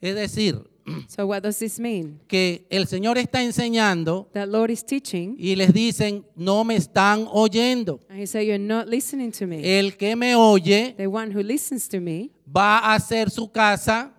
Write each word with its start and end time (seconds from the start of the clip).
Es 0.00 0.14
decir, 0.14 0.62
So 1.08 1.26
what 1.26 1.42
does 1.42 1.58
this 1.58 1.78
mean? 1.78 2.18
que 2.28 2.66
el 2.70 2.86
Señor 2.86 3.18
está 3.18 3.42
enseñando 3.42 4.30
That 4.32 4.48
Lord 4.48 4.70
is 4.70 4.82
teaching, 4.84 5.36
y 5.38 5.54
les 5.54 5.72
dicen, 5.74 6.24
no 6.34 6.64
me 6.64 6.76
están 6.76 7.26
oyendo. 7.30 8.00
and 8.08 8.18
He 8.20 8.26
said, 8.26 8.42
"You're 8.46 8.58
not 8.58 8.86
listening 8.88 9.30
to 9.32 9.46
me." 9.46 9.78
El 9.78 9.96
que 9.98 10.16
me 10.16 10.34
oye 10.34 10.94
The 10.96 11.06
one 11.06 11.30
who 11.34 11.42
listens 11.42 11.88
to 11.90 12.00
me 12.00 12.30
va 12.46 12.78
a 12.78 12.94
hacer 12.94 13.28
su 13.30 13.50
casa 13.52 14.14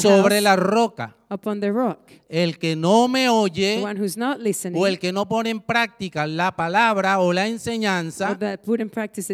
sobre 0.00 0.40
la 0.40 0.56
roca. 0.56 1.16
upon 1.34 1.60
the 1.60 1.70
rock. 1.70 1.98
El 2.28 2.58
que 2.58 2.76
no 2.76 3.08
me 3.08 3.28
oye 3.28 3.82
o 4.74 4.86
el 4.86 4.98
que 4.98 5.12
no 5.12 5.28
pone 5.28 5.50
en 5.50 5.60
práctica 5.60 6.26
la 6.26 6.54
palabra 6.54 7.18
o 7.20 7.32
la 7.32 7.46
enseñanza 7.46 8.38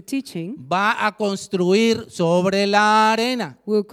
teaching, 0.05 0.57
va 0.71 1.07
a 1.07 1.17
construir 1.17 2.07
sobre 2.09 2.67
la 2.67 3.13
arena. 3.13 3.59
will 3.67 3.85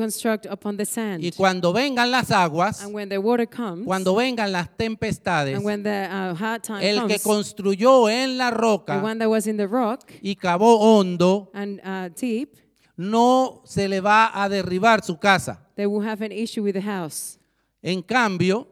upon 0.49 0.77
the 0.77 0.85
sand. 0.85 1.23
Y 1.23 1.31
cuando 1.31 1.73
vengan 1.73 2.11
las 2.11 2.31
aguas, 2.31 2.81
And 2.81 2.93
when 2.93 3.09
the 3.09 3.17
water 3.17 3.47
comes, 3.47 3.85
cuando 3.85 4.15
vengan 4.15 4.51
las 4.51 4.69
tempestades, 4.75 5.55
and 5.55 5.65
when 5.65 5.83
the 5.83 6.07
uh, 6.09 6.33
hard 6.35 6.63
time 6.63 6.81
el 6.81 7.07
que 7.07 7.19
construyó 7.19 8.09
en 8.09 8.37
la 8.37 8.49
the 8.51 8.57
roca 8.57 9.01
one 9.01 9.19
that 9.19 9.29
was 9.29 9.47
in 9.47 9.57
the 9.57 9.67
rock 9.67 10.11
y 10.21 10.35
cavó 10.35 10.79
hondo, 10.79 11.49
and 11.53 11.81
uh, 11.83 12.09
deep, 12.15 12.55
no 12.97 13.61
se 13.65 13.87
le 13.87 14.01
va 14.01 14.31
a 14.33 14.49
derribar 14.49 15.03
su 15.03 15.17
casa. 15.17 15.63
they 15.75 15.85
will 15.85 16.05
have 16.05 16.21
an 16.25 16.31
issue 16.31 16.63
with 16.63 16.73
the 16.73 16.81
house. 16.81 17.37
En 17.81 18.01
cambio, 18.01 18.67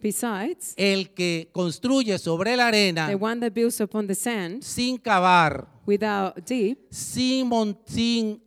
Besides, 0.00 0.74
el 0.76 1.12
que 1.14 1.48
construye 1.52 2.18
sobre 2.18 2.56
la 2.56 2.68
arena 2.68 3.08
the 3.08 3.14
one 3.16 3.40
that 3.40 3.52
builds 3.52 3.80
upon 3.80 4.06
the 4.06 4.14
sand 4.14 4.62
sin 4.62 4.96
cavar, 4.98 5.66
without 5.86 6.36
deep, 6.46 6.78
sin, 6.90 7.48
mon- 7.48 7.76
sin 7.84 8.40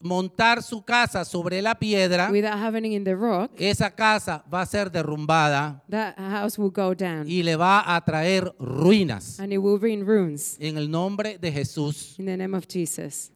montar 0.00 0.62
su 0.62 0.82
casa 0.84 1.24
sobre 1.24 1.62
la 1.62 1.76
piedra, 1.76 2.30
without 2.32 2.58
having 2.58 2.84
in 2.92 3.04
the 3.04 3.14
rock, 3.14 3.50
esa 3.58 3.90
casa 3.90 4.44
va 4.52 4.62
a 4.62 4.66
ser 4.66 4.90
derrumbada 4.90 5.82
that 5.88 6.16
house 6.18 6.58
will 6.58 6.70
go 6.72 6.94
down 6.94 7.28
y 7.28 7.42
le 7.44 7.54
va 7.56 7.82
a 7.94 8.00
traer 8.04 8.52
ruinas. 8.58 9.38
and 9.40 9.52
it 9.52 9.58
will 9.58 9.78
be 9.78 9.92
in 9.92 10.04
ruins 10.04 10.56
En 10.60 10.76
el 10.78 10.90
nombre 10.90 11.38
de 11.38 11.50
Jesús. 11.52 12.18
in 12.18 12.26
the 12.26 12.36
name 12.36 12.56
of 12.56 12.66
Jesus. 12.68 13.30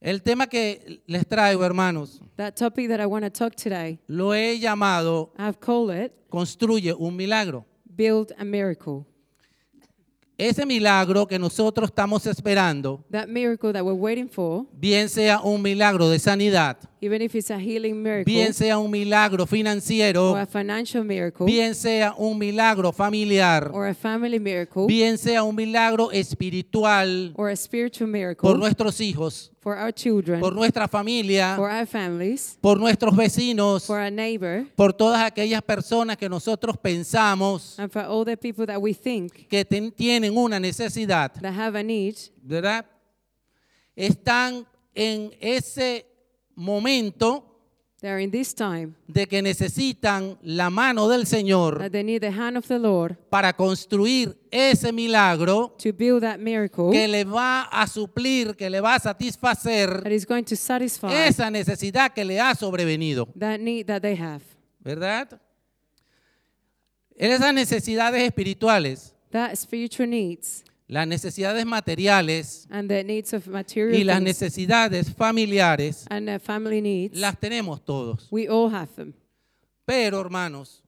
El 0.00 0.22
tema 0.22 0.46
que 0.46 1.02
les 1.06 1.26
traigo, 1.26 1.64
hermanos, 1.64 2.20
That 2.36 2.52
topic 2.54 2.88
that 2.88 3.00
I 3.00 3.06
want 3.06 3.24
to 3.24 3.30
talk 3.30 3.56
today, 3.56 3.98
lo 4.06 4.32
he 4.32 4.60
llamado 4.60 5.32
I've 5.36 5.58
called 5.58 5.90
it 5.92 6.12
Construye 6.28 6.94
un 6.96 7.16
milagro. 7.16 7.66
Build 7.84 8.32
a 8.38 8.44
Miracle. 8.44 9.04
Ese 10.36 10.64
milagro 10.64 11.26
que 11.26 11.36
nosotros 11.36 11.90
estamos 11.90 12.24
esperando, 12.26 13.04
That 13.10 13.26
miracle 13.26 13.72
that 13.72 13.82
we're 13.82 13.98
waiting 13.98 14.28
for, 14.28 14.66
bien 14.72 15.08
sea 15.08 15.40
un 15.42 15.60
milagro 15.62 16.08
de 16.08 16.20
sanidad, 16.20 16.76
even 17.00 17.22
if 17.22 17.34
it's 17.34 17.50
a 17.50 17.58
healing 17.58 18.02
miracle 18.02 18.24
bien 18.32 18.52
sea 18.52 18.76
un 18.76 18.90
milagro 18.90 19.46
financiero, 19.46 20.32
or 20.32 20.40
a 20.40 20.46
financial 20.46 21.04
miracle 21.04 21.46
bien 21.46 21.74
sea 21.74 22.12
un 22.18 22.38
milagro 22.38 22.92
familiar, 22.92 23.70
or 23.72 23.86
a 23.88 23.94
family 23.94 24.38
miracle 24.40 24.86
bien 24.86 25.16
sea 25.18 25.42
un 25.42 25.54
milagro 25.54 26.10
espiritual 26.10 27.32
or 27.36 27.48
a 27.50 27.56
spiritual 27.56 28.08
miracle 28.10 28.48
por 28.48 28.58
nuestros 28.58 29.00
hijos, 29.00 29.52
for 29.60 29.76
our 29.76 29.92
children, 29.92 30.40
por 30.40 30.54
nuestra 30.54 30.88
familia, 30.88 31.54
for 31.56 31.70
our 31.70 31.86
families, 31.86 32.56
por 32.60 32.78
nuestros 32.78 33.14
vecinos, 33.14 33.86
for 33.86 33.98
our 33.98 34.10
neighbor, 34.10 34.64
por 34.76 34.92
todas 34.92 35.20
aquellas 35.22 35.62
personas 35.62 36.16
que 36.16 36.28
nosotros 36.28 36.76
pensamos 36.76 37.78
and 37.78 37.90
for 37.92 38.02
all 38.02 38.24
the 38.24 38.36
people 38.36 38.66
that 38.66 38.80
we 38.80 38.92
think 38.94 39.46
que 39.48 39.64
ten- 39.64 39.92
tienen 39.92 40.36
una 40.36 40.58
necesidad, 40.58 41.32
that 41.40 41.52
have 41.54 41.78
a 41.78 41.82
need, 41.82 42.14
¿verdad? 42.42 42.84
Están 43.96 44.66
en 44.94 45.32
ese 45.40 46.06
momento 46.58 47.44
they 48.00 48.10
are 48.10 48.22
in 48.22 48.30
this 48.30 48.54
time 48.54 48.94
de 49.06 49.26
que 49.26 49.40
necesitan 49.42 50.38
la 50.42 50.70
mano 50.70 51.08
del 51.08 51.26
Señor 51.26 51.78
that 51.78 51.90
they 51.90 52.04
need 52.04 52.20
the 52.20 52.30
hand 52.30 52.56
of 52.56 52.66
the 52.66 52.78
Lord 52.78 53.16
para 53.30 53.52
construir 53.52 54.36
ese 54.50 54.92
milagro 54.92 55.74
to 55.82 55.92
build 55.92 56.22
that 56.22 56.38
miracle 56.38 56.90
que 56.92 57.08
le 57.08 57.24
va 57.24 57.62
a 57.62 57.86
suplir, 57.86 58.56
que 58.56 58.68
le 58.68 58.80
va 58.80 58.94
a 58.94 58.98
that 58.98 59.16
satisfacer 59.16 60.06
is 60.10 60.26
going 60.26 60.44
to 60.44 60.56
satisfy 60.56 61.12
esa 61.12 61.50
necesidad 61.50 62.12
que 62.12 62.24
le 62.24 62.40
ha 62.40 62.54
sobrevenido, 62.54 63.28
that 63.38 63.58
need 63.58 63.86
that 63.86 64.00
they 64.00 64.16
have. 64.16 64.42
¿verdad? 64.80 65.40
Esas 67.16 67.52
necesidades 67.52 68.22
espirituales, 68.22 69.14
That 69.30 69.54
spiritual 69.56 70.08
needs 70.08 70.64
las 70.88 71.06
necesidades 71.06 71.66
materiales 71.66 72.66
and 72.70 72.88
the 72.88 73.04
needs 73.04 73.34
of 73.34 73.46
material 73.46 73.94
y 73.94 74.04
las 74.04 74.22
necesidades 74.22 75.12
familiares 75.14 76.06
and 76.08 76.26
the 76.26 76.38
family 76.38 76.80
needs, 76.80 77.16
las 77.18 77.38
tenemos 77.38 77.84
todos. 77.84 78.26
we 78.30 78.48
all 78.48 78.72
have 78.74 78.88
them. 78.96 79.12
Pero, 79.84 80.20
hermanos, 80.20 80.82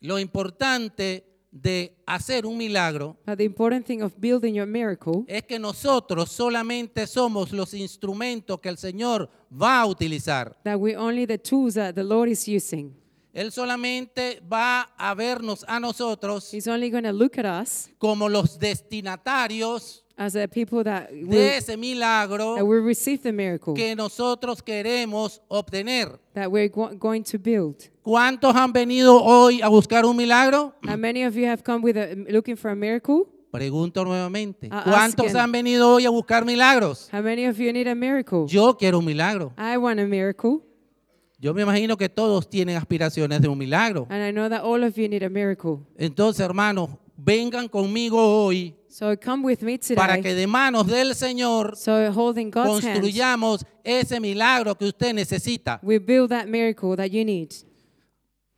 lo 0.00 0.18
importante 0.18 1.24
de 1.50 1.96
hacer 2.06 2.44
un 2.44 2.58
milagro 2.58 3.16
But 3.24 3.38
the 3.38 3.44
important 3.44 3.86
thing 3.86 4.02
of 4.02 4.12
building 4.18 4.54
your 4.54 4.66
miracle 4.66 5.24
es 5.26 5.42
que 5.44 5.58
nosotros 5.58 6.30
solamente 6.30 7.06
somos 7.06 7.50
los 7.52 7.72
instrumentos 7.72 8.60
que 8.60 8.68
el 8.68 8.76
Señor 8.76 9.30
va 9.50 9.80
a 9.80 9.86
utilizar. 9.86 10.54
that 10.64 10.76
we're 10.78 10.98
only 10.98 11.26
the 11.26 11.38
tools 11.38 11.74
that 11.74 11.94
the 11.94 12.04
Lord 12.04 12.28
is 12.30 12.46
using. 12.46 12.94
Él 13.36 13.52
solamente 13.52 14.40
va 14.50 14.88
a 14.96 15.14
vernos 15.14 15.62
a 15.68 15.78
nosotros 15.78 16.54
He's 16.54 16.66
only 16.66 16.90
going 16.90 17.04
to 17.04 17.12
look 17.12 17.38
at 17.38 17.44
us 17.44 17.90
como 17.98 18.30
los 18.30 18.58
destinatarios 18.58 20.02
as 20.16 20.32
the 20.32 20.48
people 20.48 20.82
that 20.82 21.10
de 21.10 21.24
will, 21.26 21.38
ese 21.38 21.66
that 21.72 21.76
milagro 21.76 22.54
will 22.64 22.82
receive 22.82 23.18
the 23.22 23.32
miracle 23.32 23.74
que 23.74 23.94
nosotros 23.94 24.62
queremos 24.62 25.42
obtener. 25.48 26.18
that 26.32 26.50
we're 26.50 26.70
go- 26.70 26.96
going 26.96 27.22
to 27.22 27.38
build. 27.38 27.76
¿Cuántos 28.02 28.54
han 28.54 28.72
venido 28.72 29.22
hoy 29.22 29.60
a 29.60 29.68
buscar 29.68 30.06
un 30.06 30.16
milagro? 30.16 30.74
Many 30.80 31.24
of 31.24 31.34
you 31.34 31.46
have 31.46 31.62
come 31.62 31.82
with 31.82 31.98
a, 31.98 32.14
looking 32.30 32.56
for 32.56 32.70
a 32.70 32.74
miracle? 32.74 33.26
Pregunto 33.50 34.04
nuevamente. 34.04 34.70
¿Cuántos 34.70 35.34
han 35.34 35.52
venido 35.52 35.94
hoy 35.94 36.06
a 36.06 36.10
buscar 36.10 36.46
milagros? 36.46 37.08
How 37.12 37.22
many 37.22 37.46
of 37.46 37.58
you 37.58 37.70
need 37.72 37.86
a 37.86 37.94
miracle? 37.94 38.46
Yo 38.48 38.76
quiero 38.78 38.98
un 39.00 39.04
milagro. 39.04 39.52
I 39.58 39.76
want 39.76 40.00
a 40.00 40.06
miracle, 40.06 40.62
Yo 41.38 41.52
me 41.52 41.62
imagino 41.62 41.96
que 41.96 42.08
todos 42.08 42.48
tienen 42.48 42.76
aspiraciones 42.76 43.40
de 43.42 43.48
un 43.48 43.58
milagro. 43.58 44.06
and 44.10 44.22
I 44.26 44.32
know 44.32 44.48
that 44.48 44.62
all 44.64 44.82
of 44.82 44.96
you 44.96 45.08
need 45.08 45.22
a 45.22 45.28
miracle. 45.28 45.80
Entonces, 45.98 46.40
hermanos, 46.40 46.90
vengan 47.16 47.68
conmigo 47.68 48.16
hoy 48.18 48.74
So 48.88 49.14
come 49.22 49.44
with 49.44 49.60
me 49.60 49.78
para 49.94 50.16
que 50.16 50.22
today. 50.30 50.34
de 50.36 50.46
manos 50.46 50.86
del 50.86 51.14
Señor 51.14 51.76
So 51.76 52.10
holding 52.12 52.50
God's 52.50 52.80
construyamos 52.82 53.66
ese 53.84 54.18
milagro 54.20 54.74
que 54.76 54.86
usted 54.86 55.12
necesita. 55.12 55.78
we 55.82 55.98
build 55.98 56.30
that 56.30 56.46
miracle 56.46 56.96
that 56.96 57.08
you 57.10 57.24
need. 57.24 57.50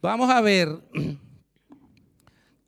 Vamos 0.01 0.31
a 0.31 0.41
ver 0.41 0.69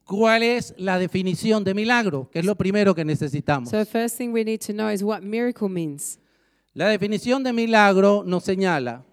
cuál 0.04 0.43
es 0.43 0.75
la 0.76 0.99
definición 0.99 1.62
de 1.62 1.72
milagro, 1.75 2.28
que 2.32 2.41
es 2.41 2.44
lo 2.44 2.56
primero 2.56 2.94
que 2.97 3.04
necesitamos. 3.04 3.70
So 3.70 3.78
the 3.78 3.84
first 3.87 4.16
thing 4.19 4.31
we 4.32 4.43
need 4.43 4.60
to 4.66 4.72
know 4.72 4.91
is 4.91 5.04
what 5.04 5.20
miracle 5.22 5.69
means. 5.69 6.19
La 6.75 6.88
definición 6.88 7.44
de 7.44 7.53
milagro 7.53 8.25
nos 8.26 8.43
señala, 8.44 9.04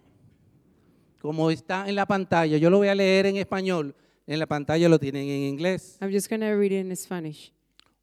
como 1.19 1.51
está 1.51 1.87
en 1.87 1.95
la 1.95 2.05
pantalla, 2.05 2.57
yo 2.57 2.69
lo 2.69 2.77
voy 2.77 2.87
a 2.87 2.95
leer 2.95 3.25
en 3.25 3.37
español, 3.37 3.95
en 4.25 4.39
la 4.39 4.45
pantalla 4.45 4.89
lo 4.89 4.99
tienen 4.99 5.23
en 5.23 5.43
inglés. 5.43 5.97
I'm 6.01 6.11
just 6.11 6.29
to 6.29 6.37
read 6.37 6.71
it 6.71 6.85
in 6.85 6.95
Spanish. 6.95 7.51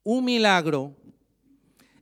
Un 0.02 0.24
milagro 0.24 0.94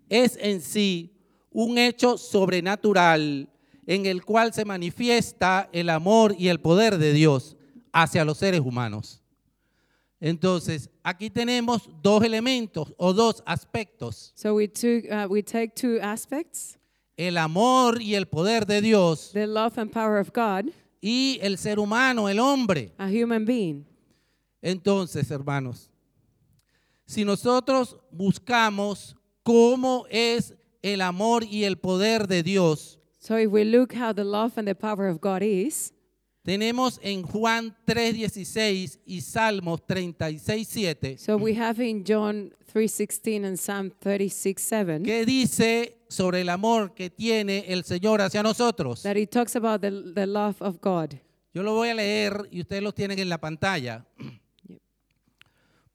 es 0.09 0.37
en 0.41 0.61
sí 0.61 1.13
un 1.51 1.79
hecho 1.79 2.17
sobrenatural 2.19 3.49
en 3.87 4.07
el 4.07 4.25
cual 4.25 4.53
se 4.53 4.65
manifiesta 4.65 5.69
el 5.73 5.91
amor 5.91 6.35
y 6.39 6.49
el 6.49 6.61
poder 6.61 6.99
de 6.99 7.13
Dios 7.13 7.57
hacia 7.93 8.25
los 8.25 8.39
seres 8.39 8.61
humanos. 8.61 9.21
Entonces, 10.21 10.89
aquí 11.03 11.31
tenemos 11.31 11.91
dos 12.01 12.23
elementos 12.23 12.95
o 12.97 13.13
dos 13.13 13.43
aspectos. 13.45 14.33
So 14.37 14.55
we 14.55 14.69
took, 14.69 15.05
uh, 15.11 15.27
we 15.29 15.43
take 15.43 15.73
two 15.75 15.99
aspects: 16.01 16.79
El 17.17 17.37
amor 17.37 18.01
y 18.01 18.15
el 18.15 18.27
poder 18.27 18.65
de 18.65 18.81
Dios 18.81 19.33
the 19.33 19.49
love 19.49 19.79
and 19.79 19.91
power 19.91 20.21
of 20.21 20.31
God, 20.33 20.73
y 21.03 21.39
el 21.43 21.59
ser 21.59 21.79
humano, 21.79 22.29
el 22.29 22.39
hombre. 22.39 22.93
a 22.97 23.09
human 23.09 23.45
being. 23.45 23.85
Entonces, 24.63 25.31
hermanos, 25.31 25.91
si 27.05 27.25
nosotros 27.25 27.97
buscamos 28.13 29.17
cómo 29.43 30.07
es 30.09 30.55
el 30.81 31.01
amor 31.01 31.45
y 31.45 31.65
el 31.65 31.77
poder 31.77 32.27
de 32.29 32.43
Dios, 32.43 32.99
So 33.19 33.37
if 33.39 33.51
we 33.51 33.65
look 33.65 33.93
how 33.95 34.13
the 34.13 34.25
love 34.25 34.53
and 34.57 34.67
the 34.67 34.75
power 34.75 35.09
of 35.09 35.21
God 35.21 35.43
is, 35.43 35.93
tenemos 36.45 36.99
en 37.03 37.23
Juan 37.23 37.77
3:16 37.87 38.99
y 39.07 39.21
Salmos 39.21 39.81
36:7 39.87 41.19
so 41.19 41.37
we 41.37 41.55
have 41.55 41.81
in 41.81 42.05
John 42.05 42.53
3:16 42.73 43.45
and 43.45 43.57
Psalm 43.59 43.93
36:7 44.01 45.05
que 45.05 45.25
dice 45.25 45.99
sobre 46.13 46.43
el 46.43 46.49
amor 46.49 46.95
que 46.95 47.11
tiene 47.11 47.65
el 47.69 47.85
Señor 47.85 48.21
hacia 48.21 48.43
nosotros. 48.43 49.03
that 49.03 49.17
it 49.17 49.31
talks 49.31 49.57
about 49.57 49.81
the, 49.81 49.91
the 50.15 50.27
love 50.27 50.57
of 50.61 50.81
God. 50.81 51.15
Yo 51.55 51.63
lo 51.63 51.75
voy 51.75 51.91
a 51.91 51.95
leer 51.95 52.49
y 52.51 52.61
ustedes 52.61 52.83
lo 52.83 52.93
tienen 52.93 53.19
en 53.19 53.29
la 53.29 53.39
pantalla. 53.39 54.07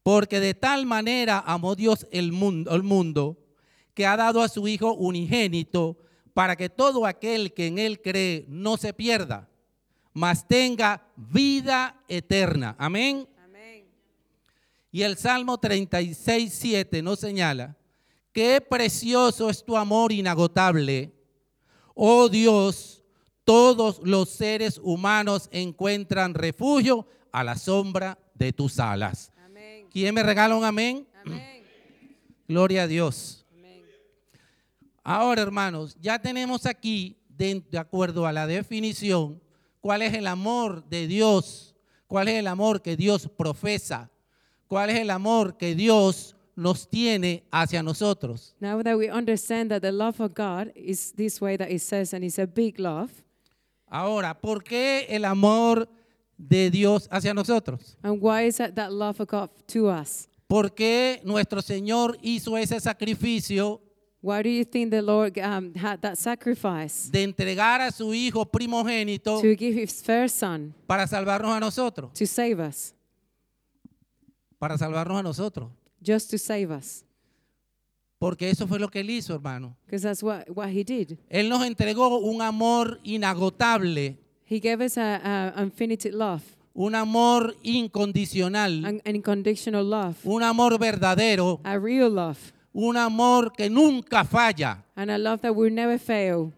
Porque 0.04 0.40
de 0.40 0.54
tal 0.54 0.86
manera 0.86 1.44
amó 1.46 1.76
Dios 1.76 2.08
el 2.12 2.32
mundo, 2.32 2.74
el 2.74 2.84
mundo 2.84 3.38
que 3.94 4.06
ha 4.06 4.16
dado 4.16 4.42
a 4.42 4.48
su 4.48 4.68
Hijo 4.68 4.94
unigénito 4.94 5.98
para 6.34 6.56
que 6.56 6.70
todo 6.70 7.06
aquel 7.06 7.54
que 7.54 7.68
en 7.68 7.80
él 7.80 8.02
cree 8.02 8.46
no 8.48 8.78
se 8.78 8.94
pierda, 8.94 9.50
mas 10.14 10.48
tenga 10.48 11.04
vida 11.16 12.00
eterna. 12.08 12.76
Amén. 12.78 13.28
Y 14.92 15.02
el 15.02 15.18
Salmo 15.18 15.58
36, 15.58 16.54
7 16.54 17.02
nos 17.02 17.20
señala, 17.20 17.76
qué 18.38 18.62
precioso 18.62 19.50
es 19.50 19.66
tu 19.66 19.76
amor 19.76 20.12
inagotable. 20.12 21.12
Oh 21.96 22.30
Dios, 22.30 23.04
todos 23.44 24.00
los 24.04 24.30
seres 24.30 24.80
humanos 24.84 25.50
encuentran 25.52 26.36
refugio 26.36 27.08
a 27.32 27.44
la 27.44 27.56
sombra 27.56 28.20
de 28.36 28.54
tus 28.54 28.80
alas. 28.80 29.32
Amén. 29.44 29.88
¿Quién 29.90 30.14
me 30.14 30.22
regala 30.22 30.56
un 30.56 30.64
amén? 30.64 31.08
Amén. 31.26 31.64
Gloria 32.48 32.84
a 32.84 32.88
Dios. 32.88 33.44
Amén. 33.52 33.82
Ahora, 35.04 35.42
hermanos, 35.42 35.98
ya 36.00 36.20
tenemos 36.20 36.68
aquí, 36.68 37.18
de, 37.30 37.64
de 37.72 37.80
acuerdo 37.80 38.28
a 38.28 38.32
la 38.32 38.46
definición, 38.46 39.42
cuál 39.82 40.04
es 40.04 40.14
el 40.14 40.28
amor 40.28 40.88
de 40.88 41.08
Dios, 41.08 41.76
cuál 42.06 42.28
es 42.28 42.36
el 42.36 42.46
amor 42.46 42.84
que 42.84 42.96
Dios 42.96 43.28
profesa, 43.36 44.12
cuál 44.68 44.92
es 44.92 45.00
el 45.00 45.10
amor 45.10 45.58
que 45.58 45.74
Dios 45.74 46.37
nos 46.58 46.88
tiene 46.90 47.44
hacia 47.52 47.82
nosotros. 47.84 48.56
Now 48.60 48.82
that 48.82 48.98
we 48.98 49.10
understand 49.10 49.70
that 49.72 49.82
the 49.84 49.92
love 49.92 50.20
of 50.20 50.34
God 50.34 50.72
is 50.76 51.14
this 51.16 51.40
way 51.40 51.56
that 51.56 51.70
it 51.70 51.82
says, 51.82 52.14
and 52.14 52.24
it's 52.26 52.40
a 52.40 52.48
big 52.48 52.80
love, 52.80 53.12
Ahora, 53.90 54.34
¿por 54.42 54.64
qué 54.64 55.06
el 55.08 55.24
amor 55.24 55.88
de 56.38 56.70
Dios 56.70 57.08
hacia 57.10 57.34
nosotros? 57.34 57.96
and 58.04 58.20
why 58.22 58.42
is 58.48 58.58
that 58.58 58.76
that 58.76 58.92
love 58.92 59.20
of 59.22 59.28
God 59.30 59.50
to 59.68 59.88
us? 59.88 60.28
¿Por 60.48 60.72
qué 60.74 61.22
nuestro 61.24 61.62
Señor 61.62 62.18
hizo 62.22 62.58
ese 62.58 62.80
sacrificio 62.80 63.80
Why 64.20 64.42
do 64.42 64.50
you 64.50 64.66
think 64.66 64.90
the 64.90 65.02
Lord 65.04 65.38
um, 65.38 65.74
had 65.76 66.02
that 66.02 66.18
sacrifice 66.18 67.08
de 67.12 67.22
entregar 67.24 67.80
a 67.82 67.92
su 67.92 68.14
Hijo 68.14 68.46
primogénito 68.46 69.40
to 69.42 69.56
give 69.56 69.76
His 69.80 70.02
first 70.02 70.38
Son 70.40 70.74
para 70.88 71.06
salvarnos 71.08 71.52
a 71.56 71.60
nosotros? 71.60 72.12
to 72.14 72.26
save 72.26 72.60
us, 72.60 72.94
Para 74.58 74.76
salvarnos 74.78 75.20
a 75.20 75.24
nosotros. 75.24 75.70
Just 76.02 76.30
to 76.32 76.38
save 76.38 76.72
us? 76.72 77.04
Porque 78.20 78.50
eso 78.50 78.66
fue 78.68 78.80
lo 78.80 78.88
que 78.90 79.02
Él 79.02 79.10
hizo, 79.12 79.34
hermano. 79.36 79.78
Because 79.86 80.02
that's 80.02 80.24
what, 80.24 80.50
what 80.50 80.70
He 80.70 80.84
did. 80.84 81.18
Él 81.30 81.50
nos 81.50 81.64
entregó 81.64 82.18
un 82.20 82.42
amor 82.42 83.00
inagotable, 83.04 84.18
He 84.50 84.60
gave 84.60 84.82
us 84.84 84.98
a, 84.98 85.52
a 85.56 85.62
infinite 85.62 86.12
love, 86.12 86.42
un 86.74 86.96
amor 86.96 87.56
incondicional, 87.64 88.86
an 88.86 89.02
unconditional 89.06 89.88
love, 89.88 90.16
un 90.24 90.42
amor 90.42 90.80
verdadero, 90.80 91.60
a 91.64 91.78
real 91.78 92.10
love, 92.14 92.38
un 92.74 92.98
amor 92.98 93.52
que 93.56 93.70
nunca 93.70 94.24
falla. 94.24 94.84
and 94.96 95.12
a 95.12 95.18
love 95.18 95.42
that 95.42 95.54
will 95.54 95.74
never 95.74 96.00
fail. 96.00 96.54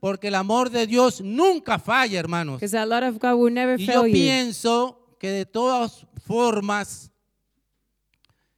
Porque 0.00 0.28
el 0.28 0.34
amor 0.34 0.70
de 0.70 0.86
Dios 0.86 1.20
nunca 1.20 1.78
falla, 1.78 2.18
hermanos. 2.18 2.56
Because 2.58 2.74
a 2.74 2.84
lot 2.86 3.04
of 3.04 3.18
God 3.20 3.34
will 3.36 3.52
never 3.54 3.78
Y 3.78 3.84
yo 3.86 3.92
fail 4.02 4.06
you. 4.08 4.12
pienso 4.14 4.98
que 5.20 5.30
de 5.30 5.44
todas 5.46 6.06
formas, 6.26 7.11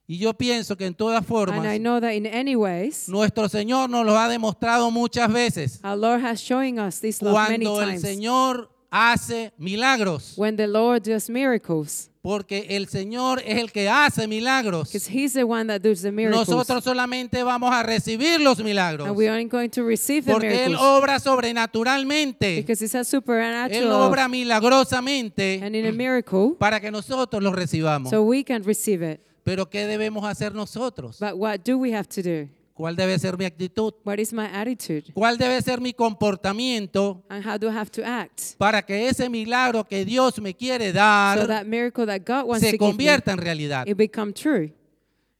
y 0.06 0.19
yo 0.19 0.35
pienso 0.35 0.77
que 0.77 0.85
en 0.87 0.95
todas 0.95 1.19
And 1.19 1.27
formas, 1.27 1.75
I 1.75 1.79
know 1.79 2.01
that 2.01 2.12
in 2.12 2.27
any 2.27 2.55
ways, 2.56 3.09
nuestro 3.09 3.49
Señor 3.49 3.89
nos 3.89 4.05
lo 4.05 4.19
ha 4.19 4.29
demostrado 4.29 4.91
muchas 4.91 5.33
veces. 5.33 5.81
our 5.83 5.97
Lord 5.97 6.23
has 6.25 6.41
shown 6.41 6.79
us 6.79 7.01
this 7.01 7.23
love 7.23 7.35
many 7.49 7.65
Cuando 7.65 7.83
el 7.83 7.89
times. 7.91 8.03
Señor 8.03 8.71
hace 8.91 9.53
milagros. 9.59 10.35
When 10.37 10.56
the 10.56 10.67
Lord 10.67 11.03
does 11.03 11.29
miracles, 11.31 12.11
Porque 12.23 12.67
el 12.71 12.87
Señor 12.89 13.43
es 13.45 13.59
el 13.59 13.71
que 13.71 13.87
hace 13.89 14.27
milagros. 14.27 14.89
because 14.91 15.06
He's 15.11 15.35
the 15.35 15.45
one 15.45 15.67
that 15.67 15.81
does 15.83 16.01
the 16.03 16.11
miracles. 16.12 16.49
Nosotros 16.49 16.83
solamente 16.85 17.43
vamos 17.43 17.71
a 17.75 17.83
recibir 17.83 18.41
los 18.41 18.62
milagros. 18.62 19.06
and 19.09 19.17
we 19.17 19.29
are 19.29 19.43
going 19.45 19.69
to 19.71 19.83
receive 19.83 20.25
the 20.25 20.33
Porque 20.33 20.49
Él 20.65 20.71
miracles. 20.71 20.81
obra 20.81 21.19
sobrenaturalmente. 21.21 22.56
Because 22.56 22.83
it's 22.85 22.95
a 22.95 23.01
Él 23.01 23.05
supernatural 23.05 23.93
obra 23.93 24.29
milagrosamente 24.29 25.61
and 25.62 25.75
in 25.77 25.87
a 25.87 25.93
miracle, 25.93 26.55
para 26.59 26.81
que 26.81 26.91
nosotros 26.91 27.43
los 27.43 27.55
recibamos. 27.55 28.11
so 28.11 28.23
we 28.23 28.45
can 28.45 28.62
receive 28.65 29.03
it. 29.03 29.21
Pero 29.44 29.69
¿qué 29.69 29.87
debemos 29.87 30.25
hacer 30.25 30.55
nosotros? 30.55 31.19
But 31.20 31.35
what 31.35 31.61
do 31.64 31.76
we 31.79 31.94
have 31.94 32.08
to 32.08 32.23
do? 32.23 32.49
¿Cuál 32.75 32.96
debe 32.96 33.17
ser 33.20 33.38
mi 33.38 33.44
actitud? 33.44 33.93
What 34.05 34.19
is 34.19 34.32
my 34.32 34.46
attitude? 34.52 35.05
¿Cuál 35.14 35.38
debe 35.38 35.62
ser 35.62 35.81
mi 35.81 35.93
comportamiento 35.93 37.23
And 37.29 37.46
how 37.46 37.56
do 37.56 37.69
I 37.69 37.73
have 37.76 37.91
to 37.93 38.02
act? 38.05 38.56
para 38.58 38.82
que 38.82 39.08
ese 39.08 39.29
milagro 39.29 39.85
que 39.85 40.05
Dios 40.05 40.41
me 40.41 40.55
quiere 40.55 40.88
So 40.88 40.94
dar 40.94 41.46
that 41.46 41.67
miracle 41.67 42.05
that 42.06 42.23
God 42.26 42.49
wants 42.49 42.64
se 42.64 42.73
to 42.73 42.73
give 42.73 42.81
me, 42.81 42.87
convierta 42.91 43.32
en 43.32 43.38
realidad? 43.38 43.87
it 43.87 43.96
become 43.96 44.32
true. 44.32 44.73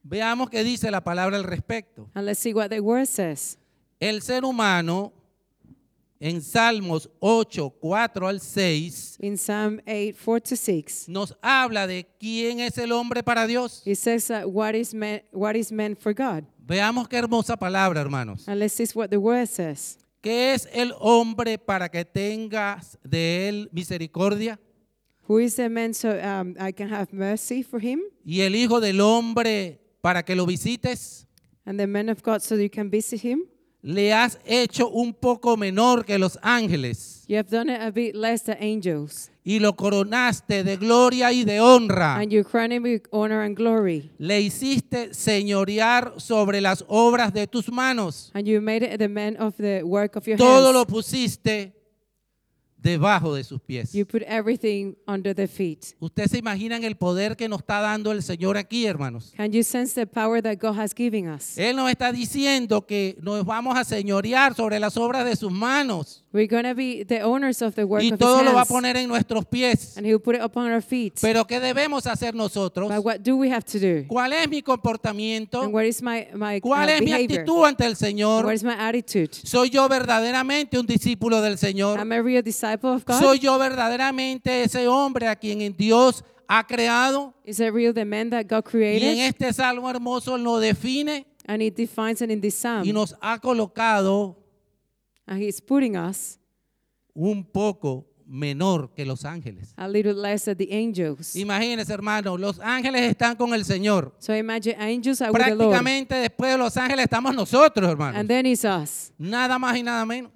Veamos 0.05 0.51
qué 0.51 0.63
dice 0.63 0.91
la 0.91 1.03
palabra 1.03 1.37
al 1.37 1.45
respecto. 1.45 2.09
And 2.15 2.27
let's 2.27 2.39
see 2.39 2.53
what 2.53 2.69
the 2.69 2.81
word 2.81 3.07
says. 3.07 3.59
El 3.99 4.21
ser 4.23 4.45
humano 4.45 5.13
en 6.25 6.41
Salmos 6.41 7.11
8, 7.21 7.69
4 7.81 8.27
al 8.27 8.41
6 8.41 9.19
In 9.21 9.37
Psalm 9.37 9.79
8, 9.87 10.17
4 10.17 10.41
to 10.41 10.57
6, 10.57 11.09
nos 11.09 11.37
habla 11.43 11.87
de 11.87 12.07
quién 12.19 12.61
es 12.61 12.79
el 12.79 12.93
hombre 12.93 13.23
para 13.23 13.47
Dios. 13.47 13.83
it 13.85 13.99
says 13.99 14.27
that 14.29 14.47
what 14.47 14.75
is 14.75 14.95
what 15.33 15.55
is 15.55 15.71
meant 15.71 15.99
for 16.01 16.15
God. 16.15 16.45
Veamos 16.67 17.09
qué 17.09 17.19
hermosa 17.19 17.59
palabra, 17.59 18.01
hermanos. 18.01 18.49
And 18.49 18.59
let's 18.59 18.73
see 18.73 18.87
what 18.95 19.11
the 19.11 19.19
word 19.19 19.49
says. 19.49 19.99
¿Qué 20.23 20.55
es 20.55 20.67
el 20.73 20.95
hombre 20.99 21.59
para 21.59 21.91
que 21.91 22.07
tengas 22.07 22.97
de 23.05 23.49
él 23.49 23.69
misericordia? 23.71 24.59
Who 25.29 25.41
is 25.41 25.57
the 25.57 25.69
man 25.69 25.93
so 25.93 26.09
um, 26.09 26.55
I 26.59 26.73
can 26.73 26.91
have 26.91 27.09
mercy 27.13 27.63
for 27.63 27.79
him? 27.79 28.01
¿Y 28.25 28.41
el 28.41 28.55
hijo 28.55 28.81
del 28.81 29.03
hombre 29.03 29.79
para 30.01 30.23
que 30.23 30.35
lo 30.35 30.47
visites? 30.47 31.27
And 31.67 31.79
the 31.79 31.87
man 31.87 32.09
of 32.09 32.23
God 32.23 32.41
so 32.41 32.57
you 32.57 32.71
can 32.71 32.91
visit 32.91 33.23
him? 33.23 33.43
Le 33.87 34.15
has 34.15 34.39
hecho 34.47 34.89
un 34.89 35.13
poco 35.13 35.59
menor 35.59 36.07
que 36.07 36.17
los 36.19 36.39
ángeles 36.41 37.25
You 37.29 37.37
have 37.37 37.51
done 37.51 37.69
it 37.71 37.81
a 37.83 37.91
bit 37.91 38.15
less 38.15 38.43
than 38.45 38.57
angels. 38.59 39.31
y 39.45 39.59
lo 39.59 39.75
coronaste 39.77 40.65
de 40.65 40.77
gloria 40.79 41.31
y 41.33 41.45
de 41.45 41.61
honra. 41.61 42.17
And 42.17 42.31
you 42.33 42.45
crown 42.45 42.73
him 42.73 42.83
with 42.83 43.03
honor 43.13 43.43
and 43.43 43.55
glory. 43.55 44.11
Le 44.19 44.41
hiciste 44.41 45.13
señorear 45.13 46.15
sobre 46.17 46.63
las 46.63 46.83
obras 46.89 47.35
de 47.35 47.47
tus 47.47 47.71
manos. 47.71 48.31
And 48.35 48.47
you 48.47 48.63
made 48.63 48.83
it 48.83 48.99
the 48.99 49.09
man 49.09 49.37
of 49.39 49.55
the 49.59 49.83
work 49.83 50.17
of 50.17 50.27
your 50.27 50.39
Todo 50.39 50.73
lo 50.73 50.79
hands. 50.81 50.91
pusiste 50.91 51.75
debajo 52.85 53.35
de 53.35 53.43
sus 53.43 53.61
pies. 53.61 53.93
You 53.93 54.05
put 54.05 54.23
everything 54.27 54.95
under 55.09 55.35
the 55.35 55.49
feet. 55.49 55.97
¿Ustedes 55.99 56.31
se 56.31 56.39
imaginan 56.39 56.85
el 56.85 56.97
poder 56.97 57.35
que 57.35 57.49
nos 57.49 57.61
está 57.61 57.81
dando 57.81 58.13
el 58.13 58.23
Señor 58.23 58.57
aquí, 58.57 58.87
hermanos? 58.87 59.33
Can 59.37 59.51
you 59.51 59.63
sense 59.63 59.95
the 59.95 60.07
power 60.07 60.43
that 60.43 60.59
God 60.61 60.79
has 60.79 60.95
given 60.95 61.29
us? 61.29 61.59
Él 61.59 61.75
nos 61.77 61.91
está 61.91 62.13
diciendo 62.13 62.87
que 62.87 63.17
nos 63.23 63.45
vamos 63.45 63.77
a 63.77 63.85
señorear 63.85 64.55
sobre 64.55 64.79
las 64.79 64.97
obras 64.97 65.25
de 65.25 65.35
sus 65.35 65.51
manos 65.51 66.24
We're 66.35 66.49
going 66.49 66.65
to 66.65 66.75
be 66.75 67.05
the 67.05 67.21
owners 67.21 67.63
of 67.63 67.77
the 67.77 67.87
work 67.87 68.03
y 68.03 68.11
of 68.11 68.19
todo 68.19 68.39
his 68.39 68.47
lo 68.47 68.55
va 68.55 68.63
a 68.63 68.65
poner 68.65 68.97
en 68.97 69.07
nuestros 69.07 69.45
pies. 69.45 69.97
And 69.97 70.05
he'll 70.05 70.19
put 70.19 70.35
it 70.35 70.41
upon 70.41 70.69
our 70.73 70.83
feet. 70.83 71.21
Pero 71.21 71.47
¿qué 71.47 71.61
debemos 71.61 72.09
hacer 72.09 72.35
nosotros? 72.35 72.89
But 72.89 73.05
what 73.05 73.19
do 73.21 73.37
we 73.37 73.53
have 73.53 73.63
to 73.67 73.79
do? 73.79 74.05
¿Cuál 74.09 74.33
es 74.33 74.49
mi 74.49 74.61
comportamiento? 74.61 75.63
And 75.63 75.73
what 75.73 75.85
is 75.85 76.03
my, 76.03 76.27
my 76.35 76.57
uh, 76.57 76.61
¿Cuál 76.61 76.89
es 76.89 77.03
mi 77.03 77.13
actitud 77.13 77.65
ante 77.65 77.87
el 77.87 77.95
Señor? 77.95 78.45
What 78.45 78.55
is 78.55 78.65
my 78.65 78.75
attitude? 78.77 79.31
¿Soy 79.45 79.71
yo 79.71 79.89
verdaderamente 79.89 80.77
un 80.77 80.87
discípulo 80.87 81.41
del 81.41 81.57
Señor? 81.57 82.01
A 82.01 82.43
disciple 82.43 82.91
of 82.91 83.05
God. 83.05 83.21
¿Soy 83.21 83.39
yo 83.39 83.57
verdaderamente 83.57 84.65
ese 84.65 84.89
hombre 84.89 85.29
a 85.29 85.37
quien 85.37 85.73
Dios 85.77 86.25
ha 86.49 86.67
creado? 86.67 87.33
is 87.45 87.61
real 87.61 87.95
the 87.95 88.05
man 88.05 88.31
that 88.31 88.47
God 88.49 88.65
Y 88.73 88.83
en 88.83 88.99
created? 88.99 89.19
este 89.29 89.53
salmo 89.53 89.89
hermoso 89.89 90.37
nos 90.37 90.61
define 90.61 91.27
And 91.47 91.63
it 91.63 91.77
defines 91.77 92.21
it 92.23 92.31
in 92.31 92.41
this 92.41 92.57
psalm. 92.57 92.85
y 92.85 92.93
nos 92.93 93.15
ha 93.21 93.39
colocado 93.39 94.44
and 95.27 95.43
he's 95.43 95.61
putting 95.61 95.97
us 95.97 96.39
un 97.15 97.45
poco 97.45 98.07
menor 98.27 98.93
que 98.95 99.05
los 99.05 99.25
ángeles. 99.25 99.75
a 99.77 99.89
little 99.89 100.15
less 100.15 100.45
than 100.45 100.57
the 100.57 100.69
angels. 100.71 101.37
Imagínense, 101.37 101.93
hermano, 101.93 102.37
los 102.37 102.59
ángeles 102.61 103.03
están 103.03 103.37
con 103.37 103.53
el 103.55 103.65
Señor. 103.65 104.15
So 104.19 104.35
imagine 104.35 104.77
angels 104.79 105.21
are 105.21 105.31
with 105.31 105.43
the 105.43 105.55
Lord. 105.55 105.71
Prácticamente 105.71 106.15
después 106.15 106.53
de 106.53 106.59
los 106.59 106.77
ángeles 106.77 107.05
estamos 107.05 107.35
nosotros, 107.35 107.89
hermano. 107.89 108.19
And 108.19 108.29
then 108.29 108.47
it's 108.47 108.65
us. 108.65 109.13
Nada 109.19 109.59
más 109.59 109.77
y 109.77 109.83
nada 109.83 110.05
menos. 110.05 110.33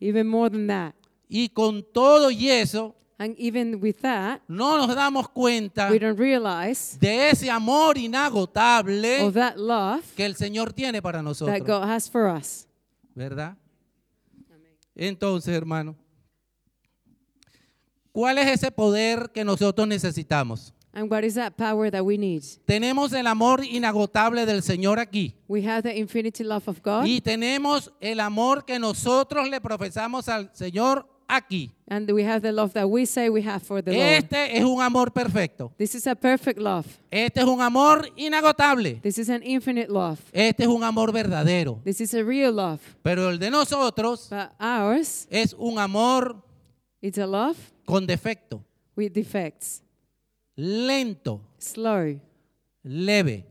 Even 0.00 0.26
more 0.26 0.50
than 0.50 0.66
that. 0.66 0.94
Y 1.28 1.48
con 1.48 1.82
todo 1.92 2.30
y 2.30 2.48
eso, 2.48 2.94
And 3.16 3.36
even 3.38 3.80
with 3.80 4.00
that, 4.02 4.40
no 4.48 4.76
nos 4.76 4.94
damos 4.94 5.28
cuenta 5.28 5.88
we 5.88 6.00
don't 6.00 6.18
realize 6.18 6.98
de 6.98 7.30
ese 7.30 7.48
amor 7.48 7.96
inagotable 7.96 9.22
of 9.22 9.34
that 9.34 9.56
love 9.56 10.02
que 10.16 10.24
el 10.24 10.34
Señor 10.34 10.72
tiene 10.72 11.00
para 11.00 11.18
that 11.18 11.24
nosotros. 11.24 11.60
God 11.60 11.84
has 11.88 12.10
for 12.10 12.26
us. 12.26 12.66
¿Verdad? 13.14 13.56
Entonces, 14.94 15.54
hermano, 15.54 15.96
¿cuál 18.12 18.38
es 18.38 18.46
ese 18.46 18.70
poder 18.70 19.30
que 19.32 19.44
nosotros 19.44 19.86
necesitamos? 19.88 20.72
And 20.96 21.10
what 21.10 21.24
is 21.24 21.34
that 21.34 21.56
power 21.56 21.90
that 21.90 22.02
we 22.04 22.16
need? 22.16 22.42
Tenemos 22.64 23.12
el 23.12 23.26
amor 23.26 23.64
inagotable 23.64 24.46
del 24.46 24.62
Señor 24.62 25.00
aquí. 25.00 25.34
We 25.48 25.66
have 25.66 25.82
the 25.82 25.98
infinity 25.98 26.44
love 26.44 26.68
of 26.68 26.80
God. 26.82 27.04
Y 27.04 27.20
tenemos 27.20 27.92
el 28.00 28.20
amor 28.20 28.64
que 28.64 28.78
nosotros 28.78 29.48
le 29.48 29.60
profesamos 29.60 30.28
al 30.28 30.50
Señor 30.54 31.08
aquí. 31.36 31.70
And 31.86 32.10
we 32.10 32.24
have 32.24 32.40
the 32.40 32.52
love 32.52 32.72
that 32.72 32.88
we 32.88 33.04
say 33.04 33.28
we 33.28 33.42
have 33.42 33.62
for 33.62 33.82
the 33.82 33.92
Lord. 33.92 34.02
Este 34.02 34.56
es 34.56 34.64
un 34.64 34.80
amor 34.80 35.12
perfecto. 35.12 35.72
This 35.76 35.94
is 35.94 36.06
a 36.06 36.14
perfect 36.14 36.58
love. 36.58 36.86
Este 37.10 37.40
es 37.40 37.46
un 37.46 37.60
amor 37.60 38.08
inagotable. 38.16 39.00
This 39.02 39.18
is 39.18 39.28
an 39.28 39.42
infinite 39.42 39.88
love. 39.90 40.20
Este 40.32 40.62
es 40.62 40.68
un 40.68 40.82
amor 40.82 41.12
verdadero. 41.12 41.80
This 41.84 42.00
is 42.00 42.14
a 42.14 42.22
real 42.22 42.54
love. 42.56 42.80
Pero 43.02 43.30
el 43.30 43.38
de 43.38 43.50
nosotros 43.50 44.28
But 44.30 44.52
ours, 44.58 45.26
es 45.30 45.54
un 45.58 45.78
amor 45.78 46.42
it's 47.00 47.18
a 47.18 47.26
love 47.26 47.58
con 47.84 48.06
defecto, 48.06 48.64
with 48.96 49.12
defects, 49.12 49.82
lento, 50.56 51.40
slow, 51.58 52.18
leve, 52.82 53.44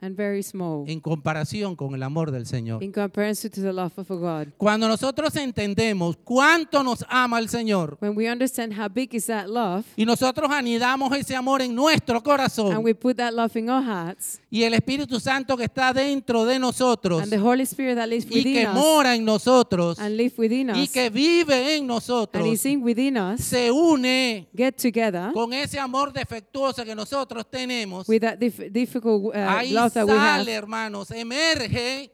and 0.00 0.16
very 0.16 0.42
small 0.42 0.84
en 0.88 1.00
comparación 1.00 1.76
con 1.76 1.94
el 1.94 2.02
amor 2.02 2.30
del 2.30 2.46
Señor. 2.46 2.82
in 2.82 2.92
comparison 2.92 3.50
to 3.50 3.60
the 3.60 3.72
love 3.72 3.92
of 3.98 4.08
God. 4.08 4.48
Cuando 4.56 4.88
nosotros 4.88 5.34
entendemos 5.36 6.16
cuánto 6.24 6.82
nos 6.82 7.04
ama 7.08 7.38
el 7.38 7.48
Señor 7.48 7.98
When 8.00 8.16
we 8.16 8.30
understand 8.30 8.72
how 8.78 8.88
big 8.88 9.14
is 9.14 9.26
that 9.26 9.46
love, 9.48 9.84
y 9.96 10.04
nosotros 10.04 10.50
anidamos 10.50 11.12
ese 11.16 11.36
amor 11.36 11.62
en 11.62 11.74
nuestro 11.74 12.16
and 12.16 12.24
corazón 12.24 12.84
we 12.84 12.94
put 12.94 13.16
that 13.16 13.32
love 13.32 13.54
in 13.56 13.68
our 13.68 13.82
hearts, 13.84 14.40
y 14.50 14.62
el 14.62 14.74
Espíritu 14.74 15.20
Santo 15.20 15.56
que 15.56 15.64
está 15.64 15.92
dentro 15.92 16.44
de 16.44 16.58
nosotros 16.58 17.22
and 17.22 17.30
the 17.30 17.38
Holy 17.38 17.62
Spirit 17.64 17.96
that 17.96 18.08
lives 18.08 18.26
y 18.30 18.42
que 18.42 18.66
us, 18.66 18.74
mora 18.74 19.14
en 19.14 19.24
nosotros 19.24 19.98
and 19.98 20.16
live 20.16 20.34
within 20.38 20.70
y 20.74 20.88
que 20.88 21.10
vive 21.10 21.74
en 21.76 21.80
and 21.80 21.88
nosotros 21.88 22.46
is 22.46 22.64
in 22.64 22.82
within 22.82 23.16
us, 23.16 23.40
se 23.40 23.70
une 23.70 24.48
get 24.56 24.72
together 24.76 25.32
con 25.32 25.52
ese 25.52 25.78
amor 25.78 26.12
defectuoso 26.12 26.84
que 26.84 26.94
nosotros 26.94 27.44
tenemos. 27.50 28.08
with 28.08 28.20
that 28.20 28.38
dif- 28.38 28.70
difficult 28.72 29.34
uh, 29.34 29.38
Ahí 29.38 29.72
love 29.72 29.89
that 29.94 30.06
we 30.06 30.12
have. 30.12 30.44
sale, 30.44 30.54
hermanos, 30.56 31.10
emerge 31.10 32.10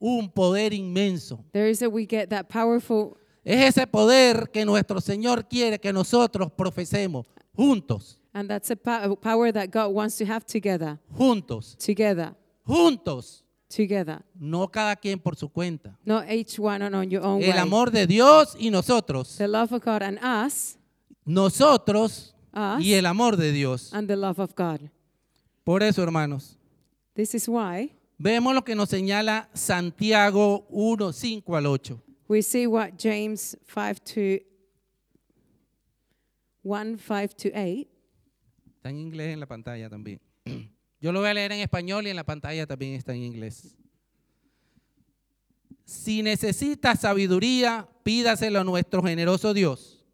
un 0.00 0.28
poder 0.30 0.72
inmenso. 0.72 1.44
There 1.52 1.68
is 1.70 1.78
that 1.80 1.90
we 1.90 2.06
get 2.06 2.28
that 2.30 2.48
powerful, 2.48 3.16
Es 3.44 3.76
ese 3.76 3.86
poder 3.86 4.50
que 4.52 4.64
nuestro 4.64 5.00
Señor 5.00 5.48
quiere 5.48 5.78
que 5.80 5.92
nosotros 5.92 6.50
profesemos 6.56 7.26
juntos, 7.56 8.18
and 8.32 8.48
that's 8.48 8.70
a 8.70 8.76
po- 8.76 9.16
power 9.16 9.52
that 9.52 9.68
God 9.70 9.92
wants 9.92 10.16
to 10.18 10.24
have 10.24 10.44
together, 10.46 10.98
juntos, 11.10 11.76
together, 11.76 12.34
juntos, 12.64 13.42
together. 13.68 14.22
no 14.38 14.68
cada 14.68 14.94
quien 14.96 15.18
por 15.18 15.34
su 15.36 15.48
cuenta. 15.48 15.96
Not 16.04 16.30
each 16.30 16.58
one 16.58 16.82
on, 16.84 16.94
on 16.94 17.10
your 17.10 17.24
own 17.24 17.42
El 17.42 17.50
way. 17.50 17.58
amor 17.58 17.90
de 17.90 18.06
Dios 18.06 18.54
y 18.58 18.70
nosotros, 18.70 19.36
The 19.38 19.48
love 19.48 19.72
of 19.72 19.82
God 19.84 20.02
and 20.02 20.18
us, 20.22 20.78
nosotros 21.24 22.34
Us. 22.54 22.80
y 22.84 22.94
el 22.94 23.06
amor 23.06 23.36
de 23.36 23.50
Dios. 23.52 23.92
and 23.92 24.06
the 24.08 24.16
love 24.16 24.38
of 24.40 24.54
God. 24.54 24.88
Por 25.64 25.82
eso, 25.82 26.02
hermanos, 26.02 26.58
This 27.14 27.34
is 27.34 27.48
why 27.48 27.92
vemos 28.18 28.54
lo 28.54 28.62
que 28.64 28.74
nos 28.74 28.88
señala 28.88 29.48
Santiago 29.54 30.66
1, 30.70 31.12
5 31.12 31.56
al 31.56 31.66
8. 31.66 32.00
we 32.28 32.40
see 32.42 32.66
what 32.66 32.96
James 32.98 33.56
5 33.66 34.02
to 34.04 34.38
1 36.62 36.98
5 36.98 37.36
to 37.36 37.50
8. 37.54 37.88
Está 38.76 38.90
en 38.90 38.98
inglés 38.98 39.32
en 39.34 39.40
la 39.40 39.46
pantalla 39.46 39.88
también. 39.88 40.20
Yo 41.00 41.12
lo 41.12 41.20
voy 41.20 41.28
a 41.28 41.34
leer 41.34 41.52
en 41.52 41.60
español 41.60 42.06
y 42.06 42.10
en 42.10 42.16
la 42.16 42.24
pantalla 42.24 42.66
también 42.66 42.94
está 42.94 43.12
en 43.12 43.22
inglés. 43.22 43.76
Si 45.84 46.22
necesita 46.22 46.96
sabiduría, 46.96 47.88
pídaselo 48.02 48.60
a 48.60 48.64
nuestro 48.64 49.02
generoso 49.02 49.52
Dios. 49.52 50.04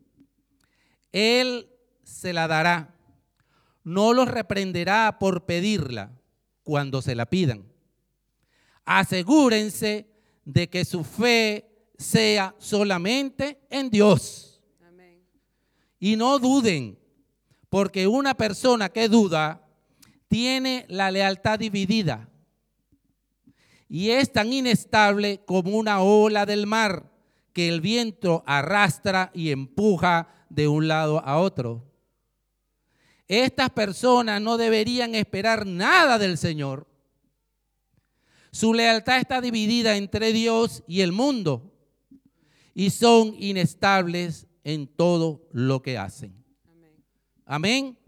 Él 1.12 1.68
se 2.02 2.32
la 2.32 2.48
dará. 2.48 2.94
No 3.88 4.12
los 4.12 4.28
reprenderá 4.28 5.16
por 5.18 5.46
pedirla 5.46 6.12
cuando 6.62 7.00
se 7.00 7.14
la 7.14 7.24
pidan. 7.24 7.64
Asegúrense 8.84 10.10
de 10.44 10.68
que 10.68 10.84
su 10.84 11.04
fe 11.04 11.88
sea 11.96 12.54
solamente 12.58 13.62
en 13.70 13.88
Dios. 13.88 14.62
Y 15.98 16.16
no 16.16 16.38
duden, 16.38 16.98
porque 17.70 18.06
una 18.06 18.34
persona 18.34 18.90
que 18.90 19.08
duda 19.08 19.66
tiene 20.28 20.84
la 20.90 21.10
lealtad 21.10 21.58
dividida 21.58 22.28
y 23.88 24.10
es 24.10 24.30
tan 24.30 24.52
inestable 24.52 25.40
como 25.46 25.78
una 25.78 26.02
ola 26.02 26.44
del 26.44 26.66
mar 26.66 27.10
que 27.54 27.70
el 27.70 27.80
viento 27.80 28.44
arrastra 28.46 29.30
y 29.32 29.50
empuja 29.50 30.28
de 30.50 30.68
un 30.68 30.88
lado 30.88 31.20
a 31.24 31.38
otro. 31.38 31.87
Estas 33.28 33.70
personas 33.70 34.40
no 34.40 34.56
deberían 34.56 35.14
esperar 35.14 35.66
nada 35.66 36.18
del 36.18 36.38
Señor. 36.38 36.86
Su 38.50 38.72
lealtad 38.72 39.18
está 39.18 39.40
dividida 39.40 39.96
entre 39.96 40.32
Dios 40.32 40.82
y 40.88 41.02
el 41.02 41.12
mundo 41.12 41.70
y 42.74 42.90
son 42.90 43.34
inestables 43.38 44.46
en 44.64 44.86
todo 44.86 45.46
lo 45.52 45.82
que 45.82 45.98
hacen. 45.98 46.34
Amén. 47.44 47.98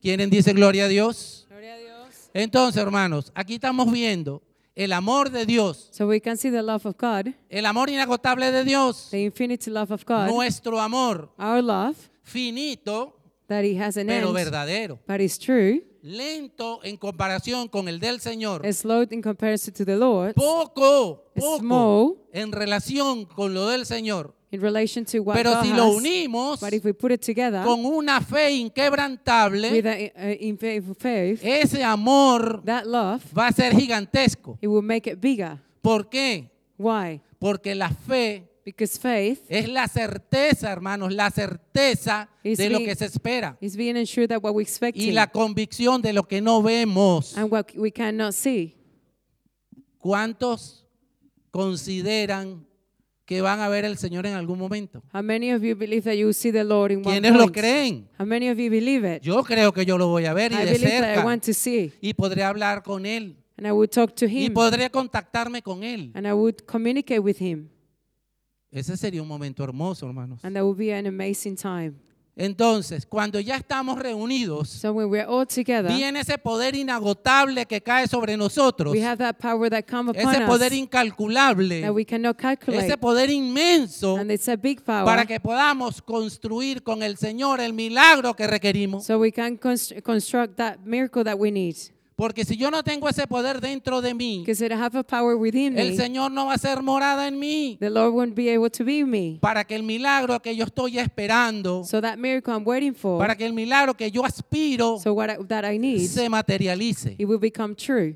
¿Quieren 0.00 0.30
dice 0.30 0.52
gloria 0.52 0.86
a 0.86 0.88
Dios? 0.88 1.46
Gloria 1.48 1.74
a 1.74 1.78
Dios. 1.78 2.30
Entonces, 2.34 2.82
hermanos, 2.82 3.30
aquí 3.34 3.54
estamos 3.54 3.90
viendo 3.90 4.42
el 4.74 4.92
amor 4.92 5.30
de 5.30 5.44
Dios, 5.46 5.88
So 5.92 6.06
we 6.08 6.20
can 6.20 6.36
see 6.36 6.50
the 6.50 6.62
love 6.62 6.86
of 6.86 6.96
God, 6.98 7.34
el 7.48 7.66
amor 7.66 7.90
inagotable 7.90 8.50
de 8.50 8.64
Dios, 8.64 9.08
the 9.10 9.22
infinite 9.22 9.70
love 9.70 9.92
of 9.92 10.04
God, 10.04 10.28
nuestro 10.28 10.80
amor 10.80 11.30
our 11.38 11.62
love 11.62 11.96
finito, 12.22 13.21
that 13.52 13.64
He 13.64 13.78
has 13.80 13.96
an 13.96 14.06
pero 14.06 14.28
end, 14.28 14.36
verdadero, 14.36 14.98
but 15.06 15.20
is 15.20 15.38
true, 15.38 15.82
lento 16.02 16.80
en 16.82 16.96
comparación 16.96 17.68
con 17.68 17.88
el 17.88 18.00
del 18.00 18.20
Señor, 18.20 18.62
slow 18.72 19.06
in 19.10 19.22
comparison 19.22 19.72
to 19.74 19.84
the 19.84 19.96
Lord, 19.96 20.34
poco, 20.34 21.24
small. 21.58 22.16
en 22.32 22.50
relación 22.52 23.24
con 23.26 23.54
lo 23.54 23.68
del 23.68 23.84
Señor. 23.86 24.34
in 24.50 24.60
relation 24.60 25.02
to 25.06 25.22
what 25.22 25.34
Pero 25.34 25.50
God 25.54 25.62
si 25.62 25.72
lo 25.72 25.88
unimos 25.92 26.60
But 26.60 26.74
if 26.74 26.84
we 26.84 26.92
put 26.92 27.10
it 27.10 27.22
together 27.22 27.64
con 27.64 27.86
una 27.86 28.20
fe 28.20 28.48
with 28.52 28.66
inquebrantable, 28.66 29.66
a, 29.86 30.12
a, 30.14 30.32
in 30.40 30.58
faith, 30.58 30.84
faith, 30.98 31.40
ese 31.42 31.82
amor 31.82 32.62
that 32.64 32.84
love, 32.86 33.22
va 33.36 33.46
a 33.48 33.52
ser 33.52 33.72
gigantesco. 33.74 34.58
it 34.60 34.68
will 34.68 34.82
make 34.82 35.10
it 35.10 35.18
bigger. 35.20 35.58
¿Por 35.80 36.08
qué? 36.10 36.50
Why? 36.76 37.20
Porque 37.38 37.74
la 37.74 37.88
fe 37.90 38.51
Because 38.64 38.98
faith 38.98 39.40
es 39.48 39.68
la 39.68 39.88
certeza, 39.88 40.70
hermanos, 40.70 41.12
la 41.12 41.30
certeza 41.30 42.28
Is 42.44 42.58
de 42.58 42.70
lo 42.70 42.78
que 42.78 42.94
se 42.94 43.06
espera 43.06 43.56
is 43.60 43.76
being 43.76 43.94
that 44.28 44.40
what 44.42 44.52
we 44.54 44.64
y 44.94 45.10
la 45.10 45.26
convicción 45.26 46.00
de 46.00 46.12
lo 46.12 46.22
que 46.22 46.40
no 46.40 46.62
vemos. 46.62 47.36
and 47.36 47.50
what 47.50 47.66
we 47.74 47.90
cannot 47.90 48.32
see. 48.32 48.76
¿Cuántos 49.98 50.86
consideran 51.50 52.66
que 53.24 53.40
van 53.40 53.60
a 53.60 53.68
ver 53.68 53.84
al 53.84 53.96
Señor 53.98 54.26
en 54.26 54.34
algún 54.34 54.58
momento? 54.58 55.02
How 55.12 55.22
many 55.22 55.52
of 55.52 55.62
you 55.62 55.74
believe 55.76 56.02
that 56.02 56.14
you 56.14 56.26
will 56.26 56.34
see 56.34 56.52
the 56.52 56.64
Lord 56.64 56.92
in 56.92 56.98
one 56.98 57.20
¿Quiénes 57.20 57.36
lo 57.36 57.50
creen? 57.50 58.08
How 58.18 58.26
many 58.26 58.48
of 58.48 58.58
you 58.58 58.70
believe 58.70 59.04
it? 59.16 59.22
Yo 59.22 59.42
creo 59.42 59.72
que 59.72 59.84
yo 59.84 59.98
lo 59.98 60.08
voy 60.08 60.26
a 60.26 60.34
ver 60.34 60.52
y 60.52 60.56
I 60.56 60.64
de 60.64 60.72
I 60.72 60.78
cerca 60.78 61.24
want 61.24 61.44
to 61.46 61.52
see. 61.52 61.92
y 62.00 62.14
podré 62.14 62.42
hablar 62.42 62.82
con 62.82 63.06
Él 63.06 63.36
And 63.56 63.66
I 63.66 63.70
would 63.70 63.90
talk 63.90 64.14
to 64.16 64.26
y 64.26 64.46
him. 64.46 64.54
podré 64.54 64.90
contactarme 64.90 65.62
con 65.62 65.84
Él. 65.84 66.10
And 66.14 66.26
I 66.26 66.32
would 66.32 66.62
communicate 66.66 67.20
with 67.20 67.36
him. 67.40 67.68
Ese 68.72 68.96
sería 68.96 69.20
un 69.20 69.28
momento 69.28 69.62
hermoso, 69.62 70.06
hermanos. 70.06 70.42
And 70.42 70.56
that 70.56 70.64
be 70.76 70.92
an 70.94 71.06
amazing 71.06 71.56
time. 71.56 71.92
Entonces, 72.34 73.04
cuando 73.04 73.38
ya 73.40 73.56
estamos 73.56 73.98
reunidos, 73.98 74.70
So 74.70 74.94
when 74.94 75.10
we're 75.10 75.26
all 75.28 75.46
together, 75.46 75.92
viene 75.94 76.20
ese 76.20 76.38
poder 76.38 76.74
inagotable 76.74 77.66
que 77.66 77.82
cae 77.82 78.08
sobre 78.08 78.38
nosotros, 78.38 78.94
we 78.94 79.04
have 79.04 79.18
that 79.18 79.36
power 79.38 79.68
that 79.68 79.84
upon 79.86 80.16
ese 80.16 80.40
poder 80.46 80.72
us 80.72 80.78
incalculable, 80.78 81.82
that 81.82 81.92
we 81.92 82.06
cannot 82.06 82.38
calculate. 82.38 82.86
ese 82.86 82.96
poder 82.96 83.28
inmenso 83.28 84.16
And 84.16 84.30
it's 84.30 84.48
a 84.48 84.56
big 84.56 84.80
power. 84.82 85.04
para 85.04 85.26
que 85.26 85.38
podamos 85.40 86.00
construir 86.00 86.82
con 86.82 87.02
el 87.02 87.18
Señor 87.18 87.60
el 87.60 87.74
milagro 87.74 88.34
que 88.34 88.46
requerimos. 88.46 89.04
So 89.04 89.18
we 89.18 89.30
can 89.30 89.58
const- 89.58 90.00
construct 90.02 90.56
that 90.56 90.78
miracle 90.86 91.22
that 91.24 91.36
we 91.38 91.50
need. 91.50 91.76
Porque 92.22 92.44
si 92.44 92.56
yo 92.56 92.70
no 92.70 92.84
tengo 92.84 93.08
ese 93.08 93.26
poder 93.26 93.60
dentro 93.60 94.00
de 94.00 94.14
mí, 94.14 94.44
Because 94.46 94.72
have 94.72 94.96
a 94.96 95.02
power 95.02 95.34
within 95.34 95.76
el 95.76 95.90
me. 95.90 95.96
Señor 95.96 96.30
no 96.30 96.46
va 96.46 96.54
a 96.54 96.58
ser 96.58 96.80
morada 96.80 97.26
en 97.26 97.36
mí. 97.36 97.76
The 97.80 97.90
Lord 97.90 98.14
won't 98.14 98.36
be 98.36 98.48
able 98.54 98.70
to 98.70 98.84
be 98.84 99.04
me. 99.04 99.38
Para 99.40 99.64
que 99.64 99.74
el 99.74 99.82
milagro 99.82 100.40
que 100.40 100.54
yo 100.54 100.64
estoy 100.64 101.00
esperando, 101.00 101.82
So 101.82 102.00
that 102.00 102.18
miracle 102.18 102.54
I'm 102.54 102.62
waiting 102.64 102.94
for, 102.94 103.18
para 103.18 103.34
que 103.34 103.44
el 103.44 103.52
milagro 103.52 103.94
que 103.96 104.08
yo 104.12 104.24
aspiro 104.24 105.00
so 105.00 105.12
what 105.14 105.30
I, 105.30 105.44
that 105.48 105.64
I 105.64 105.78
need, 105.78 106.06
se 106.06 106.28
materialice, 106.28 107.16
it 107.18 107.26
will 107.26 107.40
become 107.40 107.74
true. 107.74 108.14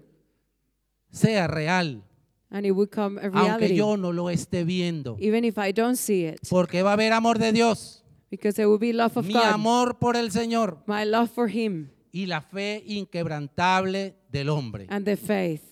sea 1.11 1.45
real, 1.49 2.05
And 2.49 2.65
it 2.65 2.77
will 2.77 2.89
come 2.89 3.19
a 3.19 3.23
aunque 3.25 3.41
reality. 3.41 3.75
yo 3.75 3.97
no 3.97 4.13
lo 4.13 4.31
esté 4.31 4.63
viendo. 4.63 5.17
Even 5.19 5.45
if 5.45 5.59
I 5.59 5.73
don't 5.73 5.97
see 5.97 6.27
it. 6.27 6.39
Porque 6.49 6.85
va 6.85 6.91
a 6.91 6.93
haber 6.93 7.13
amor 7.13 7.41
de 7.41 7.51
Dios, 7.51 8.05
Because 8.31 8.55
there 8.55 8.69
will 8.69 8.79
be 8.79 8.93
love 8.93 9.17
of 9.17 9.27
mi 9.27 9.33
God. 9.33 9.47
amor 9.47 9.99
por 9.99 10.17
el 10.17 10.31
Señor 10.31 10.85
My 10.87 11.05
love 11.05 11.29
for 11.29 11.49
Him 11.49 11.91
y 12.13 12.27
la 12.27 12.41
fe 12.41 12.83
inquebrantable 12.87 14.17
del 14.31 14.49
hombre. 14.49 14.87
and 14.91 15.05
the 15.05 15.17
faith. 15.17 15.63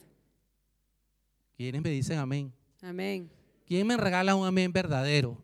¿Quiénes 1.56 1.82
me 1.82 1.90
dicen 1.90 2.18
amén? 2.18 2.52
Amen. 2.82 3.30
¿Quién 3.66 3.86
me 3.86 3.96
regala 3.96 4.34
un 4.34 4.46
amén 4.46 4.72
verdadero? 4.72 5.42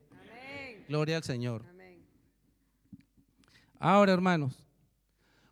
Gloria 0.88 1.16
al 1.18 1.22
Señor. 1.22 1.64
Ahora, 3.78 4.12
hermanos, 4.12 4.62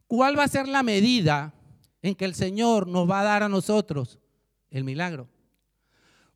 ¿cuál 0.06 0.38
va 0.38 0.44
a 0.44 0.48
ser 0.48 0.68
la 0.68 0.82
medida 0.82 1.54
en 2.02 2.14
que 2.14 2.24
el 2.26 2.34
Señor 2.34 2.86
nos 2.86 3.08
va 3.08 3.20
a 3.20 3.24
dar 3.24 3.42
a 3.42 3.48
nosotros 3.48 4.18
el 4.70 4.84
milagro? 4.84 5.28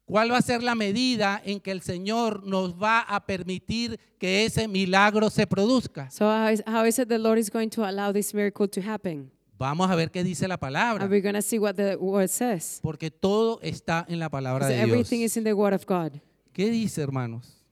¿Cuál 0.04 0.30
va 0.30 0.38
a 0.38 0.42
ser 0.42 0.62
la 0.62 0.74
medida 0.74 1.40
en 1.44 1.60
que 1.60 1.70
el 1.70 1.80
Señor 1.80 2.44
nos 2.44 2.74
va 2.74 3.00
a 3.00 3.24
permitir 3.24 3.98
que 4.18 4.44
ese 4.44 4.66
milagro 4.68 5.30
se 5.30 5.46
produzca? 5.46 6.10
So 6.10 6.26
how 6.26 6.50
is, 6.52 6.62
how 6.66 6.84
is 6.84 6.98
it 6.98 7.08
the 7.08 7.18
Lord 7.18 7.38
is 7.38 7.50
going 7.50 7.70
to 7.70 7.84
allow 7.84 8.12
this 8.12 8.34
miracle 8.34 8.68
to 8.68 8.80
happen? 8.80 9.30
Vamos 9.58 9.88
a 9.90 9.94
ver 9.94 10.10
qué 10.10 10.24
dice 10.24 10.48
la 10.48 10.56
palabra, 10.58 11.04
And 11.04 11.10
we're 11.10 11.22
going 11.22 11.36
to 11.36 11.42
see 11.42 11.58
what 11.58 11.76
the 11.76 11.96
word 11.96 12.28
says. 12.28 12.80
porque 12.82 13.10
todo 13.12 13.60
está 13.62 14.04
en 14.08 14.18
la 14.18 14.28
palabra 14.28 14.66
de 14.66 14.74
Dios. 14.74 14.88
everything 14.88 15.20
is 15.20 15.36
in 15.36 15.44
the 15.44 15.54
word 15.54 15.72
of 15.72 15.86
God. 15.86 16.20
¿Qué 16.52 16.68
dice, 16.68 17.00
hermanos? 17.00 17.62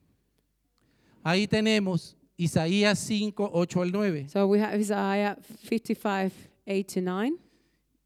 Ahí 1.24 1.48
tenemos 1.48 2.16
Isaías 2.36 2.98
5, 3.00 3.50
8 3.52 3.82
al 3.82 3.90
9. 3.90 4.28
So 4.28 4.46
we 4.46 4.60
have 4.60 4.74
Isaiah 4.78 5.36
55, 5.68 6.32
8 6.66 6.88
to 6.94 7.00
9. 7.02 7.32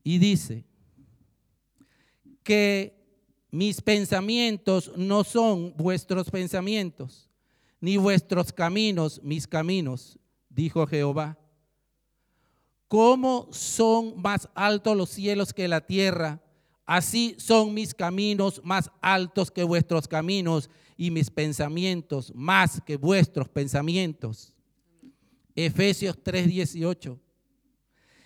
Y 0.03 0.19
dice 0.19 0.65
que 2.43 2.95
mis 3.55 3.81
pensamientos 3.81 4.91
no 4.97 5.23
son 5.23 5.73
vuestros 5.77 6.29
pensamientos, 6.29 7.31
ni 7.81 7.97
vuestros 7.97 8.53
caminos 8.53 9.21
mis 9.23 9.47
caminos, 9.47 10.19
dijo 10.49 10.85
Jehová. 10.89 11.39
¿Cómo 12.89 13.47
son 13.53 14.21
más 14.21 14.49
altos 14.57 14.97
los 14.97 15.11
cielos 15.11 15.53
que 15.53 15.69
la 15.69 15.81
tierra? 15.81 16.43
Así 16.85 17.37
son 17.39 17.73
mis 17.73 17.95
caminos 17.95 18.61
más 18.65 18.91
altos 19.01 19.53
que 19.53 19.63
vuestros 19.63 20.09
caminos 20.09 20.69
y 20.97 21.13
mis 21.13 21.31
pensamientos 21.31 22.33
más 22.35 22.81
que 22.85 22.97
vuestros 22.97 23.49
pensamientos. 23.49 24.53
Efesios 25.55 26.19
3:18. 26.25 27.21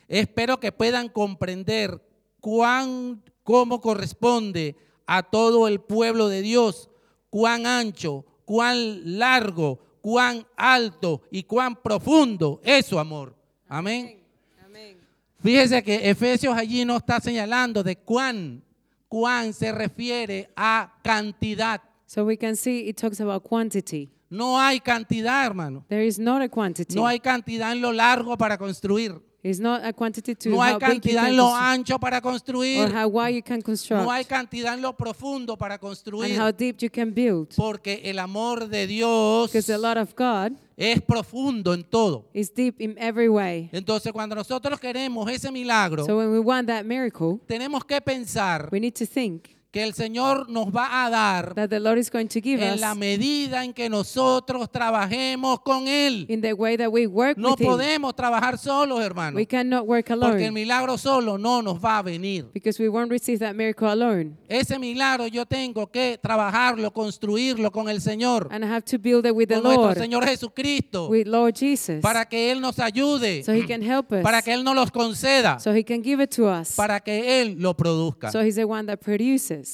Espero 0.09 0.59
que 0.59 0.73
puedan 0.73 1.11
comprender 1.11 2.03
cuán, 2.41 3.23
cómo 3.43 3.83
corresponde 3.83 4.88
a 5.09 5.23
todo 5.23 5.67
el 5.67 5.81
pueblo 5.81 6.29
de 6.29 6.43
Dios, 6.43 6.91
cuán 7.31 7.65
ancho, 7.65 8.27
cuán 8.45 9.19
largo, 9.19 9.79
cuán 10.03 10.47
alto 10.55 11.23
y 11.31 11.45
cuán 11.45 11.77
profundo 11.77 12.61
es 12.63 12.85
su 12.85 12.99
amor. 12.99 13.35
Amén. 13.67 14.23
Amen. 14.63 14.99
Fíjese 15.43 15.83
que 15.83 16.11
Efesios 16.11 16.55
allí 16.55 16.85
no 16.85 16.99
está 16.99 17.21
señalando 17.21 17.83
de 17.83 17.97
cuán, 17.97 18.63
cuán 19.09 19.55
se 19.55 19.73
refiere 19.73 20.51
a 20.55 20.93
cantidad. 21.03 21.81
So 22.05 22.27
we 22.27 22.37
can 22.37 22.55
see 22.55 22.89
it 22.89 22.99
talks 23.01 23.21
about 23.21 23.43
quantity. 23.43 24.11
No 24.29 24.61
hay 24.61 24.79
cantidad, 24.79 25.47
hermano. 25.47 25.87
There 25.89 26.07
is 26.07 26.19
not 26.19 26.43
a 26.43 26.51
quantity. 26.51 26.95
No 26.95 27.07
hay 27.07 27.19
cantidad 27.19 27.73
en 27.73 27.81
lo 27.81 27.93
largo 27.93 28.37
para 28.37 28.59
construir. 28.59 29.19
It's 29.41 29.61
not 29.61 29.85
a 29.85 29.93
quantity 29.93 30.35
to 30.35 30.49
No 30.51 30.61
hay 30.61 30.73
how 30.73 30.79
big 30.81 30.89
you 30.89 30.93
cantidad 30.95 31.21
can 31.23 31.31
en 31.31 31.37
lo 31.37 31.55
ancho 31.55 31.99
para 32.01 32.17
or 32.17 32.23
construir. 32.23 32.93
how 32.93 33.07
wide 33.09 33.37
you 33.37 33.43
can 33.43 33.63
construct 33.63 34.03
No 34.05 34.11
hay 34.11 34.25
cantidad 34.25 34.75
en 34.75 34.83
lo 34.83 34.93
profundo 34.95 35.57
para 35.57 35.75
and 35.75 35.81
construir. 35.81 36.37
how 36.41 36.51
deep 36.51 36.79
you 36.83 36.91
can 36.91 37.15
build. 37.15 37.49
Porque 37.57 38.01
el 38.05 38.19
amor 38.19 38.69
de 38.69 38.87
Dios 38.89 39.51
Because 39.53 39.67
the 39.73 39.79
love 39.79 39.97
of 39.99 40.15
God 40.17 40.53
es 40.77 41.01
profundo 41.03 41.73
en 41.73 41.85
todo. 41.85 42.25
is 42.35 42.53
deep 42.53 42.81
in 42.81 42.97
every 42.99 43.29
way. 43.29 43.69
Entonces, 43.73 44.13
cuando 44.13 44.35
nosotros 44.35 44.79
queremos 44.81 45.31
ese 45.31 45.53
milagro, 45.53 46.05
So 46.05 46.17
when 46.19 46.33
we 46.33 46.41
want 46.41 46.67
that 46.67 46.85
miracle, 46.85 47.39
tenemos 47.47 47.85
que 47.85 48.01
pensar 48.01 48.69
we 48.73 48.81
need 48.81 48.95
to 48.95 49.07
think 49.07 49.51
que 49.79 49.85
el 49.85 49.95
Señor 49.95 50.49
nos 50.51 50.75
va 50.75 51.07
a 51.07 51.09
dar 51.11 51.55
that 51.55 51.69
the 51.69 51.79
Lord 51.79 51.99
is 51.99 52.11
going 52.11 52.27
to 52.27 52.41
give 52.43 52.61
en 52.61 52.75
us 52.75 52.81
la 52.81 52.97
medida 52.97 53.65
en 53.65 53.73
que 53.73 53.89
nosotros 53.89 54.69
trabajemos 54.73 55.61
con 55.61 55.87
Él. 55.87 56.27
in 56.29 56.41
the 56.41 56.53
way 56.53 56.77
that 56.77 56.89
we 56.91 57.07
work 57.07 57.39
No 57.39 57.51
with 57.51 57.61
Him. 57.61 57.67
podemos 57.69 58.17
trabajar 58.17 58.59
solos, 58.59 59.01
hermano. 59.01 59.37
We 59.37 59.47
cannot 59.47 59.87
work 59.87 60.07
Porque 60.09 60.15
el 60.15 60.23
alone 60.25 60.51
milagro 60.51 60.99
solo 60.99 61.39
no 61.39 61.63
nos 61.63 61.79
va 61.79 61.99
a 61.99 62.03
venir. 62.03 62.47
because 62.53 62.83
we 62.83 62.89
won't 62.89 63.09
receive 63.11 63.39
that 63.39 63.55
miracle 63.55 63.87
alone. 63.89 64.37
Ese 64.49 64.81
milagro 64.81 65.29
yo 65.29 65.47
tengo 65.47 65.87
que 65.93 66.19
trabajarlo, 66.21 66.93
construirlo 66.93 67.71
con 67.71 67.89
el 67.89 68.01
Señor, 68.01 68.49
And 68.51 68.65
I 68.65 68.69
have 68.69 68.83
to 68.87 68.99
build 68.99 69.27
it 69.27 69.33
with 69.33 69.47
the 69.49 69.55
con 69.55 69.63
nuestro 69.65 69.85
Lord, 69.85 69.99
Señor 69.99 70.25
Jesucristo, 70.27 71.09
with 71.09 71.29
Lord 71.29 71.55
Jesus, 71.55 72.01
para 72.03 72.25
que 72.25 72.51
Él 72.51 72.61
nos 72.61 72.81
ayude, 72.81 73.45
so 73.45 73.53
He 73.53 73.65
can 73.65 73.83
help 73.83 74.11
us, 74.11 74.23
para 74.23 74.43
que 74.43 74.53
Él 74.53 74.65
nos 74.65 74.75
los 74.75 74.91
conceda, 74.91 75.61
so 75.61 75.73
He 75.73 75.85
can 75.85 76.03
give 76.03 76.21
it 76.21 76.31
to 76.35 76.47
us, 76.49 76.73
para 76.75 76.99
que 76.99 77.41
Él 77.43 77.57
lo 77.61 77.77
produzca. 77.77 78.33
so 78.33 78.41
He's 78.43 78.57
the 78.57 78.65
one 78.65 78.87
that 78.87 78.99
produces. 78.99 79.68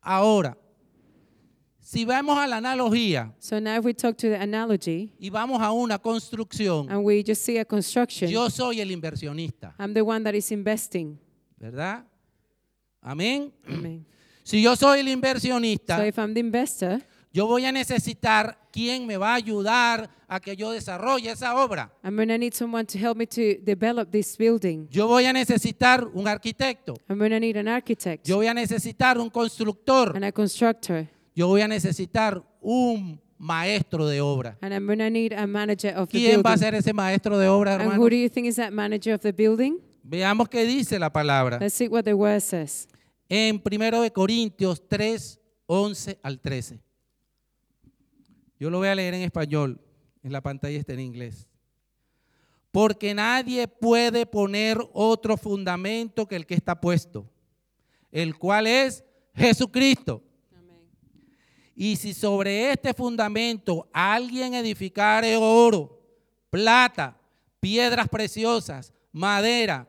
Ahora, 0.00 0.56
si 1.80 2.04
vamos 2.04 2.38
a 2.38 2.46
la 2.46 2.58
analogía 2.58 3.34
So 3.38 3.58
now 3.58 3.78
if 3.78 3.84
we 3.84 3.94
talk 3.94 4.16
to 4.18 4.28
the 4.28 4.36
analogy 4.36 5.14
y 5.18 5.30
vamos 5.30 5.60
a 5.62 5.72
una 5.72 5.98
construcción, 5.98 6.90
and 6.90 7.04
we 7.04 7.22
just 7.22 7.42
see 7.42 7.58
a 7.58 7.64
construction, 7.64 8.30
yo 8.30 8.48
soy 8.50 8.80
el 8.80 8.90
inversionista, 8.90 9.74
I'm 9.78 9.94
the 9.94 10.02
one 10.02 10.22
that 10.24 10.34
is 10.34 10.50
investing. 10.52 11.18
¿verdad? 11.58 12.04
Amén. 13.00 13.52
Amen. 13.66 14.04
Si 14.44 14.62
yo 14.62 14.76
soy 14.76 15.00
el 15.00 15.06
So 15.06 15.12
inversionista, 15.12 16.06
if 16.06 16.18
I'm 16.18 16.34
the 16.34 16.40
investor, 16.40 17.02
yo 17.38 17.46
voy 17.46 17.64
a 17.66 17.70
necesitar 17.70 18.58
quien 18.72 19.06
me 19.06 19.16
va 19.16 19.30
a 19.30 19.34
ayudar 19.36 20.10
a 20.26 20.40
que 20.40 20.56
yo 20.56 20.72
desarrolle 20.72 21.30
esa 21.30 21.54
obra. 21.54 21.88
I'm 22.02 22.16
going 22.16 22.26
to 22.26 22.36
need 22.36 22.52
someone 22.52 22.84
to 22.84 22.98
help 22.98 23.16
me 23.16 23.28
to 23.28 23.62
develop 23.62 24.10
this 24.10 24.36
building. 24.36 24.88
Yo 24.90 25.06
voy 25.06 25.24
a 25.24 25.32
necesitar 25.32 26.04
un 26.14 26.26
arquitecto. 26.26 26.94
I'm 27.08 27.16
going 27.16 27.30
to 27.30 27.38
need 27.38 27.56
an 27.56 27.68
architect 27.68 28.26
Yo 28.26 28.38
voy 28.38 28.48
a 28.48 28.54
necesitar 28.54 29.18
un 29.18 29.30
constructor. 29.30 30.16
and 30.16 30.24
a 30.24 30.32
constructor, 30.32 31.06
Yo 31.32 31.46
voy 31.46 31.60
a 31.60 31.68
necesitar 31.68 32.42
un 32.60 33.20
maestro 33.38 34.08
de 34.08 34.20
obra. 34.20 34.58
and 34.60 34.74
I'm 34.74 34.84
going 34.84 34.98
to 34.98 35.08
need 35.08 35.32
a 35.32 35.46
manager 35.46 35.94
of 35.96 36.08
the 36.10 36.18
¿Quién 36.18 36.42
va 36.44 36.54
a 36.54 36.56
building. 36.56 36.58
ser 36.58 36.74
ese 36.74 36.92
maestro 36.92 37.38
de 37.38 37.46
obra, 37.46 37.74
And 37.74 37.82
hermano? 37.82 38.02
who 38.02 38.10
do 38.10 38.16
you 38.16 38.28
think 38.28 38.48
is 38.48 38.56
that 38.56 38.72
manager 38.72 39.14
of 39.14 39.20
the 39.20 39.32
building? 39.32 39.78
Veamos 40.02 40.48
qué 40.48 40.64
dice 40.66 40.98
la 40.98 41.12
palabra. 41.12 41.58
Let's 41.60 41.74
see 41.74 41.86
what 41.86 42.02
the 42.02 42.14
word 42.14 42.40
says. 42.40 42.88
En 43.28 43.62
1 43.64 44.02
de 44.02 44.10
Corintios 44.10 44.82
3, 44.88 45.38
11 45.68 46.18
al 46.24 46.40
13. 46.40 46.80
Yo 48.58 48.70
lo 48.70 48.78
voy 48.78 48.88
a 48.88 48.94
leer 48.94 49.14
en 49.14 49.22
español. 49.22 49.80
En 50.22 50.32
la 50.32 50.40
pantalla 50.40 50.78
está 50.78 50.92
en 50.92 51.00
inglés. 51.00 51.48
Porque 52.70 53.14
nadie 53.14 53.66
puede 53.66 54.26
poner 54.26 54.78
otro 54.92 55.36
fundamento 55.36 56.26
que 56.26 56.36
el 56.36 56.46
que 56.46 56.54
está 56.54 56.80
puesto, 56.80 57.28
el 58.12 58.36
cual 58.36 58.66
es 58.66 59.04
Jesucristo. 59.34 60.22
Y 61.74 61.96
si 61.96 62.12
sobre 62.12 62.72
este 62.72 62.92
fundamento 62.92 63.88
alguien 63.92 64.54
edificare 64.54 65.36
oro, 65.36 66.02
plata, 66.50 67.16
piedras 67.60 68.08
preciosas, 68.08 68.92
madera, 69.12 69.88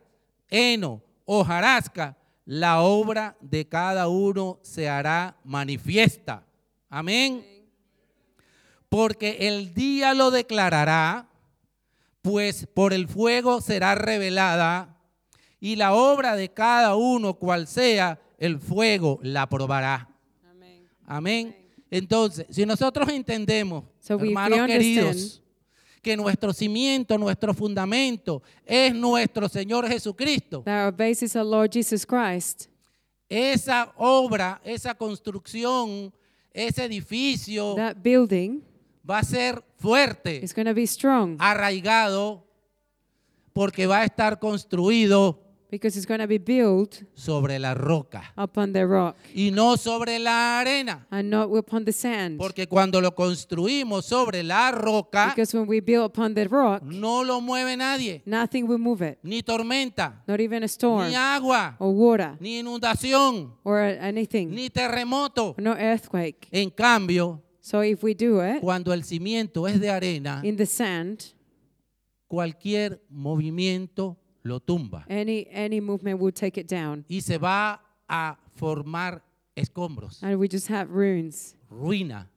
heno, 0.50 1.02
hojarasca, 1.26 2.16
la 2.46 2.82
obra 2.82 3.36
de 3.42 3.68
cada 3.68 4.08
uno 4.08 4.60
se 4.62 4.88
hará 4.88 5.38
manifiesta. 5.44 6.46
Amén. 6.90 7.59
Porque 8.90 9.48
el 9.48 9.74
día 9.74 10.14
lo 10.14 10.32
declarará, 10.32 11.30
pues 12.22 12.68
por 12.74 12.92
el 12.92 13.08
fuego 13.08 13.62
será 13.62 13.96
revelada, 13.96 14.98
y 15.60 15.76
la 15.76 15.94
obra 15.94 16.36
de 16.36 16.50
cada 16.50 16.96
uno, 16.96 17.36
cual 17.36 17.68
sea, 17.68 18.20
el 18.38 18.60
fuego 18.60 19.20
la 19.22 19.48
probará. 19.48 20.10
Amén. 21.06 21.56
Entonces, 21.92 22.46
si 22.50 22.66
nosotros 22.66 23.10
entendemos, 23.10 23.84
So 24.00 24.20
hermanos 24.20 24.68
queridos, 24.68 25.42
que 26.02 26.16
nuestro 26.16 26.54
cimiento, 26.54 27.18
nuestro 27.18 27.54
fundamento 27.54 28.42
es 28.66 28.94
nuestro 28.94 29.50
Señor 29.50 29.88
Jesucristo, 29.88 30.62
That 30.64 30.86
our 30.86 30.96
base 30.96 31.26
is 31.26 31.36
our 31.36 31.46
Lord 31.46 31.72
Jesus 31.74 32.06
Christ. 32.06 32.68
esa 33.28 33.92
obra, 33.98 34.62
esa 34.64 34.94
construcción, 34.96 36.14
ese 36.54 36.86
edificio 36.86 37.76
That 37.76 37.98
building 38.02 38.62
va 39.10 39.20
a 39.20 39.24
ser 39.24 39.64
fuerte, 39.78 40.42
going 40.54 40.66
to 40.66 40.74
be 40.74 40.86
strong 40.86 41.36
arraigado, 41.40 42.46
porque 43.54 43.88
va 43.88 44.02
a 44.02 44.06
estar 44.06 44.38
construido 44.38 45.40
because 45.72 45.96
it's 45.98 46.08
going 46.08 46.20
to 46.20 46.28
be 46.28 46.40
built 46.40 47.04
sobre 47.14 47.60
la 47.60 47.76
roca 47.76 48.34
upon 48.36 48.74
the 48.74 48.86
rock 48.86 49.16
y 49.36 49.52
no 49.52 49.78
sobre 49.78 50.18
la 50.20 50.60
arena. 50.60 51.06
and 51.12 51.30
not 51.30 51.50
upon 51.56 51.86
the 51.86 51.92
sand. 51.92 52.38
Porque 52.38 52.68
cuando 52.68 53.02
lo 53.02 53.14
construimos 53.14 54.06
sobre 54.06 54.44
la 54.44 54.72
roca, 54.72 55.28
Because 55.36 55.56
when 55.58 55.68
we 55.68 55.80
build 55.80 56.06
upon 56.06 56.34
the 56.34 56.48
rock, 56.48 56.84
no 56.84 57.24
lo 57.24 57.42
mueve 57.42 57.78
nadie, 57.78 58.22
nothing 58.26 58.68
will 58.68 58.80
move 58.80 59.02
it, 59.02 59.20
ni 59.24 59.42
tormenta, 59.42 60.24
not 60.28 60.40
even 60.40 60.64
a 60.64 60.68
storm 60.68 61.10
ni 61.10 61.16
agua, 61.16 61.76
or 61.80 61.94
water 61.94 62.36
ni 62.40 62.60
inundación, 62.60 63.54
or 63.64 63.80
anything, 63.80 64.50
ni 64.50 64.70
terremoto. 64.70 65.56
no 65.58 65.76
earthquake. 65.76 66.48
En 66.52 66.70
cambio, 66.72 67.42
So 67.62 67.84
if 67.84 68.04
we 68.04 68.14
do 68.14 68.42
it 68.42 68.62
cuando 68.62 68.94
el 68.94 69.04
cimiento 69.04 69.68
es 69.68 69.80
de 69.80 69.90
arena, 69.90 70.42
in 70.44 70.56
the 70.56 70.66
sand, 70.66 71.20
cualquier 72.28 73.02
movimiento 73.10 74.18
lo 74.44 74.60
tumba 74.60 75.06
any 75.10 75.48
any 75.52 75.82
movement 75.82 76.20
will 76.20 76.34
take 76.34 76.60
it 76.60 76.68
down, 76.70 77.06
y 77.10 77.22
se 77.22 77.38
va 77.38 77.82
a 78.08 78.38
formar 78.56 79.24
escombros, 79.56 80.24
and 80.24 80.40
we 80.40 80.48
just 80.48 80.70
have 80.70 80.90
ruins. 80.90 81.56
ruina. 81.70 82.30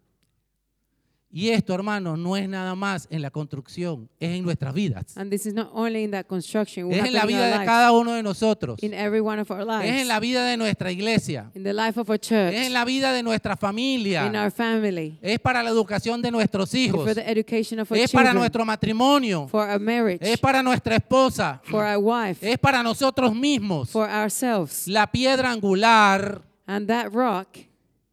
Y 1.34 1.48
esto, 1.48 1.72
hermanos, 1.74 2.18
no 2.18 2.36
es 2.36 2.46
nada 2.46 2.74
más 2.74 3.08
en 3.10 3.22
la 3.22 3.30
construcción, 3.30 4.06
es 4.20 4.36
en 4.36 4.44
nuestras 4.44 4.74
vidas. 4.74 5.16
And 5.16 5.30
this 5.30 5.46
is 5.46 5.54
not 5.54 5.70
only 5.72 6.02
in 6.04 6.10
that 6.10 6.26
construction, 6.26 6.92
Es 6.92 7.02
en 7.06 7.14
la 7.14 7.22
in 7.22 7.28
vida 7.28 7.46
de 7.46 7.52
lives, 7.52 7.64
cada 7.66 7.90
uno 7.92 8.12
de 8.12 8.22
nosotros. 8.22 8.82
in 8.82 8.92
every 8.92 9.20
one 9.20 9.40
of 9.40 9.50
our 9.50 9.60
Es 9.62 9.66
lives, 9.66 10.00
en 10.02 10.08
la 10.08 10.20
vida 10.20 10.44
de 10.44 10.58
nuestra 10.58 10.92
iglesia. 10.92 11.50
in 11.54 11.62
the 11.64 11.72
life 11.72 11.98
of 11.98 12.10
our 12.10 12.18
church, 12.20 12.52
Es 12.54 12.66
en 12.66 12.74
la 12.74 12.84
vida 12.84 13.14
de 13.14 13.22
nuestra 13.22 13.52
in 13.52 13.58
familia. 13.58 14.24
our 14.44 14.50
family, 14.50 15.18
Es 15.22 15.38
para 15.40 15.62
la 15.62 15.70
educación 15.70 16.20
de 16.20 16.30
nuestros 16.30 16.74
hijos. 16.74 17.02
for 17.02 17.14
the 17.14 17.22
education 17.30 17.80
of 17.80 17.90
our 17.90 17.98
Es 17.98 18.10
para 18.12 18.34
nuestro 18.34 18.66
matrimonio. 18.66 19.48
for 19.48 19.66
our 19.70 19.80
marriage, 19.80 20.18
Es 20.20 20.38
para 20.38 20.62
nuestra 20.62 20.96
esposa. 20.96 21.62
for 21.64 21.82
our 21.82 21.96
wife, 21.96 22.42
Es 22.46 22.58
para 22.58 22.82
nosotros 22.82 23.34
mismos. 23.34 23.88
for 23.90 24.06
ourselves. 24.06 24.86
La 24.86 25.06
piedra 25.10 25.50
angular 25.50 26.42
And 26.66 26.86
that 26.88 27.10
rock 27.10 27.56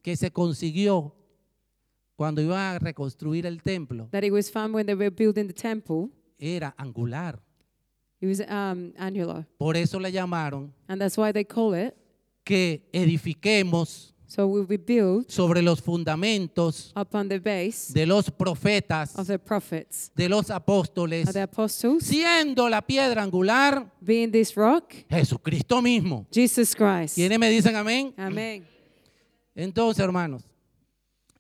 que 0.01 0.15
se 0.15 0.32
consiguió 0.32 1.13
cuando 2.19 2.41
iban 2.41 2.75
a 2.75 2.79
reconstruir 2.79 3.45
el 3.45 3.63
templo, 3.63 4.10
that 4.12 4.25
it 4.25 4.34
was 4.34 4.51
found 4.51 4.75
when 4.75 4.86
they 4.86 4.93
were 4.93 5.10
building 5.10 5.47
the 5.47 5.53
temple. 5.53 6.10
era 6.38 6.75
angular. 6.77 7.39
It 8.19 8.27
was 8.27 8.41
um, 8.41 8.91
annular. 8.97 9.47
Por 9.58 9.77
eso 9.77 9.97
le 10.01 10.12
llamaron 10.12 10.73
And 10.89 10.99
that's 10.99 11.17
why 11.17 11.32
they 11.32 11.45
call 11.45 11.73
it. 11.73 11.95
que 12.43 12.89
edifiquemos 12.91 14.13
So 14.27 14.47
we 14.47 14.60
will 14.62 14.77
build 14.86 15.32
sobre 15.32 15.62
los 15.62 15.82
fundamentos 15.82 16.91
upon 16.93 17.29
the 17.29 17.39
base 17.39 17.93
de 17.93 18.05
los 18.05 18.29
profetas, 18.29 19.17
of 19.17 19.25
the 19.27 19.39
prophets, 19.39 20.12
de 20.13 20.27
los 20.27 20.49
apóstoles, 20.51 21.29
of 21.29 21.34
the 21.34 21.43
apostles, 21.43 22.03
siendo 22.03 22.67
la 22.67 22.82
piedra 22.82 23.23
angular 23.23 23.89
being 24.01 24.29
this 24.29 24.53
rock, 24.55 24.93
Jesucristo 25.10 25.82
mismo. 25.82 26.27
Jesus 26.34 26.75
Christ. 26.75 27.15
¿Quiénes 27.15 27.39
me 27.39 27.49
dicen 27.49 27.77
amén? 27.77 28.13
Amen. 28.17 28.65
Entonces, 29.55 30.03
hermanos, 30.03 30.48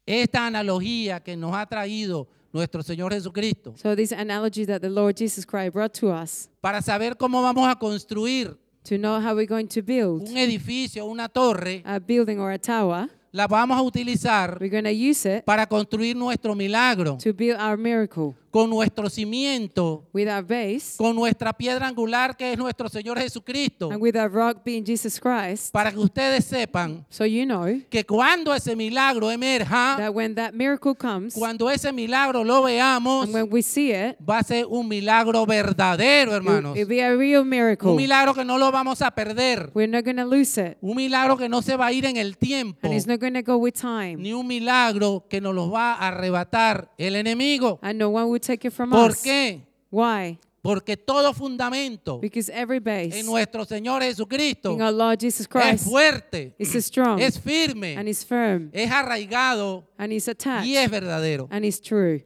esta 0.09 0.47
analogía 0.47 1.19
que 1.19 1.37
nos 1.37 1.53
ha 1.53 1.65
traído 1.67 2.27
nuestro 2.51 2.81
Señor 2.81 3.13
Jesucristo. 3.13 3.75
So 3.77 3.95
this 3.95 4.11
analogy 4.11 4.65
that 4.65 4.81
the 4.81 4.89
Lord 4.89 5.15
Jesus 5.15 5.45
Christ 5.45 5.73
brought 5.73 5.93
to 5.99 6.09
us 6.09 6.49
para 6.61 6.81
saber 6.81 7.15
cómo 7.15 7.43
vamos 7.43 7.67
a 7.69 7.75
construir 7.75 8.57
to 8.83 8.97
know 8.97 9.21
how 9.21 9.35
we're 9.35 9.45
going 9.45 9.67
to 9.67 9.83
build 9.83 10.27
un 10.27 10.37
edificio, 10.37 11.05
una 11.05 11.29
torre, 11.29 11.83
a 11.85 11.99
building 11.99 12.39
or 12.39 12.51
a 12.51 12.57
tower, 12.57 13.07
la 13.31 13.47
vamos 13.47 13.77
a 13.77 13.81
utilizar 13.81 14.57
we're 14.59 14.69
going 14.69 14.83
to 14.83 14.89
use 14.91 15.25
it 15.25 15.43
para 15.45 15.67
construir 15.67 16.15
nuestro 16.15 16.55
milagro 16.55 17.17
to 17.17 17.33
build 17.33 17.59
our 17.59 17.77
miracle 17.77 18.35
con 18.51 18.69
nuestro 18.69 19.09
cimiento, 19.09 20.03
with 20.11 20.27
our 20.27 20.43
base 20.43 20.95
con 20.97 21.15
nuestra 21.15 21.53
piedra 21.53 21.87
angular 21.87 22.35
que 22.35 22.51
es 22.51 22.57
nuestro 22.57 22.89
Señor 22.89 23.19
Jesucristo, 23.19 23.91
and 23.91 24.01
with 24.01 24.15
our 24.15 24.29
rock 24.31 24.63
being 24.63 24.83
Jesus 24.83 25.19
Christ. 25.19 25.71
para 25.71 25.91
que 25.91 25.99
ustedes 25.99 26.45
sepan 26.45 27.05
So 27.09 27.25
you 27.25 27.45
know 27.45 27.65
que 27.89 28.03
cuando 28.03 28.53
ese 28.53 28.75
milagro 28.75 29.29
emerja, 29.31 29.97
that 29.97 30.11
when 30.11 30.33
that 30.35 30.53
miracle 30.53 30.95
comes 30.95 31.35
cuando 31.35 31.69
ese 31.69 31.91
milagro 31.93 32.43
lo 32.43 32.63
veamos, 32.63 33.25
and 33.25 33.33
when 33.33 33.47
we 33.51 33.61
see 33.61 33.91
it, 33.91 34.17
va 34.27 34.39
a 34.39 34.43
ser 34.43 34.65
un 34.65 34.87
milagro 34.87 35.45
verdadero, 35.45 36.31
it 36.31 36.37
hermanos. 36.37 36.75
will 36.75 36.87
be 36.87 37.01
a 37.01 37.15
real 37.15 37.45
miracle. 37.45 37.91
Un 37.91 37.97
milagro 37.97 38.33
que 38.33 38.43
no 38.43 38.57
lo 38.57 38.71
vamos 38.71 39.01
a 39.01 39.11
perder. 39.11 39.69
We're 39.75 39.87
not 39.87 40.03
going 40.03 40.17
to 40.17 40.25
lose 40.25 40.57
it. 40.57 40.77
Un 40.81 40.95
milagro 40.95 41.37
que 41.37 41.47
no 41.47 41.61
se 41.61 41.75
va 41.75 41.87
a 41.87 41.91
ir 41.91 42.05
en 42.05 42.17
el 42.17 42.37
tiempo. 42.37 42.79
And 42.81 42.95
it's 42.95 43.05
not 43.05 43.18
going 43.19 43.33
to 43.33 43.41
go 43.43 43.57
with 43.57 43.73
time. 43.75 44.15
Ni 44.17 44.33
un 44.33 44.47
milagro 44.47 45.25
que 45.29 45.39
nos 45.41 45.53
lo 45.53 45.69
va 45.69 45.93
a 45.93 46.07
arrebatar 46.07 46.91
el 46.97 47.15
enemigo. 47.15 47.79
And 47.81 47.99
no 47.99 48.09
one 48.09 48.25
will 48.29 48.39
take 48.39 48.65
it 48.67 48.73
from 48.73 48.89
¿Por 48.89 49.11
us. 49.11 49.21
qué? 49.21 49.61
Why? 49.91 50.39
Porque 50.61 50.97
todo 50.97 51.33
fundamento 51.33 52.19
Because 52.19 52.49
every 52.51 52.79
base 52.79 53.17
en 53.17 53.25
nuestro 53.25 53.63
Señor 53.63 54.01
Jesucristo 54.01 54.73
in 54.73 54.81
our 54.81 54.91
Lord 54.91 55.17
Jesus 55.19 55.41
es 55.41 55.47
Christ 55.47 55.85
fuerte, 55.85 56.53
is 56.59 56.73
strong 56.85 57.19
es 57.21 57.37
and 57.37 57.43
firme, 57.45 58.09
is 58.09 58.25
firm 58.25 58.69
es 58.73 58.91
arraigado 58.91 59.87
and 59.97 60.11
is 60.11 60.27
attached 60.27 60.65
y 60.67 60.75
es 60.75 60.91
verdadero. 60.91 61.47
and 61.49 61.63
is 61.63 61.79
true. 61.79 62.21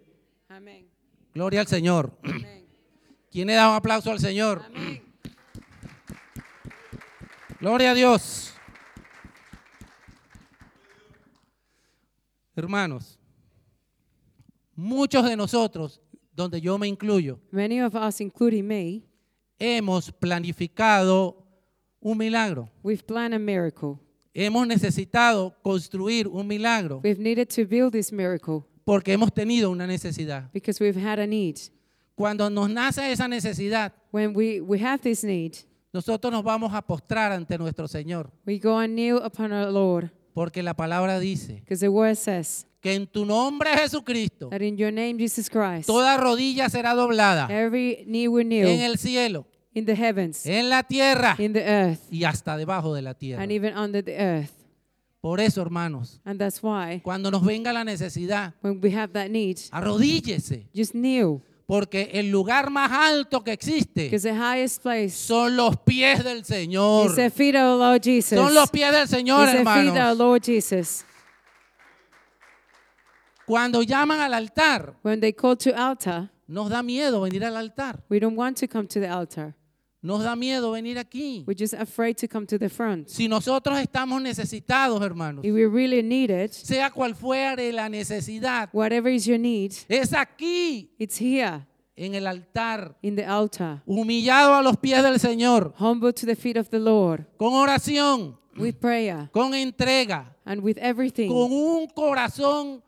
Amen. 0.49 0.87
Gloria 1.33 1.59
al 1.61 1.67
Señor. 1.67 2.11
¿Quién 3.31 3.47
le 3.47 3.53
da 3.53 3.69
un 3.69 3.75
aplauso 3.75 4.11
al 4.11 4.19
Señor? 4.19 4.63
Gloria 7.59 7.91
a 7.91 7.93
Dios. 7.93 8.52
Hermanos, 12.55 13.17
muchos 14.75 15.25
de 15.25 15.35
nosotros, 15.35 16.01
donde 16.35 16.59
yo 16.61 16.77
me 16.77 16.87
incluyo, 16.87 17.39
Many 17.51 17.81
of 17.81 17.95
us, 17.95 18.21
including 18.21 18.67
me, 18.67 19.03
hemos 19.59 20.11
planificado 20.11 21.37
un 21.99 22.17
milagro. 22.17 22.69
we've 22.83 23.03
planned 23.05 23.33
a 23.33 23.39
miracle. 23.39 23.99
Hemos 24.35 24.65
necesitado 24.65 25.55
construir 25.61 26.27
un 26.27 26.47
milagro 26.47 26.99
We've 27.03 27.21
needed 27.21 27.49
to 27.49 27.65
build 27.67 27.91
this 27.91 28.11
miracle 28.11 28.63
porque 28.83 29.13
hemos 29.13 29.31
tenido 29.31 29.69
una 29.69 29.85
necesidad. 29.85 30.49
because 30.51 30.79
we've 30.83 30.97
had 30.99 31.19
a 31.19 31.27
need. 31.27 31.57
Cuando 32.15 32.49
nos 32.49 32.69
nace 32.69 33.11
esa 33.11 33.27
necesidad, 33.27 33.93
When 34.11 34.35
we, 34.35 34.59
we 34.61 34.79
have 34.79 34.99
this 35.01 35.23
need, 35.23 35.53
nosotros 35.93 36.31
nos 36.33 36.43
vamos 36.43 36.73
a 36.73 36.81
postrar 36.81 37.31
ante 37.31 37.57
nuestro 37.57 37.87
Señor. 37.87 38.31
we 38.45 38.57
go 38.59 38.77
and 38.79 38.95
kneel 38.95 39.17
upon 39.23 39.51
our 39.53 39.71
Lord 39.71 40.11
Porque 40.33 40.63
la 40.63 40.73
palabra 40.73 41.19
dice 41.19 41.55
because 41.61 41.79
the 41.79 41.89
word 41.89 42.15
says 42.15 42.65
que 42.81 42.93
en 42.95 43.07
tu 43.07 43.25
nombre 43.25 43.69
Jesucristo 43.77 44.49
that 44.49 44.61
in 44.61 44.77
your 44.77 44.91
name, 44.91 45.17
Jesus 45.19 45.49
Christ, 45.49 45.85
toda 45.87 46.17
rodilla 46.17 46.69
será 46.69 46.93
doblada 46.95 47.47
every 47.49 48.03
knee 48.07 48.27
will 48.27 48.41
en 48.41 48.49
kneel 48.49 48.81
el 48.81 48.97
cielo, 48.97 49.45
in 49.73 49.85
the 49.85 49.95
heavens, 49.95 50.45
en 50.45 50.69
la 50.69 50.83
tierra 50.83 51.35
in 51.37 51.53
the 51.53 51.63
earth, 51.65 51.99
y 52.11 52.23
hasta 52.23 52.57
debajo 52.57 52.93
de 52.93 53.01
la 53.01 53.13
tierra. 53.13 53.41
and 53.43 53.51
even 53.51 53.77
under 53.77 54.03
the 54.03 54.17
earth. 54.17 54.51
Por 55.21 55.39
eso, 55.39 55.61
hermanos, 55.61 56.19
And 56.25 56.37
that's 56.37 56.61
why 56.61 56.99
cuando 57.01 57.31
nos 57.31 57.45
venga 57.45 57.71
la 57.71 57.85
necesidad, 57.85 58.53
when 58.61 58.81
we 58.83 58.93
have 58.93 59.13
that 59.13 59.29
need, 59.29 59.57
arrodíllese, 59.71 60.67
just 60.75 60.93
kneel 60.93 61.41
porque 61.73 62.11
el 62.13 62.29
lugar 62.29 62.69
más 62.69 62.91
alto 62.91 63.43
que 63.43 63.51
existe 63.51 64.03
because 64.03 64.29
the 64.29 64.35
highest 64.35 64.83
place 64.83 65.09
son 65.09 65.55
los 65.55 65.75
pies 65.77 66.23
del 66.23 66.45
Señor. 66.45 67.07
is 67.07 67.15
the 67.15 67.31
feet 67.31 67.55
of 67.55 67.63
our 67.63 67.79
Lord 67.79 68.03
Jesus. 68.03 68.37
Son 68.37 68.53
los 68.53 68.69
pies 68.69 68.91
del 68.91 69.07
Señor, 69.07 69.49
It's 69.49 69.53
the 69.53 69.57
feet 69.57 69.67
of 69.67 69.95
our 69.95 70.11
hermanos. 70.11 70.17
Lord 70.19 70.43
Jesus. 70.43 71.03
Cuando 73.47 73.81
llaman 73.81 74.19
al 74.19 74.35
altar, 74.35 74.93
When 75.01 75.19
they 75.19 75.33
call 75.33 75.57
to 75.57 75.75
altar, 75.75 76.29
nos 76.45 76.69
da 76.69 76.83
miedo 76.83 77.21
venir 77.21 77.43
al 77.43 77.57
altar. 77.57 78.03
we 78.07 78.19
don't 78.19 78.37
want 78.37 78.55
to 78.59 78.67
come 78.67 78.87
to 78.87 78.99
the 78.99 79.09
altar. 79.09 79.55
Nos 80.03 80.21
da 80.21 80.35
miedo 80.35 80.71
venir 80.71 80.99
aquí. 80.99 81.45
We're 81.47 81.57
just 81.57 81.73
afraid 81.73 82.17
to 82.17 82.27
come 82.27 82.45
to 82.47 82.59
the 82.59 82.67
front. 82.67 83.07
Si 83.07 83.29
nosotros 83.29 83.79
estamos 83.79 84.21
necesitados, 84.21 85.01
hermanos, 85.01 85.45
If 85.45 85.53
we 85.53 85.65
really 85.65 86.03
need 86.03 86.29
it, 86.29 86.51
sea 86.51 86.89
cual 86.91 87.15
fuere 87.15 87.71
la 87.71 87.87
necesidad, 87.87 88.67
whatever 88.73 89.09
is 89.09 89.25
your 89.25 89.39
need, 89.39 89.71
es 89.87 90.11
aquí, 90.13 90.89
it's 90.99 91.17
here 91.17 91.65
en 91.95 92.15
el 92.15 92.27
altar, 92.27 92.97
in 93.01 93.15
the 93.15 93.25
altar. 93.25 93.81
humillado 93.85 94.55
a 94.55 94.61
los 94.61 94.75
pies 94.75 95.01
del 95.01 95.19
Señor, 95.21 95.73
Humble 95.79 96.11
to 96.11 96.25
the 96.25 96.35
feet 96.35 96.57
of 96.57 96.69
the 96.69 96.79
Lord 96.79 97.25
con 97.37 97.53
oración, 97.53 98.37
with 98.57 98.75
prayer 98.81 99.29
con 99.31 99.53
entrega, 99.53 100.35
and 100.43 100.61
with 100.61 100.77
everything, 100.79 101.29
con 101.29 101.49
un 101.49 101.87
corazón 101.87 102.83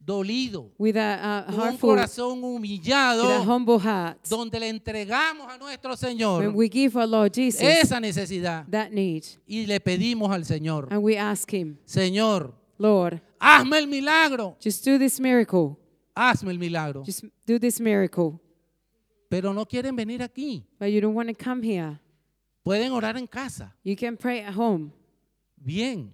dolido, 0.00 0.72
with 0.78 0.96
a, 0.96 1.44
heart 1.46 1.72
un 1.72 1.78
full, 1.78 1.90
with 1.90 1.98
corazón 1.98 2.42
a 2.42 2.46
humillado, 2.46 3.44
humble 3.44 3.78
heart. 3.78 4.18
donde 4.28 4.58
le 4.58 4.68
entregamos 4.68 5.46
a 5.48 5.58
nuestro 5.58 5.90
When 5.90 5.98
Señor 5.98 6.54
we 6.54 6.68
give 6.68 6.96
our 6.96 7.06
Lord 7.06 7.32
Jesus 7.34 7.60
esa 7.60 8.00
necesidad 8.00 8.66
that 8.70 8.90
need 8.90 9.24
y 9.46 9.66
le 9.66 9.78
pedimos 9.78 10.30
al 10.30 10.44
Señor, 10.44 10.88
and 10.90 11.02
we 11.02 11.16
ask 11.16 11.52
Him, 11.52 11.76
Señor, 11.84 12.54
Lord, 12.78 13.20
hazme 13.38 13.78
el 13.78 13.86
milagro, 13.86 14.56
just 14.60 14.84
do 14.84 14.98
this 14.98 15.20
miracle. 15.20 15.76
hazme 16.14 16.50
el 16.50 16.58
milagro. 16.58 17.04
Just 17.04 17.24
do 17.46 17.58
this 17.58 17.80
miracle. 17.80 18.40
Pero 19.28 19.52
no 19.52 19.64
quieren 19.64 19.94
venir 19.94 20.22
aquí. 20.22 20.64
But 20.78 20.86
you 20.86 21.00
don't 21.00 21.14
want 21.14 21.28
to 21.28 21.34
come 21.34 21.62
here. 21.62 22.00
Pueden 22.64 22.92
orar 22.92 23.16
en 23.16 23.26
casa, 23.26 23.74
You 23.82 23.96
can 23.96 24.16
pray 24.16 24.40
at 24.40 24.54
home, 24.54 24.92
bien, 25.56 26.12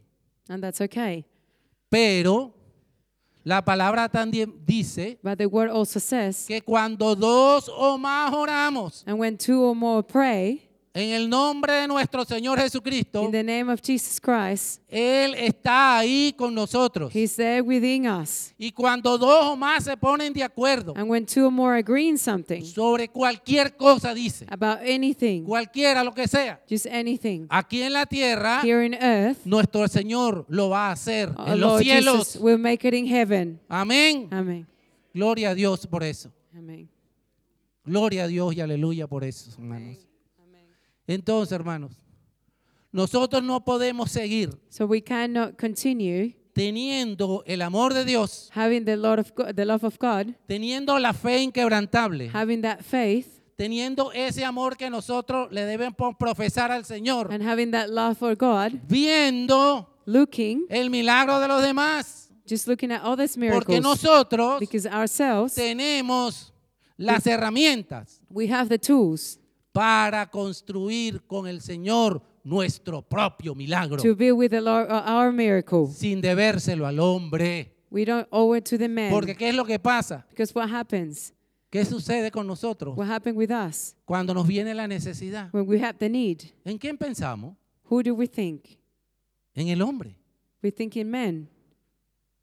and 0.49 0.63
that's 0.63 0.81
okay. 0.81 1.25
pero 1.89 2.55
la 3.47 3.65
palabra 3.65 4.09
también 4.09 4.53
dice 4.67 5.19
But 5.23 5.39
the 5.39 5.47
word 5.47 5.71
also 5.71 6.01
says, 6.01 6.47
que 6.49 6.61
cuando 6.61 7.15
dos 7.15 7.71
o 7.73 7.97
más 7.97 8.33
oramos 8.35 9.05
and 9.07 9.21
when 9.21 9.39
two 9.39 9.63
or 9.63 9.75
more 9.75 10.03
pray 10.03 10.66
en 10.97 11.11
el 11.11 11.29
nombre 11.29 11.75
de 11.75 11.89
nuestro 11.89 12.25
Señor 12.25 12.59
Jesucristo, 12.59 13.23
in 13.25 13.31
the 13.31 13.45
name 13.45 13.71
of 13.71 13.83
Jesus 13.83 14.19
Christ, 14.19 14.81
Él 14.89 15.35
está 15.35 15.99
ahí 15.99 16.33
con 16.37 16.55
nosotros. 16.55 17.15
He's 17.15 17.37
there 17.37 17.61
within 17.61 18.09
us. 18.09 18.55
Y 18.57 18.73
cuando 18.73 19.19
dos 19.19 19.45
o 19.45 19.57
más 19.57 19.85
se 19.85 19.95
ponen 19.99 20.33
de 20.33 20.43
acuerdo 20.43 20.95
And 20.97 21.11
when 21.11 21.27
two 21.27 21.45
or 21.45 21.53
more 21.53 21.77
agree 21.79 22.09
in 22.09 22.17
something 22.17 22.63
sobre 22.65 23.09
cualquier 23.09 23.77
cosa, 23.77 24.15
dice, 24.15 24.47
about 24.49 24.79
anything, 24.81 25.45
cualquiera, 25.45 26.03
lo 26.03 26.13
que 26.13 26.27
sea, 26.27 26.63
just 26.67 26.87
anything, 26.87 27.47
aquí 27.51 27.83
en 27.83 27.93
la 27.93 28.07
tierra, 28.07 28.63
here 28.65 28.83
in 28.87 28.95
earth, 28.95 29.45
nuestro 29.45 29.87
Señor 29.89 30.47
lo 30.49 30.71
va 30.71 30.89
a 30.89 30.93
hacer 30.93 31.31
en 31.47 31.61
los 31.61 31.79
Jesus 31.79 31.85
cielos. 31.85 32.37
will 32.41 32.59
make 32.59 32.89
it 32.89 32.95
in 32.95 33.07
heaven. 33.07 33.61
Amén. 33.69 34.29
Amen. 34.33 34.67
Gloria 35.13 35.51
a 35.51 35.55
Dios 35.55 35.87
por 35.87 36.03
eso. 36.03 36.33
Gloria 37.85 38.25
a 38.25 38.27
Dios 38.27 38.55
y 38.57 38.61
aleluya 38.63 39.07
por 39.07 39.23
eso, 39.25 39.51
hermanos. 39.53 40.06
Entonces, 41.07 41.53
hermanos, 41.53 41.93
nosotros 42.93 43.43
no 43.43 43.65
podemos 43.65 44.11
seguir 44.11 44.59
So 44.69 44.87
we 44.87 45.03
cannot 45.03 45.57
continue 45.59 46.35
teniendo 46.57 47.43
el 47.47 47.61
amor 47.61 47.93
de 47.93 48.05
Dios, 48.07 48.51
having 48.55 48.87
the 48.87 48.97
Lord 48.97 49.21
of 49.21 49.33
God, 49.37 49.55
the 49.55 49.67
love 49.67 49.85
of 49.85 49.99
God, 49.99 50.35
teniendo 50.47 50.99
la 50.99 51.13
fe 51.13 51.43
inquebrantable, 51.43 52.31
having 52.33 52.63
that 52.63 52.81
faith, 52.81 53.43
teniendo 53.57 54.11
ese 54.13 54.43
amor 54.43 54.79
que 54.79 54.89
nosotros 54.89 55.53
le 55.53 55.67
debemos 55.67 56.17
profesar 56.19 56.73
al 56.73 56.87
Señor, 56.87 57.31
and 57.31 57.43
having 57.43 57.73
that 57.73 57.91
love 57.91 58.17
for 58.17 58.35
God, 58.35 58.73
viendo 58.89 59.87
looking, 60.07 60.65
el 60.71 60.89
milagro 60.89 61.41
de 61.41 61.49
los 61.49 61.63
demás, 61.63 62.31
just 62.49 62.67
looking 62.67 62.91
at 62.91 63.03
all 63.05 63.19
these 63.19 63.37
porque 63.37 63.79
miracles. 63.79 63.83
nosotros 63.83 64.59
Because 64.59 64.87
ourselves, 64.87 65.55
tenemos 65.55 66.55
las 66.97 67.27
herramientas 67.27 68.23
we 68.31 68.51
have 68.51 68.71
the 68.71 68.79
tools 68.79 69.39
para 69.77 70.31
construir 70.31 71.23
con 71.27 71.47
el 71.47 71.61
Señor 71.61 72.23
nuestro 72.43 73.03
propio 73.03 73.55
milagro, 73.55 74.03
to 74.03 74.17
be 74.17 74.33
with 74.33 74.51
the 74.51 74.61
Lord 74.61 74.91
uh, 74.91 75.03
our 75.07 75.31
miracle 75.31 75.89
sin 75.93 76.21
debérselo 76.23 76.87
al 76.87 76.99
hombre. 76.99 77.73
We 77.91 78.05
don't 78.05 78.27
owe 78.31 78.57
it 78.57 78.65
to 78.71 78.79
the 78.79 78.89
men. 78.89 79.11
Porque 79.11 79.37
¿qué 79.37 79.51
es 79.51 79.55
lo 79.55 79.65
que 79.65 79.79
pasa? 79.79 80.25
because 80.31 80.55
what 80.55 80.71
happens? 80.71 81.35
¿Qué 81.71 81.85
sucede 81.85 82.31
con 82.31 82.47
nosotros 82.47 82.97
What 82.97 83.09
happened 83.09 83.37
with 83.37 83.51
us 83.51 83.95
cuando 84.07 84.33
nos 84.33 84.47
viene 84.47 84.73
la 84.73 84.87
necesidad? 84.87 85.51
when 85.53 85.67
we 85.67 85.79
have 85.79 85.99
the 85.99 86.09
need? 86.09 86.43
¿En 86.65 86.79
quién 86.79 86.97
pensamos? 86.97 87.55
Who 87.91 88.03
do 88.03 88.15
we 88.15 88.27
think? 88.27 88.79
En 89.55 89.69
el 89.69 89.83
hombre, 89.83 90.17
We 90.63 90.71
think 90.71 90.97
in 90.97 91.11
men 91.11 91.49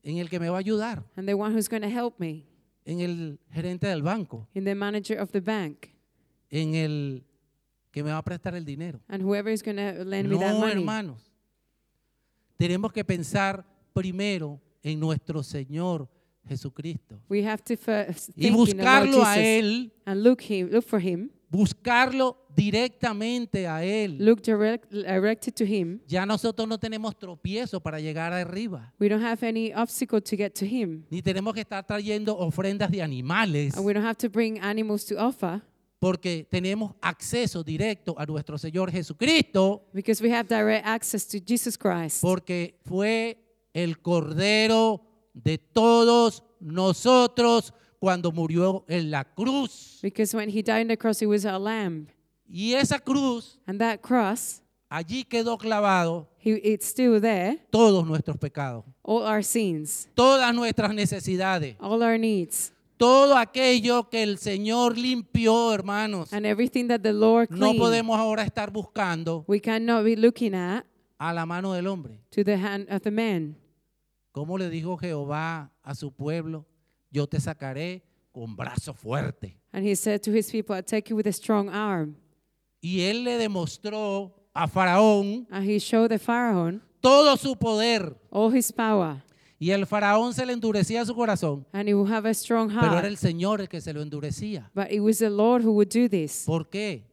en 0.04 0.18
el 0.18 0.30
que 0.30 0.40
me 0.40 0.50
va 0.50 0.58
a 0.58 0.60
ayudar, 0.60 1.04
and 1.16 1.28
the 1.28 1.34
one 1.34 1.56
who's 1.56 1.68
going 1.68 1.82
to 1.82 1.90
help 1.90 2.20
me, 2.20 2.46
en 2.86 3.00
el 3.00 3.40
gerente 3.52 3.88
del 3.88 4.04
banco, 4.04 4.48
in 4.54 4.66
the 4.66 4.76
manager 4.76 5.18
of 5.20 5.32
the 5.32 5.42
bank, 5.42 5.93
en 6.56 6.76
el 6.76 7.24
que 7.92 8.04
me 8.04 8.12
va 8.12 8.18
a 8.20 8.24
prestar 8.24 8.54
el 8.56 8.64
dinero. 8.66 9.00
and 9.08 9.24
whoever 9.24 9.52
is 9.52 9.64
going 9.64 9.76
to 9.78 10.04
lend 10.04 10.30
me 10.30 10.38
that 10.38 10.52
No, 10.54 10.60
money. 10.60 10.74
hermanos. 10.74 11.32
Tenemos 12.58 12.94
que 12.94 13.04
pensar 13.04 13.66
primero 13.94 14.62
en 14.84 15.00
nuestro 15.00 15.42
Señor 15.44 16.08
Jesucristo 16.48 17.20
We 17.30 17.46
have 17.48 17.64
to 17.64 17.76
first 17.78 18.30
y 18.36 18.52
buscarlo 18.52 19.24
a 19.26 19.38
Él, 19.40 19.92
and 20.06 20.24
look 20.24 20.42
him, 20.42 20.70
look 20.72 20.86
for 20.86 21.02
him, 21.02 21.30
buscarlo 21.50 22.38
directamente 22.56 23.68
a 23.68 23.84
Él. 23.84 24.18
look 24.20 24.42
direct, 24.42 24.92
directed 24.92 25.54
to 25.56 25.64
him. 25.66 26.00
Ya 26.08 26.26
nosotros 26.26 26.68
no 26.68 26.78
tenemos 26.78 27.18
tropiezo 27.18 27.82
para 27.82 28.00
llegar 28.00 28.34
arriba, 28.34 28.94
We 29.00 29.08
don't 29.10 29.24
have 29.24 29.44
any 29.48 29.74
obstacle 29.74 30.22
to 30.22 30.36
get 30.36 30.52
to 30.60 30.66
him, 30.66 31.06
ni 31.10 31.22
tenemos 31.22 31.54
que 31.54 31.62
estar 31.62 31.86
trayendo 31.86 32.38
ofrendas 32.38 32.92
de 32.92 33.02
animales, 33.02 33.76
and 33.78 33.86
we 33.86 33.94
don't 33.94 34.06
have 34.06 34.18
to 34.18 34.30
bring 34.30 34.60
animals 34.60 35.06
to 35.06 35.16
offer 35.18 35.62
porque 36.04 36.46
tenemos 36.50 36.94
acceso 37.02 37.64
directo 37.64 38.14
a 38.18 38.26
nuestro 38.26 38.58
Señor 38.58 38.92
Jesucristo, 38.92 39.86
because 39.94 40.22
we 40.22 40.30
have 40.30 40.50
direct 40.50 40.86
access 40.86 41.26
to 41.26 41.40
Jesus 41.40 41.78
Christ. 41.78 42.22
porque 42.22 42.78
fue 42.84 43.38
el 43.74 44.02
Cordero 44.02 45.00
de 45.34 45.58
todos 45.58 46.44
nosotros 46.60 47.74
cuando 48.00 48.34
murió 48.34 48.84
en 48.90 49.12
la 49.12 49.24
cruz. 49.24 50.00
Because 50.02 50.36
when 50.36 50.50
he 50.50 50.62
died 50.62 50.82
on 50.82 50.88
the 50.90 50.98
cross, 50.98 51.22
he 51.22 51.26
was 51.26 51.46
a 51.46 51.58
lamb, 51.58 52.08
Y 52.46 52.74
esa 52.74 53.00
cruz, 53.00 53.58
and 53.66 53.80
that 53.80 54.02
cross, 54.02 54.62
allí 54.90 55.24
quedó 55.24 55.58
clavado 55.58 56.28
he, 56.38 56.60
it's 56.66 56.86
still 56.86 57.22
there. 57.22 57.66
todos 57.72 58.06
nuestros 58.06 58.36
pecados, 58.38 58.84
All 59.04 59.24
our 59.24 59.42
sins, 59.42 60.10
todas 60.16 60.54
nuestras 60.54 60.94
necesidades, 60.94 61.78
all 61.80 62.04
our 62.04 62.20
needs, 62.20 62.73
todo 62.98 63.36
aquello 63.38 64.10
que 64.10 64.24
el 64.24 64.38
Señor 64.38 64.98
limpió, 64.98 65.74
hermanos. 65.74 66.32
and 66.34 66.46
everything 66.46 66.88
that 66.88 67.02
the 67.02 67.14
Lord 67.14 67.50
No 67.52 67.58
cleaned. 67.70 67.80
podemos 67.80 68.18
ahora 68.20 68.44
estar 68.44 68.72
buscando 68.72 69.44
we 69.48 69.60
cannot 69.60 70.04
be 70.04 70.16
looking 70.16 70.54
at 70.54 70.86
a 71.20 71.34
la 71.34 71.46
mano 71.46 71.74
del 71.74 71.88
hombre. 71.88 72.20
to 72.32 72.44
the 72.44 72.58
hand 72.58 72.88
of 72.90 73.02
the 73.02 73.12
man. 73.12 73.56
Como 74.32 74.58
le 74.58 74.70
dijo 74.70 74.98
Jehová 74.98 75.72
a 75.84 75.94
su 75.96 76.12
pueblo, 76.12 76.66
yo 77.12 77.28
te 77.28 77.40
sacaré 77.40 78.04
con 78.32 78.56
brazo 78.56 78.94
fuerte. 78.94 79.58
And 79.72 79.86
he 79.86 79.96
said 79.96 80.22
to 80.24 80.32
his 80.32 80.50
people, 80.52 80.76
I 80.76 80.82
take 80.82 81.10
you 81.10 81.16
with 81.16 81.28
a 81.28 81.34
strong 81.34 81.70
arm. 81.70 82.16
Y 82.82 83.02
él 83.02 83.24
le 83.24 83.38
demostró 83.38 84.34
a 84.54 84.68
Faraón 84.68 85.48
And 85.50 85.66
he 85.70 85.80
showed 85.80 86.10
the 86.10 86.20
Pharaoh 86.20 86.80
todo 87.02 87.36
su 87.38 87.56
poder. 87.56 88.16
all 88.32 88.52
his 88.52 88.72
power. 88.72 89.22
Y 89.64 89.72
el 89.72 89.86
Faraón 89.88 90.34
se 90.34 90.46
le 90.46 90.52
endurecía 90.52 91.06
su 91.06 91.16
corazón, 91.16 91.66
And 91.72 91.88
he 91.88 91.94
will 91.94 92.12
have 92.12 92.28
a 92.30 92.34
strong 92.34 92.68
pero 92.68 92.82
era 92.82 92.92
heart. 92.96 93.06
el 93.06 93.16
Señor 93.16 93.62
el 93.62 93.70
que 93.70 93.80
se 93.80 93.94
lo 93.94 94.02
endurecía. 94.02 94.70
But 94.76 94.92
it 94.92 95.00
was 95.00 95.20
the 95.20 95.30
Lord 95.30 95.64
who 95.64 95.72
would 95.72 95.88
do 95.88 96.10
this. 96.10 96.44
¿Por 96.46 96.68
qué? 96.70 97.06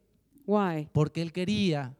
Why? 0.47 0.89
Porque 0.93 1.23
él 1.23 1.33
quería 1.33 1.95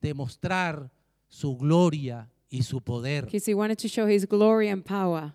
demostrar 0.00 0.92
su 1.26 1.56
gloria 1.56 2.30
y 2.48 2.62
su 2.62 2.80
poder. 2.80 3.24
Because 3.24 3.50
he 3.50 3.54
wanted 3.54 3.76
to 3.78 3.88
show 3.88 4.06
his 4.06 4.24
glory 4.24 4.68
and 4.68 4.84
power. 4.84 5.32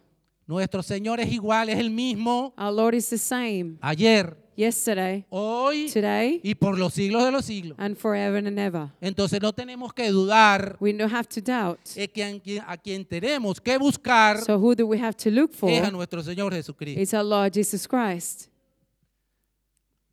Nuestro 0.48 0.82
Señor 0.82 1.20
es 1.20 1.30
igual, 1.30 1.68
es 1.68 1.80
el 1.80 1.90
mismo 1.90 2.54
Our 2.58 2.72
Lord 2.74 2.96
is 2.96 3.10
the 3.10 3.18
same 3.18 3.78
ayer, 3.82 4.38
yesterday, 4.56 5.26
hoy 5.30 5.90
today, 5.92 6.40
y 6.44 6.56
por 6.56 6.78
los 6.78 6.94
siglos 6.94 7.24
de 7.26 7.32
los 7.32 7.46
siglos. 7.46 7.76
and 7.80 7.96
forever 7.98 8.38
and 8.46 8.58
ever. 8.60 8.90
Entonces 9.02 9.42
no 9.42 9.54
tenemos 9.54 9.94
que 9.94 10.10
dudar 10.12 10.78
We 10.80 10.94
don't 10.94 11.12
have 11.14 11.28
to 11.30 11.42
doubt. 11.42 11.80
de 11.96 12.08
que 12.08 12.24
a 12.24 12.40
quien, 12.40 12.64
a 12.68 12.78
quien 12.78 13.06
tenemos 13.06 13.60
que 13.62 13.78
buscar 13.78 14.42
So 14.44 14.58
who 14.58 14.76
do 14.76 14.86
we 14.88 15.00
have 15.00 15.16
to 15.24 15.30
look 15.32 15.54
for? 15.54 15.70
es 15.70 15.84
a 15.84 15.92
nuestro 15.92 16.22
Señor 16.24 16.54
Jesucristo. 16.54 17.00
It's 17.02 17.14
our 17.14 17.24
Lord 17.26 17.54
Jesus 17.54 17.88
Christ. 17.88 18.48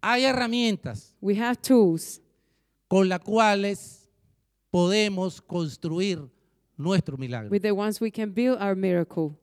Hay 0.02 0.24
herramientas 0.24 1.14
We 1.20 1.34
have 1.38 1.56
tools 1.60 2.20
con 2.88 3.08
las 3.08 3.20
cuales 3.20 4.08
podemos 4.70 5.40
construir 5.42 6.28
nuestro 6.76 7.16
milagro. 7.18 7.50
with 7.50 7.62
the 7.62 7.72
ones 7.72 8.00
we 8.00 8.10
can 8.10 8.32
build 8.32 8.58
our 8.60 8.74
miracle. 8.74 9.36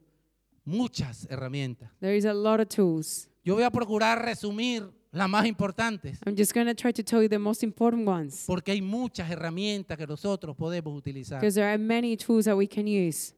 Muchas 0.65 1.27
herramientas. 1.29 1.89
There 2.01 2.15
is 2.17 2.25
a 2.25 2.33
lot 2.33 2.59
of 2.59 2.67
tools. 2.67 3.29
Yo 3.47 3.55
voy 3.55 3.63
a 3.63 3.71
procurar 3.71 4.25
resumir 4.25 4.91
las 5.09 5.29
más 5.29 5.45
importantes 5.45 6.19
I'm 6.25 6.35
just 6.35 6.53
going 6.53 6.65
to 6.67 6.75
try 6.75 6.91
to 6.91 7.01
tell 7.01 7.21
you 7.21 7.29
the 7.29 7.39
most 7.39 7.63
important 7.63 8.05
ones 8.05 8.43
porque 8.45 8.73
hay 8.73 8.81
muchas 8.81 9.29
herramientas 9.31 9.97
que 9.97 10.05
nosotros 10.05 10.53
podemos 10.57 10.93
utilizar. 10.93 11.39
because 11.39 11.55
there 11.55 11.65
are 11.69 11.77
many 11.77 12.17
tools 12.17 12.43
that 12.43 12.57
we 12.57 12.67
can 12.67 12.85
use. 12.85 13.33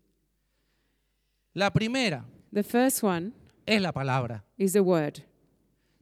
La 1.54 1.70
primera 1.72 2.26
The 2.52 2.64
first 2.64 3.04
one 3.04 3.34
es 3.68 3.80
la 3.80 3.92
palabra. 3.92 4.44
is 4.58 4.74
the 4.74 4.82
word. 4.82 5.20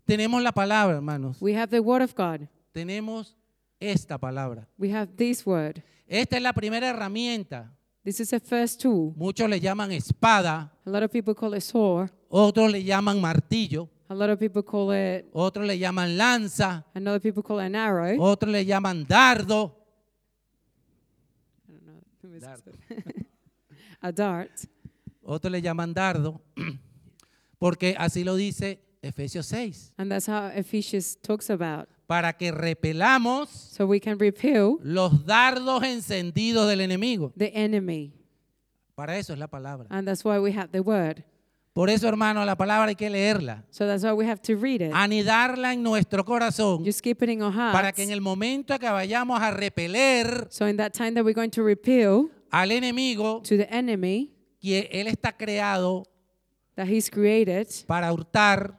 Tenemos 0.06 0.42
la 0.42 0.54
palabra, 0.54 0.96
hermanos. 0.96 1.42
We 1.42 1.54
have 1.54 1.68
the 1.70 1.82
word 1.82 2.02
of 2.02 2.16
God. 2.16 2.48
Tenemos 2.72 3.36
esta 3.78 4.18
palabra. 4.18 4.70
We 4.78 4.90
have 4.94 5.18
this 5.18 5.46
word. 5.46 5.84
Esta 6.08 6.38
es 6.38 6.42
la 6.42 6.54
primera 6.54 6.88
herramienta. 6.92 7.74
This 8.06 8.22
is 8.22 8.30
the 8.30 8.40
first 8.40 8.82
tool. 8.82 9.12
Muchos 9.18 9.50
le 9.50 9.60
llaman 9.60 9.92
espada, 9.92 10.72
A 10.86 10.90
lot 10.90 11.04
of 11.04 11.12
people 11.12 11.36
call 11.36 11.54
it 11.56 11.62
sword. 11.62 12.10
otros 12.30 12.72
le 12.72 12.82
llaman 12.82 13.20
martillo, 13.20 13.90
A 14.10 14.16
lot 14.16 14.30
of 14.30 14.40
people 14.40 14.64
call 14.64 14.92
it, 14.92 15.26
otros 15.34 15.66
le 15.68 15.78
llaman 15.78 16.18
lanza, 16.18 16.86
another 16.96 17.20
people 17.20 17.44
call 17.44 17.60
it 17.60 17.66
an 17.66 17.76
arrow. 17.76 18.18
otros 18.22 18.52
le 18.52 18.64
llaman 18.66 19.06
dardo. 19.06 19.74
I 21.68 21.74
don't 21.74 21.86
know. 21.86 22.74
a 24.02 24.12
dart. 24.12 24.52
Otros 25.24 25.52
le 25.52 25.62
llaman 25.62 25.94
dardo, 25.94 26.40
porque 27.60 27.96
así 27.98 28.24
lo 28.24 28.36
dice 28.36 28.80
Efesios 29.02 29.46
6, 29.48 29.94
And 29.98 30.10
that's 30.10 30.28
how 30.28 30.48
Ephesians 30.56 31.18
talks 31.22 31.50
about. 31.50 31.90
para 32.08 32.32
que 32.32 32.52
repelamos 32.54 33.50
So 33.50 33.86
we 33.86 34.00
can 34.00 34.18
repel 34.18 34.78
los 34.84 35.26
dardos 35.26 35.84
encendidos 35.84 36.68
del 36.70 36.80
enemigo. 36.80 37.34
the 37.36 37.52
enemy. 37.54 38.14
Para 38.96 39.18
eso 39.18 39.34
es 39.34 39.40
la 39.40 39.48
palabra. 39.48 39.86
And 39.90 40.08
that's 40.08 40.24
why 40.24 40.40
we 40.40 40.54
have 40.54 40.72
the 40.72 40.80
word. 40.82 41.24
Por 41.78 41.92
eso, 41.92 42.08
hermano, 42.08 42.44
la 42.44 42.56
palabra 42.56 42.88
hay 42.90 42.96
que 42.96 43.08
leerla, 43.08 43.64
So 43.70 43.86
that's 43.86 44.04
why 44.04 44.12
we 44.12 44.26
have 44.26 44.42
to 44.42 44.56
read 44.56 44.82
it. 44.82 44.92
anidarla 44.96 45.74
en 45.74 45.84
nuestro 45.84 46.26
corazón, 46.26 46.84
Just 46.84 47.02
keep 47.02 47.22
it 47.22 47.30
in 47.30 47.44
our 47.44 47.54
para 47.54 47.72
hearts. 47.90 47.96
que 47.98 48.02
en 48.04 48.10
el 48.10 48.20
momento 48.20 48.80
que 48.80 48.90
vayamos 48.90 49.40
a 49.40 49.52
repeler 49.52 50.48
So 50.50 50.68
in 50.68 50.78
that 50.78 50.94
time 50.94 51.12
that 51.14 51.24
we're 51.24 51.36
going 51.36 51.52
to 51.52 51.62
repel 51.64 52.32
al 52.50 52.72
enemigo, 52.72 53.42
to 53.44 53.58
the 53.58 53.68
enemy 53.70 54.34
que 54.60 54.90
él 54.92 55.06
está 55.06 55.38
creado 55.38 56.04
that 56.76 56.88
he's 56.88 57.12
created 57.12 57.68
para 57.86 58.12
hurtar, 58.12 58.76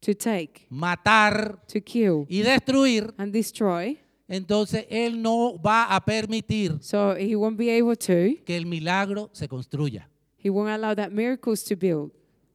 to 0.00 0.14
take, 0.14 0.66
matar 0.70 1.60
to 1.66 1.78
kill, 1.82 2.24
y 2.30 2.40
destruir, 2.40 3.12
and 3.18 3.34
destroy. 3.34 3.98
entonces 4.28 4.86
él 4.88 5.20
no 5.20 5.58
va 5.60 5.94
a 5.94 6.02
permitir 6.02 6.78
So 6.80 7.14
he 7.16 7.36
won't 7.36 7.58
be 7.58 7.68
able 7.70 7.96
to. 7.96 8.42
que 8.46 8.56
el 8.56 8.64
milagro 8.64 9.28
se 9.34 9.46
construya. 9.46 10.08
He 10.44 10.50
won't 10.50 10.68
allow 10.68 10.94
that 10.94 11.10
miracles 11.10 11.64
to 11.64 11.74
build. 11.74 12.12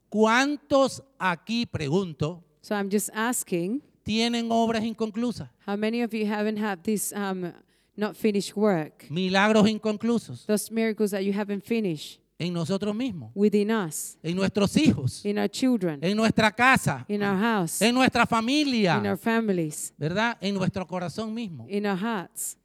¿Cuántos 0.10 1.02
aquí, 1.20 1.66
pregunto, 1.66 2.44
So 2.62 2.76
I'm 2.76 2.90
just 2.90 3.10
asking, 3.14 3.82
tienen 4.04 4.52
obras 4.52 4.84
inconclusas? 4.84 5.50
how 5.66 5.76
many 5.76 6.04
of 6.04 6.14
you 6.14 6.26
haven't 6.26 6.58
had 6.58 6.84
this 6.84 7.12
um, 7.14 7.52
not 7.98 8.16
finished 8.16 8.56
work? 8.56 9.10
Milagros 9.10 9.68
inconclusos 9.68 10.46
Those 10.46 10.72
miracles 10.72 11.12
that 11.12 11.24
you 11.24 11.34
haven't 11.34 11.64
finished 11.64 12.20
en 12.38 12.54
nosotros 12.54 12.96
mismos, 12.96 13.32
within 13.36 13.70
us, 13.72 14.18
en 14.24 14.36
nuestros 14.36 14.78
hijos, 14.78 15.26
in 15.26 15.38
our 15.38 15.50
children, 15.50 16.00
en 16.02 16.16
nuestra 16.16 16.52
casa, 16.52 17.06
in 17.10 17.22
our 17.24 17.38
house, 17.38 17.82
en 17.82 17.94
nuestra 17.94 18.22
in 18.22 18.24
our 18.24 18.28
familia, 18.30 19.18
families, 19.18 19.94
¿verdad? 19.98 20.38
En 20.40 20.54
nuestro 20.56 20.86
corazón 20.88 21.34
mismo. 21.34 21.66
in 21.68 21.86
our 21.86 21.98
hearts. 21.98 22.56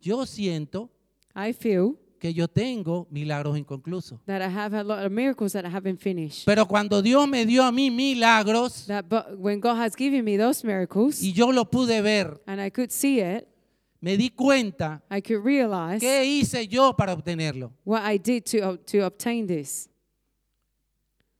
Yo 0.00 0.24
siento 0.24 0.88
I 1.34 1.52
feel 1.52 1.96
que 2.18 2.34
yo 2.34 2.48
tengo 2.48 3.06
milagros 3.10 3.56
inconclusos. 3.58 4.18
that 4.26 4.42
I 4.42 4.48
have 4.48 4.74
a 4.76 4.82
lot 4.82 5.04
of 5.04 5.10
miracles 5.12 5.52
that 5.52 5.64
I 5.64 5.68
haven't 5.70 6.00
finished. 6.00 6.44
Pero 6.46 6.66
cuando 6.66 7.00
Dios 7.02 7.26
me 7.28 7.44
dio 7.46 7.62
a 7.64 7.70
mí 7.72 7.90
milagros 7.90 8.86
That 8.86 9.04
but 9.08 9.38
when 9.38 9.60
God 9.60 9.76
has 9.78 9.94
given 9.96 10.24
me 10.24 10.36
those 10.36 10.64
miracles 10.66 11.22
y 11.22 11.32
yo 11.32 11.50
lo 11.52 11.64
pude 11.64 12.00
ver, 12.02 12.40
and 12.46 12.60
I 12.60 12.70
could 12.70 12.90
see 12.90 13.20
it, 13.20 13.46
me 14.00 14.16
di 14.16 14.30
cuenta 14.30 15.02
I 15.10 15.20
could 15.20 15.44
realize 15.44 16.00
qué 16.00 16.24
hice 16.24 16.66
yo 16.68 16.92
para 16.94 17.12
obtenerlo. 17.12 17.72
what 17.84 18.02
I 18.04 18.18
did 18.18 18.44
to 18.46 18.76
to 18.78 19.04
obtain 19.06 19.46
this. 19.46 19.88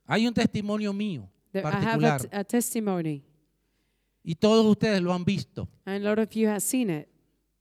Hay 0.06 0.26
un 0.26 0.32
testimonio 0.34 0.92
mío 0.92 1.28
I 1.54 1.58
have 1.58 1.66
a, 1.66 1.70
particular 1.72 2.20
t- 2.22 2.28
a 2.32 2.44
testimony, 2.44 3.22
y 4.24 4.34
todos 4.34 4.64
ustedes 4.66 5.00
lo 5.02 5.12
han 5.12 5.24
visto. 5.24 5.68
and 5.86 6.04
a 6.04 6.08
lot 6.08 6.18
of 6.18 6.30
you 6.34 6.48
have 6.48 6.60
seen 6.60 6.88
it. 6.90 7.08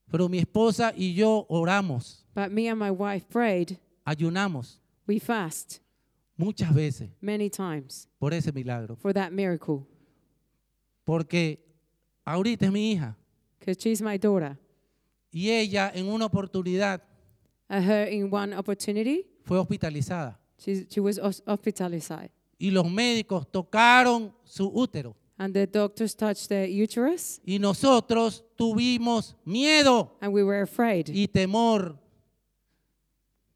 Pero 0.09 0.29
mi 0.29 0.37
esposa 0.39 0.93
y 0.95 1.13
yo 1.13 1.45
oramos, 1.49 2.25
But 2.37 2.51
me 2.51 2.67
and 2.67 2.77
my 2.77 2.91
wife 2.91 3.25
prayed. 3.29 3.79
ayunamos 4.05 4.79
We 5.07 5.17
fast. 5.19 5.79
muchas 6.37 6.71
veces 6.71 7.09
many 7.19 7.49
times 7.49 8.07
por 8.19 8.31
ese 8.31 8.53
milagro. 8.53 8.95
for 8.95 9.11
that 9.11 9.31
miracle 9.31 9.87
Porque 11.03 11.57
ahorita 12.23 12.65
es 12.67 12.71
mi 12.71 12.91
hija 12.91 13.15
because 13.59 13.77
she's 13.81 14.03
my 14.03 14.17
daughter. 14.19 14.55
y 15.31 15.49
ella 15.49 15.91
en 15.95 16.05
una 16.07 16.25
oportunidad 16.27 17.01
Uh, 17.69 17.81
her 17.81 18.07
in 18.07 18.31
one 18.31 18.53
opportunity, 18.55 19.25
fue 19.43 19.57
hospitalizada 19.57 20.39
she, 20.59 20.85
she 20.89 20.99
was 21.01 21.17
hos- 21.17 21.41
hospitalized. 21.47 22.29
y 22.59 22.69
los 22.69 22.85
médicos 22.85 23.47
tocaron 23.51 24.31
su 24.43 24.69
útero 24.69 25.15
And 25.39 25.53
the 25.55 25.65
doctors 25.65 26.15
touched 26.15 26.49
the 26.49 26.67
uterus, 26.83 27.41
y 27.43 27.57
nosotros 27.57 28.43
tuvimos 28.55 29.35
miedo 29.43 30.11
and 30.21 30.31
we 30.31 30.43
were 30.43 30.61
afraid 30.61 31.09
y 31.09 31.27
temor 31.27 31.97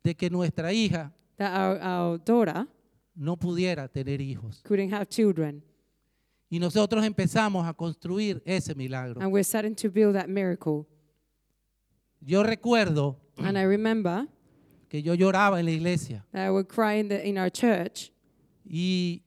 de 0.03 0.15
que 0.15 0.29
nuestra 0.29 0.73
hija 0.73 1.13
that 1.37 1.53
our, 1.53 1.81
our 1.81 2.19
daughter 2.23 2.67
no 3.15 3.37
pudiera 3.37 3.87
tener 3.87 4.21
hijos. 4.21 4.61
couldn't 4.63 4.91
have 4.93 5.07
children. 5.07 5.63
Y 6.49 6.59
nosotros 6.59 7.05
empezamos 7.05 7.65
a 7.65 7.73
construir 7.73 8.41
ese 8.45 8.75
milagro. 8.75 9.21
And 9.21 9.31
we're 9.31 9.43
starting 9.43 9.75
to 9.75 9.89
build 9.89 10.15
that 10.15 10.27
miracle. 10.27 10.85
Yo 12.19 12.43
recuerdo 12.43 13.17
And 13.37 13.57
I 13.57 13.63
remember 13.63 14.27
que 14.89 15.01
yo 15.01 15.13
lloraba 15.15 15.59
en 15.59 15.65
la 15.65 15.71
iglesia 15.71 16.25
that 16.31 16.45
I 16.45 16.51
would 16.51 16.67
cry 16.67 16.99
in, 16.99 17.07
the, 17.07 17.25
in 17.25 17.37
our 17.37 17.49
church, 17.49 18.11
y 18.65 19.23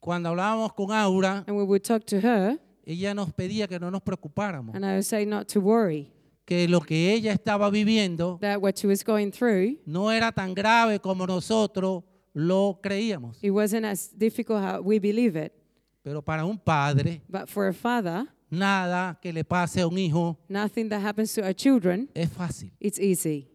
cuando 0.00 0.30
hablábamos 0.30 0.72
con 0.74 0.90
Aura, 0.90 1.44
and 1.46 1.56
we 1.56 1.62
would 1.62 1.82
talk 1.82 2.04
to 2.06 2.20
her, 2.20 2.58
ella 2.86 3.14
nos 3.14 3.32
pedía 3.32 3.68
que 3.68 3.78
no 3.78 3.90
nos 3.90 4.02
preocupáramos, 4.02 4.74
and 4.74 4.84
I 4.84 4.94
would 4.94 5.04
say 5.04 5.24
not 5.26 5.46
to 5.48 5.60
worry, 5.60 6.10
que 6.44 6.68
lo 6.68 6.80
que 6.80 7.12
ella 7.12 7.32
estaba 7.32 7.70
viviendo 7.70 8.38
that 8.40 8.60
what 8.60 8.74
she 8.76 8.86
was 8.86 9.02
going 9.04 9.30
through, 9.30 9.78
no 9.86 10.10
era 10.10 10.30
tan 10.32 10.54
grave 10.54 10.98
como 11.00 11.26
nosotros 11.26 12.02
lo 12.34 12.78
creíamos. 12.82 13.38
it 13.42 13.50
wasn't 13.50 13.84
as 13.84 14.10
difficult 14.16 14.60
how 14.62 14.80
we 14.80 14.98
believe 14.98 15.36
it. 15.36 15.52
Pero 16.02 16.20
para 16.22 16.44
un 16.44 16.58
padre, 16.58 17.22
But 17.28 17.48
for 17.48 17.68
a 17.68 17.72
father, 17.72 18.26
nada 18.50 19.18
que 19.22 19.32
le 19.32 19.42
pase 19.42 19.80
a 19.80 19.86
un 19.88 19.96
hijo 19.96 20.36
nothing 20.48 20.88
that 20.90 21.00
happens 21.00 21.32
to 21.34 21.42
our 21.42 21.54
children, 21.54 22.08
es 22.14 22.28
fácil, 22.30 22.70
it's 22.78 22.98
easy. 22.98 23.48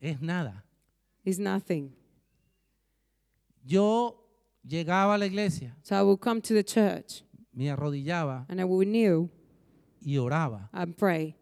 es 0.00 0.20
nada. 0.20 0.64
It's 1.24 1.38
nothing. 1.38 1.92
Yo 3.64 4.16
llegaba 4.66 5.14
a 5.14 5.18
la 5.18 5.26
iglesia, 5.26 5.76
So 5.82 5.94
I 5.96 6.02
would 6.02 6.20
come 6.20 6.40
to 6.42 6.54
the 6.54 6.64
church 6.64 7.22
me 7.54 7.66
arrodillaba 7.68 8.46
and 8.48 8.60
I 8.60 8.64
would 8.64 8.88
kneel 8.88 9.30
y 10.04 10.16
oraba 10.18 10.68
and 10.72 10.96
pray 10.96 11.36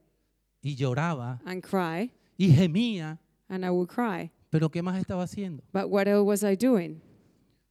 y 0.62 0.74
lloraba 0.76 1.40
and 1.44 1.62
cry 1.62 2.10
y 2.36 2.52
gemía, 2.52 3.18
and 3.48 3.64
I 3.64 3.70
would 3.70 3.88
cry. 3.88 4.30
pero 4.50 4.70
¿qué 4.70 4.82
más 4.82 4.98
estaba 4.98 5.22
haciendo? 5.24 5.62
But 5.72 5.86
what 5.88 6.06
else 6.06 6.24
was 6.26 6.42
I 6.42 6.56
doing? 6.56 7.00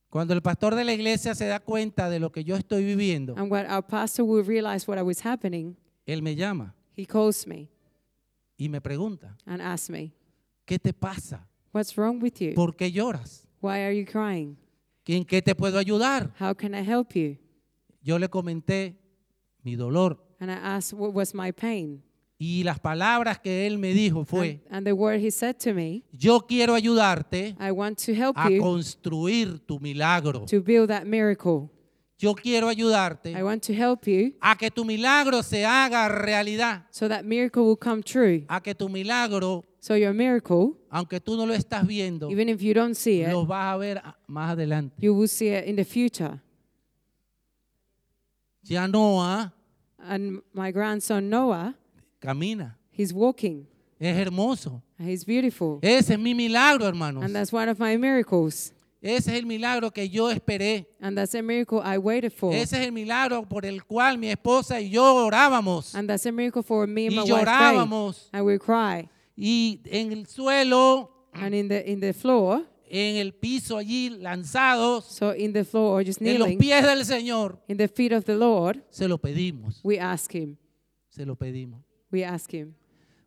Cuando 0.09 0.33
el 0.33 0.41
pastor 0.41 0.73
de 0.75 0.83
la 0.83 0.93
iglesia 0.93 1.35
se 1.35 1.45
da 1.45 1.59
cuenta 1.59 2.09
de 2.09 2.19
lo 2.19 2.31
que 2.31 2.43
yo 2.43 2.55
estoy 2.55 2.83
viviendo, 2.83 3.35
And 3.37 3.51
when 3.51 3.65
our 3.69 3.83
pastor 3.85 4.25
would 4.25 4.47
realize 4.47 4.87
what 4.87 4.99
was 5.03 5.25
happening, 5.25 5.75
él 6.05 6.21
me 6.21 6.35
llama 6.35 6.73
he 6.95 7.05
calls 7.05 7.45
me 7.45 7.69
y 8.57 8.67
me 8.69 8.81
pregunta, 8.81 9.37
and 9.45 9.61
asks 9.61 9.89
me, 9.89 10.13
¿qué 10.65 10.79
te 10.79 10.93
pasa? 10.93 11.47
What's 11.71 11.95
wrong 11.95 12.21
with 12.21 12.39
you? 12.39 12.53
¿Por 12.55 12.75
qué 12.75 12.91
lloras? 12.91 13.47
Why 13.61 13.81
are 13.83 13.93
you 13.93 14.05
crying? 14.05 14.57
¿En 15.05 15.25
qué 15.25 15.41
te 15.41 15.55
puedo 15.55 15.79
ayudar? 15.79 16.31
How 16.39 16.53
can 16.53 16.75
I 16.75 16.83
help 16.83 17.13
you? 17.15 17.37
Yo 18.01 18.17
le 18.19 18.29
comenté 18.29 18.95
mi 19.63 19.75
dolor 19.75 20.17
And 20.39 20.49
I 20.51 20.55
asked 20.55 20.93
what 20.93 21.13
was 21.13 21.33
my 21.33 21.51
pain. 21.51 22.01
Y 22.41 22.63
las 22.63 22.79
palabras 22.79 23.37
que 23.37 23.67
él 23.67 23.77
me 23.77 23.93
dijo 23.93 24.19
And, 24.19 24.27
fue, 24.27 24.59
and 24.71 24.85
the 24.87 24.93
word 24.93 25.19
he 25.19 25.29
said 25.29 25.57
to 25.59 25.73
me, 25.73 26.03
yo 26.13 26.39
quiero 26.39 26.73
ayudarte 26.73 27.55
I 27.59 27.71
want 27.71 27.97
to 28.05 28.13
help 28.13 28.37
a 28.37 28.49
you 28.49 28.61
construir 28.61 29.59
tu 29.67 29.77
milagro. 29.79 30.45
to 30.45 30.61
build 30.61 30.87
that 30.89 31.05
miracle. 31.05 31.69
Yo 32.17 32.33
quiero 32.35 32.67
ayudarte 32.69 33.31
I 33.37 33.43
want 33.43 33.61
to 33.63 33.73
help 33.73 34.07
you 34.07 34.33
a 34.41 34.55
que 34.55 34.69
tu 34.71 34.85
milagro 34.85 35.43
se 35.43 35.65
haga 35.65 36.07
realidad, 36.07 36.83
so 36.91 37.07
that 37.09 37.23
miracle 37.25 37.63
will 37.63 37.77
come 37.77 38.01
true. 38.01 38.45
a 38.47 38.61
que 38.61 38.73
tu 38.73 38.87
milagro, 38.89 39.65
So 39.81 39.95
your 39.95 40.13
miracle, 40.13 40.73
aunque 40.89 41.19
tú 41.21 41.37
no 41.37 41.45
lo 41.45 41.53
estás 41.53 41.85
viendo, 41.87 42.29
even 42.31 42.47
if 42.49 42.61
you 42.61 42.73
don't 42.73 42.95
see 42.95 43.21
it, 43.21 43.31
lo 43.31 43.45
vas 43.45 43.73
a 43.73 43.77
ver 43.77 44.01
más 44.27 44.51
adelante. 44.51 44.95
you 44.99 45.13
will 45.13 45.27
see 45.29 45.49
it 45.49 45.65
in 45.65 45.75
the 45.75 45.85
future. 45.85 46.39
Ya 48.63 48.87
Noah 48.87 49.53
And 49.97 50.41
my 50.53 50.71
grandson 50.71 51.29
Noah, 51.29 51.75
camina, 52.19 52.77
he's 52.91 53.13
walking. 53.13 53.67
es 53.99 54.15
hermoso. 54.15 54.81
and 54.97 55.09
He's 55.09 55.25
beautiful. 55.25 55.79
Ese 55.81 56.11
es 56.11 56.19
mi 56.19 56.33
milagro, 56.33 56.85
hermanos. 56.85 57.23
And 57.23 57.35
that's 57.35 57.51
one 57.51 57.69
of 57.69 57.79
my 57.79 57.97
miracles. 57.97 58.73
Ese 59.01 59.29
es 59.29 59.39
el 59.39 59.45
milagro 59.45 59.91
que 59.91 60.09
yo 60.09 60.29
esperé. 60.29 60.85
And 60.99 61.17
that's 61.17 61.33
a 61.33 61.41
miracle 61.41 61.79
I 61.81 61.97
waited 61.97 62.33
for. 62.33 62.53
Ese 62.53 62.73
es 62.73 62.85
el 62.85 62.91
milagro 62.91 63.47
por 63.47 63.65
el 63.65 63.83
cual 63.85 64.17
mi 64.17 64.29
esposa 64.29 64.81
y 64.81 64.89
yo 64.89 65.25
orábamos. 65.25 65.95
And 65.95 66.09
that's 66.09 66.25
a 66.25 66.31
miracle 66.31 66.63
for 66.63 66.85
me 66.85 67.07
and 67.07 67.15
Y 67.15 67.19
my 67.21 67.25
llorábamos. 67.25 68.29
And 68.33 68.45
we 68.45 68.59
cry. 68.59 69.09
Y 69.37 69.79
en 69.85 70.11
el 70.11 70.25
suelo, 70.25 71.11
And 71.31 71.53
in 71.53 71.69
the 71.69 71.89
in 71.89 71.99
the 71.99 72.11
floor, 72.11 72.65
en 72.89 73.17
el 73.17 73.33
piso 73.33 73.77
allí, 73.77 74.09
lanzados, 74.09 75.05
so 75.05 75.33
in 75.33 75.53
the 75.53 75.63
floor 75.63 75.99
or 75.99 76.03
just 76.03 76.21
en 76.21 76.39
los 76.39 76.47
kneeling, 76.47 76.57
pies 76.57 76.83
del 76.83 77.05
Señor, 77.05 77.59
in 77.67 77.77
the 77.77 77.87
feet 77.87 78.11
of 78.11 78.25
the 78.25 78.35
Lord, 78.35 78.83
se 78.89 79.07
lo 79.07 79.17
pedimos. 79.19 79.79
we 79.83 79.99
ask 79.99 80.33
him. 80.33 80.57
Se 81.09 81.25
lo 81.25 81.35
pedimos. 81.35 81.81
We 82.11 82.23
ask 82.25 82.51
him. 82.53 82.73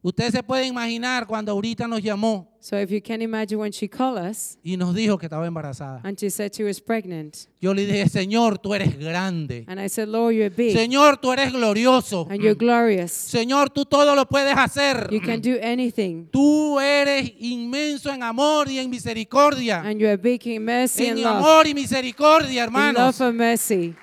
Ustedes 0.05 0.33
se 0.33 0.42
pueden 0.42 0.66
imaginar 0.66 1.29
cuando 1.29 1.53
ahorita 1.53 1.87
nos 1.87 2.03
llamó 2.03 2.49
So 2.59 2.77
if 2.77 2.90
you 2.90 3.01
can 3.01 3.23
imagine 3.23 3.57
when 3.61 3.71
she 3.73 3.88
called 3.88 4.18
us 4.18 4.59
y 4.64 4.77
nos 4.77 4.92
dijo 4.97 5.16
que 5.16 5.27
estaba 5.27 5.47
embarazada. 5.47 6.01
and 6.03 6.18
she 6.18 6.29
said 6.29 6.51
she 6.53 6.64
was 6.64 6.81
pregnant. 6.81 7.47
Yo 7.61 7.73
le 7.73 7.87
dije, 7.87 8.09
Señor, 8.09 8.59
tú 8.59 8.75
eres 8.75 8.99
grande. 8.99 9.64
And 9.68 9.79
I 9.81 9.88
said, 9.88 10.09
Lord, 10.09 10.35
you're 10.35 10.51
big 10.51 10.77
Señor, 10.77 11.18
tú 11.21 11.33
eres 11.33 11.53
glorioso. 11.53 12.27
and 12.29 12.40
you're 12.42 12.57
glorious. 12.57 13.12
Señor, 13.12 13.71
tú 13.71 13.85
todo 13.85 14.16
lo 14.16 14.27
puedes 14.27 14.57
hacer. 14.57 15.09
You 15.12 15.21
can 15.21 15.40
do 15.40 15.57
anything. 15.62 16.27
Tú 16.33 16.81
eres 16.81 17.33
inmenso 17.38 18.12
en 18.12 18.25
amor 18.25 18.68
y 18.68 18.79
en 18.81 18.90
misericordia. 18.90 19.83
And 19.83 20.01
you're 20.01 20.16
big 20.16 20.45
in 20.49 20.64
mercy 20.64 21.07
and 21.07 21.18
En 21.18 21.25
love. 21.25 21.37
amor 21.37 21.68
y 21.68 21.75
misericordia, 21.75 22.64
In 22.64 22.73
love 22.73 22.83
hermanos. 22.90 23.21
and 23.21 23.38
mercy. 23.38 23.95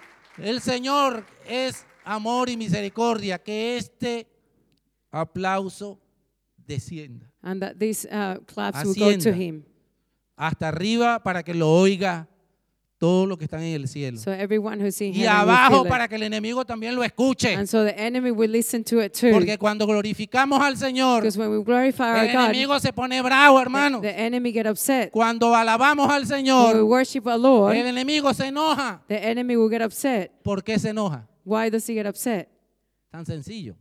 El 0.42 0.62
Señor 0.62 1.26
es 1.46 1.84
amor 2.06 2.48
y 2.50 2.56
misericordia. 2.56 3.38
Que 3.38 3.76
este 3.76 4.28
aplauso 5.12 6.00
descienda 6.68 7.32
And 7.42 7.62
that 7.62 7.78
these 7.80 8.06
uh, 8.12 8.38
claps 8.46 8.84
will 8.84 8.94
go 8.96 9.18
to 9.18 9.32
him. 9.34 9.64
hasta 10.36 10.68
arriba 10.70 11.22
para 11.24 11.42
que 11.44 11.54
lo 11.54 11.72
oiga 11.72 12.28
todos 12.98 13.30
los 13.30 13.38
que 13.38 13.46
están 13.46 13.62
en 13.64 13.76
el 13.76 13.88
cielo. 13.88 14.18
So 14.20 14.30
everyone 14.34 14.84
who's 14.84 15.00
in 15.00 15.14
Y 15.16 15.26
abajo 15.26 15.86
para 15.86 16.10
que 16.10 16.16
el 16.16 16.24
enemigo 16.24 16.66
también 16.66 16.96
lo 16.96 17.02
escuche. 17.04 17.56
And 17.56 17.66
so 17.66 17.86
the 17.86 17.98
enemy 17.98 18.30
will 18.30 18.52
listen 18.52 18.84
to 18.84 19.00
it 19.02 19.14
too. 19.14 19.32
Porque 19.32 19.58
cuando 19.58 19.88
glorificamos 19.88 20.62
al 20.62 20.76
Señor, 20.76 21.22
Because 21.22 21.40
when 21.40 21.50
we 21.50 21.64
glorify 21.64 22.10
our 22.12 22.26
el 22.26 22.34
God, 22.34 22.50
enemigo 22.50 22.78
se 22.82 22.92
pone 22.92 23.22
bravo, 23.22 23.56
the, 23.56 23.62
hermano. 23.62 24.02
the 24.02 24.20
enemy 24.20 24.52
get 24.52 24.68
upset. 24.68 25.12
Cuando 25.12 25.56
alabamos 25.56 26.10
al 26.10 26.24
When 26.24 26.30
we 26.30 26.36
Señor, 26.36 26.84
worship 26.84 27.26
our 27.26 27.40
Lord, 27.40 27.74
el 27.78 27.88
enemigo 27.88 28.34
se 28.34 28.48
enoja. 28.48 29.02
the 29.08 29.18
enemy 29.18 29.56
will 29.56 29.70
get 29.70 29.82
upset. 29.82 30.32
¿Por 30.44 30.62
qué 30.62 30.78
se 30.78 30.90
enoja? 30.90 31.26
Why 31.46 31.70
does 31.70 31.88
he 31.90 31.94
get 31.94 32.06
upset? 32.06 32.50
Tan 33.12 33.26
sencillo. 33.26 33.76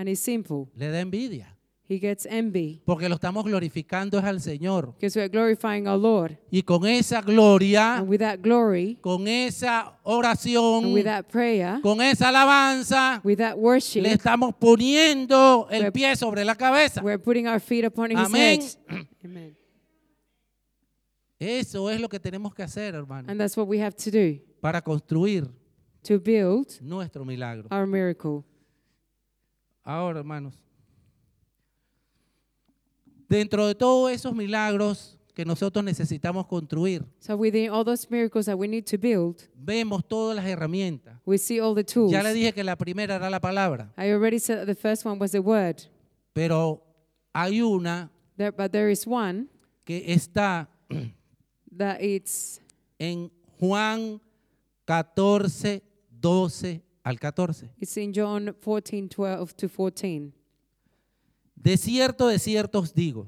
And 0.00 0.08
it's 0.08 0.20
simple. 0.22 0.68
Le 0.74 0.88
da 0.90 1.00
envidia. 1.00 1.56
He 1.86 1.98
gets 1.98 2.24
envy 2.24 2.80
Porque 2.86 3.08
lo 3.08 3.16
estamos 3.16 3.44
glorificando 3.44 4.16
es 4.18 4.24
al 4.24 4.40
Señor. 4.40 4.94
because 4.94 5.18
we're 5.18 5.28
glorifying 5.28 5.88
our 5.88 5.98
Lord. 5.98 6.38
Y 6.50 6.62
con 6.62 6.86
esa 6.86 7.20
gloria, 7.20 7.96
And 7.96 8.08
with 8.08 8.20
that 8.20 8.38
glory, 8.40 8.96
con 9.02 9.26
esa 9.26 9.88
and 9.88 9.96
oración, 10.04 10.92
with 10.94 11.02
that 11.04 11.24
prayer, 11.26 11.80
con 11.82 12.00
esa 12.00 12.28
alabanza, 12.28 13.20
with 13.24 13.38
that 13.38 13.56
le 13.56 13.60
worship, 13.60 14.06
estamos 14.06 14.54
poniendo 14.54 15.66
el 15.68 15.82
We're- 15.86 15.92
pie 15.92 16.14
sobre 16.16 16.44
la 16.44 16.54
cabeza. 16.54 17.02
we're 17.02 17.18
putting 17.18 17.48
our 17.48 17.60
feet 17.60 17.84
upon 17.84 18.12
his 18.12 18.18
Amén. 18.20 18.60
head. 18.88 19.06
Amen. 19.24 19.56
Eso 21.40 21.90
es 21.90 22.00
lo 22.00 22.08
que 22.08 22.20
tenemos 22.20 22.54
que 22.54 22.62
hacer, 22.62 22.94
hermano, 22.94 23.28
And 23.30 23.40
that's 23.40 23.56
what 23.56 23.66
we 23.66 23.82
have 23.82 23.96
to 23.96 24.10
do 24.12 24.38
para 24.60 24.80
construir 24.80 25.48
to 26.04 26.20
build 26.20 26.80
nuestro 26.80 27.24
milagro. 27.24 27.66
our 27.72 27.86
miracle. 27.86 28.44
Ahora, 29.84 30.18
hermanos, 30.20 30.54
dentro 33.28 33.66
de 33.66 33.74
todos 33.74 34.10
esos 34.10 34.34
milagros 34.34 35.16
que 35.34 35.44
nosotros 35.44 35.84
necesitamos 35.84 36.46
construir, 36.46 37.04
So 37.20 37.36
within 37.36 37.70
all 37.70 37.84
those 37.84 38.06
miracles 38.10 38.46
that 38.46 38.56
we 38.58 38.66
need 38.68 38.84
to 38.84 38.98
build, 38.98 39.48
vemos 39.54 40.04
todas 40.06 40.36
las 40.36 40.44
herramientas. 40.44 41.16
we 41.24 41.38
see 41.38 41.60
all 41.60 41.74
the 41.74 41.84
tools. 41.84 42.12
Ya 42.12 42.22
le 42.22 42.32
dije 42.34 42.52
que 42.52 42.64
la 42.64 42.76
primera 42.76 43.14
era 43.16 43.30
la 43.30 43.40
palabra, 43.40 43.92
I 43.96 44.10
already 44.10 44.38
said 44.38 44.58
that 44.58 44.66
the 44.66 44.74
first 44.74 45.04
one 45.06 45.18
was 45.18 45.32
the 45.32 45.40
word, 45.40 45.82
pero 46.34 46.82
hay 47.32 47.60
una 47.62 48.10
there, 48.36 48.50
but 48.52 48.70
there 48.72 48.90
is 48.90 49.06
one 49.06 49.46
que 49.84 50.04
está 50.12 50.68
that 51.76 52.00
it's 52.02 52.60
en 52.98 53.30
Juan 53.58 54.20
14, 54.86 55.80
12 56.20 56.82
al 57.02 57.18
14. 57.18 57.70
it's 57.80 57.96
in 57.96 58.12
John 58.12 58.54
14, 58.62 59.08
12 59.08 59.54
to 59.56 59.68
14. 59.68 60.32
De 61.56 61.76
cierto, 61.76 62.28
de 62.28 62.38
cierto 62.38 62.78
os 62.80 62.94
digo, 62.94 63.26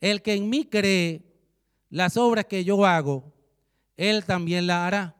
el 0.00 0.20
que 0.22 0.34
en 0.34 0.48
mí 0.50 0.64
cree, 0.64 1.22
las 1.90 2.16
obras 2.16 2.44
que 2.46 2.62
yo 2.64 2.84
hago, 2.84 3.32
Él 3.96 4.24
también 4.24 4.66
la 4.66 4.86
hará. 4.86 5.14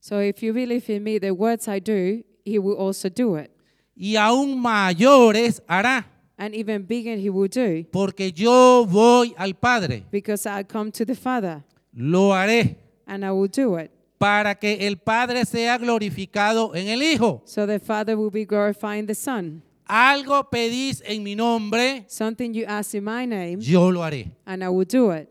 So 0.00 0.20
if 0.20 0.42
you 0.42 0.52
believe 0.52 0.88
in 0.92 1.02
me, 1.02 1.18
the 1.18 1.30
words 1.32 1.68
I 1.68 1.80
do, 1.80 2.22
he 2.44 2.58
will 2.58 2.76
also 2.76 3.08
do 3.08 3.36
it. 3.36 3.50
Y 3.94 4.16
aún 4.16 4.60
mayores 4.60 5.62
hará, 5.66 6.06
And 6.36 6.54
even 6.54 6.84
bigger 6.86 7.16
he 7.16 7.30
will 7.30 7.48
do. 7.48 7.84
porque 7.92 8.32
yo 8.32 8.84
voy 8.88 9.32
al 9.36 9.54
Padre. 9.54 10.04
Because 10.10 10.46
I 10.48 10.64
come 10.64 10.90
to 10.92 11.04
the 11.04 11.14
Father 11.14 11.62
Lo 11.92 12.30
haré 12.32 12.76
and 13.06 13.24
I 13.24 13.30
will 13.30 13.48
do 13.50 13.76
it. 13.78 13.90
Para 14.22 14.54
que 14.54 14.86
el 14.86 14.98
Padre 14.98 15.44
sea 15.44 15.76
glorificado 15.78 16.76
en 16.76 16.86
el 16.86 17.02
Hijo. 17.02 17.42
So 17.44 17.66
the 17.66 17.80
Father 17.80 18.16
will 18.16 18.30
be 18.30 18.44
glorifying 18.44 19.04
the 19.04 19.16
Son. 19.16 19.60
Algo 19.84 20.48
pedís 20.48 21.02
en 21.04 21.24
mi 21.24 21.34
nombre, 21.34 22.04
Something 22.08 22.52
you 22.54 22.64
ask 22.68 22.94
in 22.94 23.02
my 23.02 23.26
name, 23.26 23.56
yo 23.60 23.90
lo 23.90 24.00
haré. 24.04 24.30
and 24.46 24.62
I 24.62 24.68
will 24.68 24.86
do 24.86 25.10
it. 25.10 25.28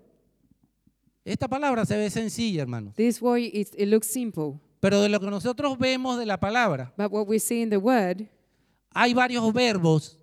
Esta 1.24 1.48
palabra 1.48 1.86
se 1.86 1.96
ve 1.96 2.10
sencilla, 2.10 2.64
hermanos. 2.64 2.94
This 2.96 3.22
word, 3.22 3.40
it, 3.40 3.70
it 3.78 3.88
looks 3.88 4.08
simple. 4.12 4.60
Pero 4.82 5.00
de 5.02 5.08
lo 5.08 5.22
que 5.22 5.30
nosotros 5.30 5.78
vemos 5.80 6.18
de 6.20 6.26
la 6.26 6.38
palabra, 6.38 6.92
But 6.98 7.12
what 7.14 7.28
we 7.28 7.40
see 7.40 7.62
in 7.62 7.70
the 7.70 7.78
word, 7.80 8.28
hay 8.94 9.14
varios 9.14 9.54
verbos 9.54 10.18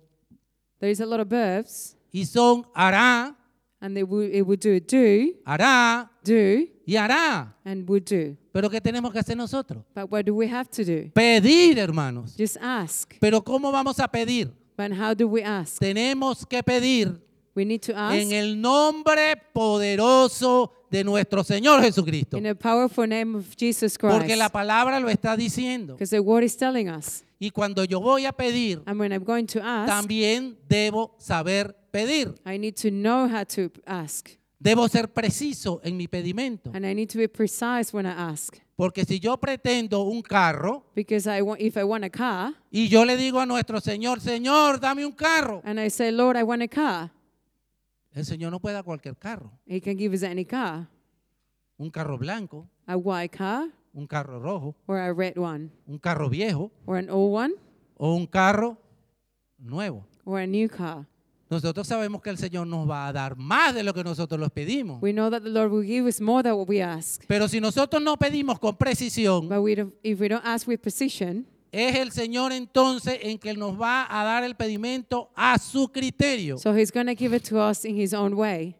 there 0.79 0.91
is 0.91 0.99
a 1.01 1.05
lot 1.07 1.19
of 1.19 1.27
verbs, 1.27 1.95
y 2.13 2.23
son 2.23 2.65
hará, 2.75 3.35
and 3.81 3.95
they 3.95 4.03
will, 4.03 4.21
it 4.31 4.43
will 4.43 4.59
do 4.59 4.79
do, 4.79 5.33
hará 5.43 6.07
do, 6.23 6.67
y 6.85 6.93
hará. 6.97 7.55
and 7.65 7.89
will 7.89 7.99
do. 7.99 8.37
Pero 8.51 8.69
¿qué 8.69 8.81
tenemos 8.81 9.11
que 9.13 9.19
hacer 9.19 9.37
nosotros? 9.37 9.83
But 9.95 10.11
what 10.11 10.23
do 10.25 10.33
we 10.35 10.47
have 10.47 10.69
to 10.71 10.83
do? 10.83 11.11
Pedir, 11.13 11.77
hermanos. 11.77 12.35
Just 12.37 12.57
ask. 12.61 13.13
Pero 13.19 13.43
¿cómo 13.43 13.71
vamos 13.71 13.99
a 13.99 14.07
pedir? 14.07 14.51
But 14.77 14.91
how 14.93 15.13
do 15.13 15.27
we 15.27 15.43
ask? 15.43 15.77
Tenemos 15.79 16.45
que 16.45 16.63
pedir 16.63 17.19
We 17.55 17.65
need 17.65 17.81
to 17.81 17.93
ask 17.95 18.15
en 18.15 18.31
el 18.31 18.59
nombre 18.61 19.35
poderoso 19.53 20.71
de 20.89 21.03
nuestro 21.03 21.43
Señor 21.43 21.81
Jesucristo. 21.81 22.37
in 22.37 22.43
the 22.43 22.55
powerful 22.55 23.07
name 23.07 23.35
of 23.37 23.55
Jesus 23.57 23.97
Porque 23.97 24.35
la 24.35 24.45
Christ. 24.45 24.53
palabra 24.53 24.99
lo 24.99 25.09
está 25.09 25.35
diciendo. 25.35 25.93
Because 25.93 26.09
the 26.15 26.19
word 26.21 26.43
is 26.43 26.55
telling 26.55 26.89
us. 26.89 27.23
Y 27.39 27.51
cuando 27.51 27.83
yo 27.83 27.99
voy 28.01 28.25
a 28.25 28.31
pedir, 28.33 28.81
And 28.85 28.99
when 28.99 29.11
I'm 29.11 29.23
going 29.23 29.45
to 29.47 29.59
ask, 29.61 29.87
también 29.87 30.57
debo 30.67 31.15
saber 31.19 31.75
pedir. 31.91 32.35
I 32.45 32.57
need 32.57 32.75
to 32.81 32.89
know 32.89 33.27
how 33.27 33.43
to 33.45 33.71
ask. 33.85 34.29
Debo 34.61 34.87
ser 34.89 35.13
preciso 35.13 35.79
en 35.83 35.95
mi 35.95 36.07
pedimento. 36.07 36.71
And 36.73 36.85
I 36.85 36.93
need 36.93 37.09
to 37.11 37.17
be 37.17 37.27
precise 37.29 37.93
when 37.93 38.05
I 38.05 38.09
ask. 38.09 38.55
Porque 38.75 39.05
si 39.05 39.19
yo 39.19 39.37
pretendo 39.37 40.03
un 40.03 40.21
carro 40.21 40.85
Because 40.95 41.27
I 41.27 41.41
want, 41.41 41.61
if 41.61 41.77
I 41.77 41.83
want 41.83 42.03
a 42.03 42.09
car, 42.09 42.53
y 42.71 42.87
yo 42.89 43.05
le 43.05 43.15
digo 43.17 43.39
a 43.39 43.45
nuestro 43.45 43.79
Señor, 43.79 44.19
Señor, 44.19 44.79
dame 44.79 45.05
un 45.05 45.13
carro. 45.13 45.61
and 45.65 45.79
I 45.79 45.89
say, 45.89 46.11
Lord, 46.11 46.37
I 46.37 46.43
want 46.43 46.61
a 46.61 46.67
car, 46.67 47.11
El 48.11 48.25
Señor 48.25 48.51
no 48.51 48.59
puede 48.59 48.73
dar 48.75 48.83
cualquier 48.83 49.15
carro. 49.17 49.51
He 49.65 49.79
can 49.81 49.97
give 49.97 50.13
us 50.13 50.23
any 50.23 50.43
car. 50.45 50.87
Un 51.77 51.89
carro 51.89 52.17
blanco, 52.17 52.67
A 52.85 52.97
white 52.97 53.37
car, 53.37 53.67
un 53.93 54.07
carro 54.07 54.39
rojo, 54.39 54.75
or 54.87 54.97
a 54.99 55.13
red 55.13 55.37
one, 55.37 55.69
un 55.87 55.99
carro 55.99 56.27
viejo 56.29 56.71
or 56.85 56.97
an 56.97 57.09
old 57.09 57.33
one, 57.33 57.53
o 57.97 58.13
un 58.13 58.25
carro 58.27 58.77
nuevo. 59.57 60.05
or 60.25 60.39
a 60.39 60.47
new 60.47 60.67
car. 60.67 61.05
Nosotros 61.49 61.87
sabemos 61.87 62.21
que 62.21 62.29
el 62.29 62.37
Señor 62.37 62.67
nos 62.67 62.87
va 62.87 63.07
a 63.07 63.13
dar 63.13 63.35
más 63.35 63.73
de 63.73 63.81
lo 63.81 63.91
que 63.93 64.03
nosotros 64.03 64.39
les 64.39 64.51
pedimos. 64.51 65.01
We 65.01 65.11
know 65.13 65.31
that 65.31 65.41
the 65.41 65.49
Lord 65.49 65.71
will 65.71 65.85
give 65.85 66.07
us 66.07 66.21
more 66.21 66.43
than 66.43 66.53
what 66.53 66.67
we 66.69 66.81
ask. 66.81 67.23
Pero 67.27 67.47
si 67.47 67.59
nosotros 67.59 68.01
no 68.03 68.17
pedimos 68.17 68.59
con 68.59 68.77
precisión, 68.77 69.49
But 69.49 69.59
we 69.61 69.75
don't, 69.75 69.93
if 70.03 70.19
we 70.19 70.27
don't 70.29 70.45
ask 70.45 70.67
with 70.67 70.79
precision, 70.79 71.47
es 71.71 71.95
el 71.95 72.11
Señor 72.11 72.51
entonces 72.51 73.19
en 73.23 73.39
que 73.39 73.55
nos 73.55 73.79
va 73.81 74.05
a 74.09 74.23
dar 74.23 74.43
el 74.43 74.55
pedimento 74.55 75.31
a 75.35 75.57
su 75.57 75.87
criterio. 75.91 76.57
so 76.59 76.71
He's 76.75 76.91
going 76.91 77.07
to 77.07 77.15
give 77.15 77.35
it 77.35 77.43
to 77.49 77.57
us 77.59 77.83
in 77.83 77.99
His 77.99 78.13
own 78.13 78.35
way. 78.35 78.75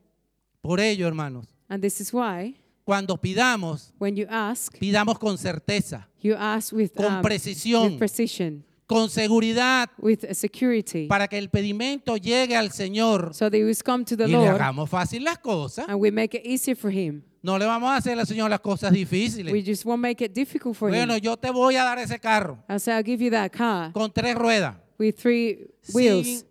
Por 0.62 0.80
ello, 0.80 1.08
hermanos, 1.08 1.48
And 1.70 1.82
this 1.82 2.00
is 2.02 2.14
why, 2.14 2.56
cuando 2.84 3.16
pidamos, 3.18 3.94
when 4.00 4.16
you 4.16 4.28
ask, 4.30 4.78
pidamos 4.80 5.18
con 5.18 5.38
certeza, 5.40 6.08
you 6.22 6.36
ask 6.36 6.72
with, 6.74 6.92
Con 6.96 7.16
um, 7.16 7.22
precisión. 7.24 7.92
with 7.94 7.98
precision, 8.00 8.64
con 8.90 9.08
seguridad, 9.12 9.88
with 10.00 10.26
security, 10.34 11.06
para 11.08 11.28
que 11.28 11.38
el 11.38 11.52
pedimento 11.52 12.18
llegue 12.18 12.56
al 12.58 12.72
Señor 12.72 13.36
so 13.36 13.48
that 13.52 13.60
we 13.62 13.76
come 13.86 14.04
to 14.04 14.18
the 14.18 14.24
y 14.24 14.32
le 14.32 14.34
Lord 14.34 14.56
hagamos 14.56 14.90
fácil 14.90 15.24
las 15.24 15.38
cosas. 15.38 15.88
and 15.88 16.02
we 16.02 16.10
make 16.10 16.36
it 16.36 16.44
easier 16.44 16.76
for 16.76 16.92
Him. 16.92 17.22
No 17.44 17.60
le 17.60 17.66
vamos 17.68 17.88
a 17.92 17.98
hacer 17.98 18.18
al 18.20 18.26
Señor 18.26 18.50
las 18.50 18.60
cosas 18.62 18.92
We 18.92 18.98
difíciles. 19.06 19.64
just 19.64 19.86
won't 19.86 20.02
make 20.02 20.26
it 20.26 20.34
difficult 20.34 20.76
for 20.76 20.90
Bueno, 20.90 21.14
Him. 21.16 21.22
yo 21.22 21.38
te 21.38 21.52
voy 21.52 21.76
a 21.76 21.84
dar 21.84 22.00
ese 22.00 22.20
carro 22.20 22.64
I'll 22.68 22.80
say, 22.80 22.94
I'll 22.96 23.04
give 23.06 23.24
you 23.24 23.30
that 23.30 23.52
car 23.52 23.94
con 23.94 24.12
tres 24.12 24.34
ruedas. 24.36 24.76
with 24.98 25.16
three 25.16 25.68
wheels, 25.94 26.26
Sin 26.26 26.44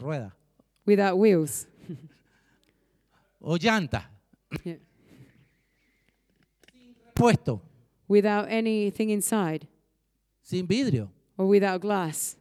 rueda 0.00 0.34
without 0.84 1.16
wheels. 1.16 1.68
o 3.40 3.56
llanta 3.56 4.10
Yeah. 4.64 4.78
puesto, 7.14 7.62
Without 8.08 8.48
anything 8.50 9.10
inside 9.10 9.68
sin 10.42 10.66
vidrio. 10.66 11.12
Or 11.40 11.46
without 11.46 11.80
glass. 11.80 12.36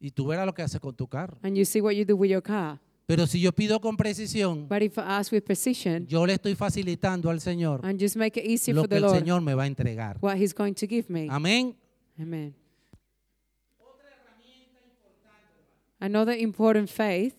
Y 0.00 0.10
tú 0.10 0.26
verás 0.26 0.44
lo 0.46 0.52
que 0.54 0.62
haces 0.62 0.80
con 0.80 0.94
tu 0.94 1.08
carro. 1.08 1.38
And 1.42 1.56
you 1.56 1.64
see 1.64 1.80
what 1.80 1.92
you 1.92 2.04
do 2.04 2.14
with 2.16 2.28
your 2.30 2.42
car. 2.42 2.78
Pero 3.06 3.26
si 3.26 3.40
yo 3.40 3.52
pido 3.52 3.80
con 3.80 3.96
precisión, 3.96 4.68
But 4.68 4.82
if 4.82 4.98
I 4.98 5.00
ask 5.00 5.32
with 5.32 5.42
precision 5.44 6.06
yo 6.06 6.26
le 6.26 6.34
estoy 6.34 6.54
facilitando 6.54 7.30
al 7.30 7.40
Señor 7.40 7.80
and 7.82 7.98
just 7.98 8.16
make 8.16 8.38
it 8.38 8.44
easy 8.46 8.72
lo 8.72 8.82
for 8.82 8.88
que 8.90 8.96
the 8.96 8.98
el 8.98 9.02
Lord, 9.04 9.18
Señor 9.18 9.40
me 9.40 9.54
va 9.54 9.62
a 9.62 9.66
entregar. 9.66 10.18
what 10.20 10.36
He's 10.36 10.54
going 10.54 10.74
to 10.74 10.86
give 10.86 11.08
me. 11.08 11.26
Amén. 11.30 11.74
Amen. 12.20 12.54
Another 16.00 16.34
important 16.38 16.88
faith 16.88 17.34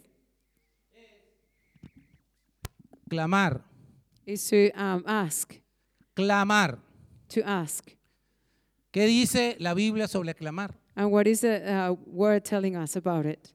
Clamar, 3.09 3.61
is 4.25 4.47
to 4.49 4.69
um, 4.75 5.03
ask, 5.07 5.55
clamar. 6.15 6.77
to 7.29 7.41
ask. 7.43 7.89
¿Qué 8.91 9.05
dice 9.05 9.55
la 9.59 9.73
Biblia 9.73 10.07
sobre 10.07 10.33
clamar? 10.35 10.78
And 10.99 11.13
what 11.13 11.27
is 11.27 11.39
the 11.41 11.61
uh, 11.65 11.95
word 12.05 12.43
telling 12.43 12.75
us 12.75 12.97
about 12.97 13.25
it? 13.25 13.53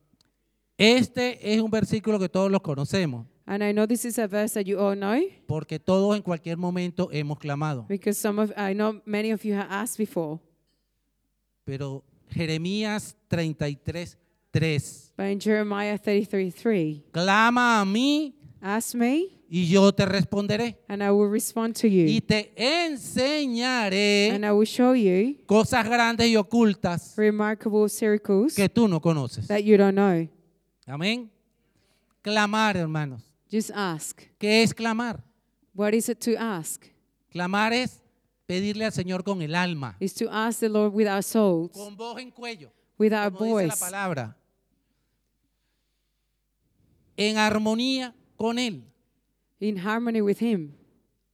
Este 0.79 1.39
es 1.43 1.61
un 1.61 1.71
versículo 1.71 2.19
que 2.19 2.27
todos 2.31 2.51
los 2.51 2.63
conocemos, 2.63 3.27
And 3.47 3.63
I 3.63 3.73
know 3.73 3.87
this 3.87 4.07
is 4.07 4.19
a 4.19 4.27
verse 4.27 4.55
that 4.55 4.65
you 4.67 4.79
all 4.81 4.97
know 4.97 5.21
porque 5.47 5.79
todos 5.79 6.17
en 6.17 6.23
cualquier 6.23 6.57
momento 6.57 7.11
hemos 7.13 7.39
clamado. 7.39 7.87
because 7.87 8.17
some 8.17 8.39
of 8.41 8.51
I 8.57 8.73
know 8.73 9.03
many 9.05 9.31
of 9.31 9.45
you 9.45 9.53
have 9.53 9.69
asked 9.71 9.99
before. 9.99 10.41
Pero 11.67 12.03
Jeremías 12.31 13.15
33, 13.29 14.17
3. 14.51 15.13
But 15.15 15.27
in 15.27 15.39
Jeremiah 15.39 15.99
33:3, 15.99 17.03
Clama 17.13 17.83
a 17.83 17.85
mí 17.85 18.35
ask 18.63 18.95
me 18.95 19.29
y 19.57 19.69
yo 19.69 19.93
te 19.93 20.05
responderé. 20.05 20.81
and 20.89 21.01
I 21.03 21.11
will 21.11 21.31
respond 21.31 21.77
to 21.81 21.87
Y 21.87 22.15
you. 22.17 22.21
te 22.23 22.53
enseñaré 22.57 24.31
And 24.33 24.45
I 24.45 24.51
will 24.51 24.67
show 24.67 24.95
you 24.95 25.37
cosas 25.47 25.85
grandes 25.89 26.27
y 26.29 26.37
ocultas 26.37 27.15
remarkable 27.17 27.89
circles 27.89 28.55
que 28.57 28.69
tú 28.69 28.89
no 28.89 29.01
conoces. 29.01 29.47
that 29.47 29.61
you 29.61 29.77
don't 29.77 29.95
know. 29.95 30.29
Amén. 30.87 31.31
Clamar, 32.23 32.77
hermanos. 32.77 33.23
Just 33.51 33.71
ask. 33.75 34.21
¿Qué 34.39 34.63
es 34.63 34.75
clamar? 34.75 35.23
What 35.75 35.93
is 35.93 36.09
it 36.09 36.19
to 36.25 36.33
ask? 36.39 36.85
Clamar 37.31 37.73
es 37.73 38.01
pedirle 38.47 38.85
al 38.87 38.93
Señor 38.93 39.23
con 39.23 39.41
el 39.43 39.55
alma, 39.55 39.97
Is 40.01 40.15
to 40.15 40.29
ask 40.31 40.59
the 40.61 40.69
Lord 40.69 40.93
with 40.95 41.07
our 41.07 41.23
souls, 41.23 41.71
con 41.73 41.97
voz 41.97 42.19
en 42.21 42.31
cuello, 42.33 42.73
with 42.99 43.13
our 43.13 43.31
como 43.33 43.59
dice 43.59 43.69
la 43.69 43.75
voice, 43.75 43.81
palabra, 43.81 44.37
en 47.17 47.39
armonía 47.39 48.15
con 48.37 48.59
Él. 48.59 48.83
In 49.69 49.77
harmony 49.77 50.21
with 50.21 50.41
Him. 50.41 50.73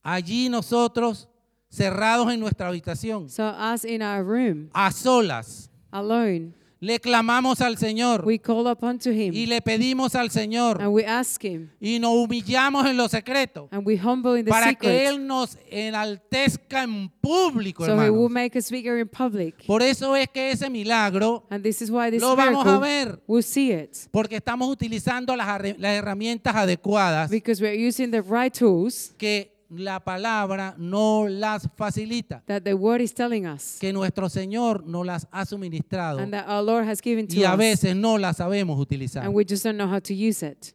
Allí 0.03 0.49
nosotros, 0.49 1.29
cerrados 1.69 2.33
en 2.33 2.41
nuestra 2.41 2.69
habitación, 2.69 3.29
So 3.29 3.45
us 3.45 3.85
in 3.85 4.03
our 4.03 4.25
room, 4.25 4.71
a 4.73 4.91
solas, 4.93 5.71
alone, 5.93 6.55
le 6.81 6.99
clamamos 6.99 7.61
al 7.61 7.77
Señor. 7.77 8.25
We 8.25 8.39
call 8.39 8.67
upon 8.67 8.99
to 8.99 9.11
y 9.11 9.29
Him 9.29 9.49
le 9.49 9.61
pedimos 9.61 10.15
al 10.15 10.31
Señor. 10.31 10.81
And 10.81 10.93
we 10.93 11.05
ask 11.05 11.45
Him. 11.45 11.71
Y 11.79 11.99
nos 11.99 12.13
humillamos 12.13 12.87
en 12.87 12.97
lo 12.97 13.09
secreto. 13.09 13.69
And 13.71 13.87
we 13.87 13.99
humble 13.99 14.39
in 14.39 14.47
the 14.47 14.51
para 14.51 14.75
que 14.75 14.89
secret. 14.89 15.09
Él 15.09 15.27
nos 15.27 15.59
enaltezca 15.71 16.83
en 16.83 17.11
público, 17.21 17.85
so 17.85 18.01
He 18.03 18.11
will 18.11 18.31
make 18.31 18.57
us 18.57 18.71
bigger 18.71 18.99
in 18.99 19.09
public. 19.09 19.67
Por 19.67 19.83
eso 19.83 20.17
es 20.17 20.29
que 20.29 20.51
ese 20.51 20.71
milagro, 20.71 21.47
And 21.51 21.63
this 21.63 21.83
is 21.83 21.91
why 21.91 22.11
this 22.11 22.23
Lo 22.23 22.35
vamos 22.35 22.67
a 22.67 22.79
ver. 22.79 23.21
we'll 23.27 23.43
see 23.43 23.73
it. 23.73 23.97
Porque 24.11 24.37
estamos 24.37 24.69
utilizando 24.69 25.37
las, 25.37 25.47
las 25.79 25.93
herramientas 25.93 26.55
adecuadas 26.55 27.31
because 27.31 27.63
we're 27.63 27.77
using 27.77 28.11
the 28.11 28.23
right 28.23 28.57
tools 28.57 29.15
que 29.19 29.60
la 29.71 30.01
palabra 30.01 30.75
no 30.79 31.29
las 31.29 31.69
facilita, 31.77 32.43
that 32.47 32.63
the 32.63 32.75
Word 32.75 33.01
is 33.01 33.15
telling 33.15 33.47
us 33.47 33.79
que 33.81 33.93
nuestro 33.93 34.29
Señor 34.29 34.85
nos 34.85 35.07
las 35.07 35.29
ha 35.31 35.45
suministrado 35.47 36.19
and 36.19 36.33
that 36.33 36.47
our 36.49 36.63
Lord 36.63 36.87
has 36.89 37.01
given 37.01 37.27
to 37.29 37.37
y 37.37 37.45
a 37.45 37.53
us 37.53 37.59
veces 37.59 37.95
no 37.97 38.19
las 38.19 38.39
sabemos 38.39 38.79
utilizar. 38.79 39.25
and 39.25 39.35
we 39.35 39.45
just 39.45 39.65
don't 39.65 39.77
know 39.77 39.89
how 39.89 40.01
to 40.01 40.13
use 40.13 40.43
it. 40.45 40.75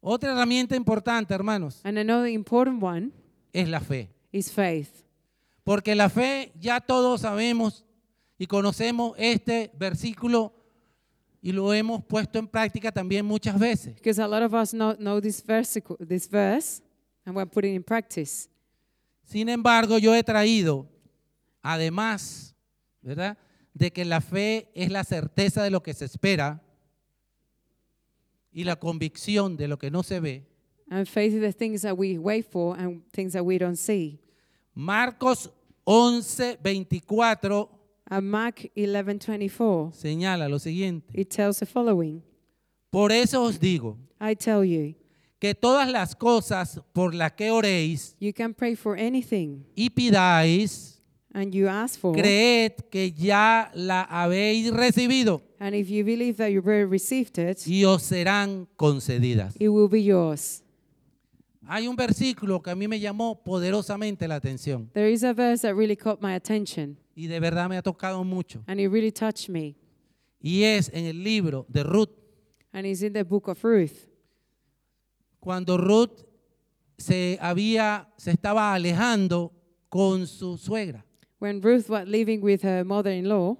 Otra 0.00 0.32
herramienta 0.32 0.76
importante, 0.76 1.34
hermanos, 1.34 1.80
And 1.84 1.98
another 1.98 2.28
important 2.28 2.82
one 2.82 3.10
es 3.52 3.68
la 3.68 3.80
fe. 3.80 4.08
is 4.30 4.50
faith. 4.52 5.04
Porque 5.64 5.94
la 5.96 6.08
fe 6.08 6.52
ya 6.60 6.78
todos 6.80 7.22
sabemos 7.22 7.84
y 8.38 8.46
conocemos 8.46 9.14
este 9.16 9.72
versículo 9.78 10.52
y 11.42 11.50
lo 11.52 11.72
hemos 11.72 12.04
puesto 12.04 12.38
en 12.38 12.46
práctica 12.46 12.92
también 12.92 13.24
muchas 13.24 13.58
veces. 13.58 13.94
Because 13.96 14.20
a 14.22 14.28
lot 14.28 14.42
of 14.42 14.52
us 14.54 14.70
know, 14.72 14.94
know 14.96 15.20
this, 15.20 15.42
versicle, 15.44 15.96
this 16.06 16.28
verse 16.30 16.82
and 17.26 17.34
we're 17.36 17.44
putting 17.46 17.72
it 17.74 17.76
in 17.76 17.82
practice. 17.82 18.48
Sin 19.24 19.48
embargo, 19.48 19.98
yo 19.98 20.14
he 20.14 20.22
traído, 20.22 20.86
además, 21.62 22.54
¿verdad? 23.02 23.36
De 23.74 23.90
que 23.92 24.04
la 24.04 24.20
fe 24.20 24.70
es 24.74 24.90
la 24.90 25.02
certeza 25.04 25.62
de 25.62 25.70
lo 25.70 25.82
que 25.82 25.92
se 25.92 26.04
espera 26.06 26.62
y 28.52 28.64
la 28.64 28.76
convicción 28.76 29.56
de 29.56 29.68
lo 29.68 29.76
que 29.76 29.90
no 29.90 30.02
se 30.02 30.20
ve. 30.20 30.46
And 30.88 31.06
faith 31.06 31.34
is 31.34 31.40
the 31.40 31.52
things 31.52 31.82
that 31.82 31.98
we 31.98 32.16
wait 32.16 32.46
for 32.50 32.76
and 32.78 33.02
things 33.12 33.32
that 33.32 33.44
we 33.44 33.58
don't 33.58 33.76
see. 33.76 34.20
Marcos 34.74 35.50
11, 35.84 36.58
24 36.62 37.68
And 38.08 38.30
Mark 38.30 38.70
11:24, 38.76 39.92
señala 39.92 40.48
lo 40.48 40.60
siguiente. 40.60 41.10
it 41.12 41.28
tells 41.28 41.58
the 41.58 41.66
following: 41.66 42.22
Por 42.90 43.10
eso 43.10 43.42
os 43.42 43.58
digo 43.58 43.98
I 44.20 44.34
tell 44.36 44.64
you, 44.64 44.94
que 45.38 45.54
todas 45.54 45.90
las 45.90 46.14
cosas 46.16 46.80
por 46.92 47.14
las 47.14 47.32
que 47.32 47.50
oréis 47.50 48.16
you 48.20 48.32
can 48.32 48.54
pray 48.54 48.74
for 48.74 48.98
anything, 48.98 49.64
y 49.74 49.90
pidáis, 49.90 51.02
and 51.34 51.52
you 51.52 51.68
ask 51.68 51.98
for, 52.00 52.14
creed 52.14 52.72
que 52.90 53.12
ya 53.12 53.70
la 53.74 54.02
habéis 54.02 54.72
recibido 54.72 55.42
and 55.58 55.74
if 55.74 55.88
you 55.88 56.04
believe 56.04 56.36
that 56.36 56.48
you 56.50 56.60
received 56.62 57.38
it, 57.38 57.58
y 57.66 57.84
os 57.84 58.02
serán 58.02 58.66
concedidas. 58.76 59.54
it 59.60 59.68
will 59.68 59.88
be 59.88 60.02
yours. 60.02 60.62
Hay 61.68 61.88
un 61.88 61.96
versículo 61.96 62.62
que 62.62 62.70
a 62.70 62.76
mí 62.76 62.86
me 62.86 63.00
llamó 63.00 63.42
poderosamente 63.42 64.28
la 64.28 64.36
atención 64.36 64.88
There 64.94 65.10
is 65.10 65.24
a 65.24 65.32
verse 65.32 65.66
that 65.66 65.74
really 65.74 65.96
caught 65.96 66.22
my 66.22 66.34
attention, 66.34 66.96
y 67.16 67.26
de 67.26 67.40
verdad 67.40 67.68
me 67.68 67.76
ha 67.76 67.82
tocado 67.82 68.24
mucho. 68.24 68.62
and 68.68 68.80
it 68.80 68.88
really 68.88 69.10
touched 69.12 69.48
me, 69.50 69.74
Y 70.40 70.62
es 70.62 70.90
en 70.94 71.06
el 71.06 71.22
libro 71.24 71.66
de 71.68 71.82
Ruth, 71.82 72.10
and 72.72 72.86
it's 72.86 73.02
in 73.02 73.12
the 73.12 73.24
book 73.24 73.48
of 73.48 73.62
Ruth. 73.64 74.06
Cuando 75.46 75.76
Ruth 75.78 76.26
se 76.98 77.38
había 77.40 78.12
se 78.16 78.32
estaba 78.32 78.74
alejando 78.74 79.52
con 79.88 80.26
su 80.26 80.58
suegra 80.58 81.06
When 81.38 81.62
Ruth 81.62 81.88
was 81.88 82.08
living 82.08 82.40
with 82.42 82.64
her 82.64 82.84
mother-in-law, 82.84 83.56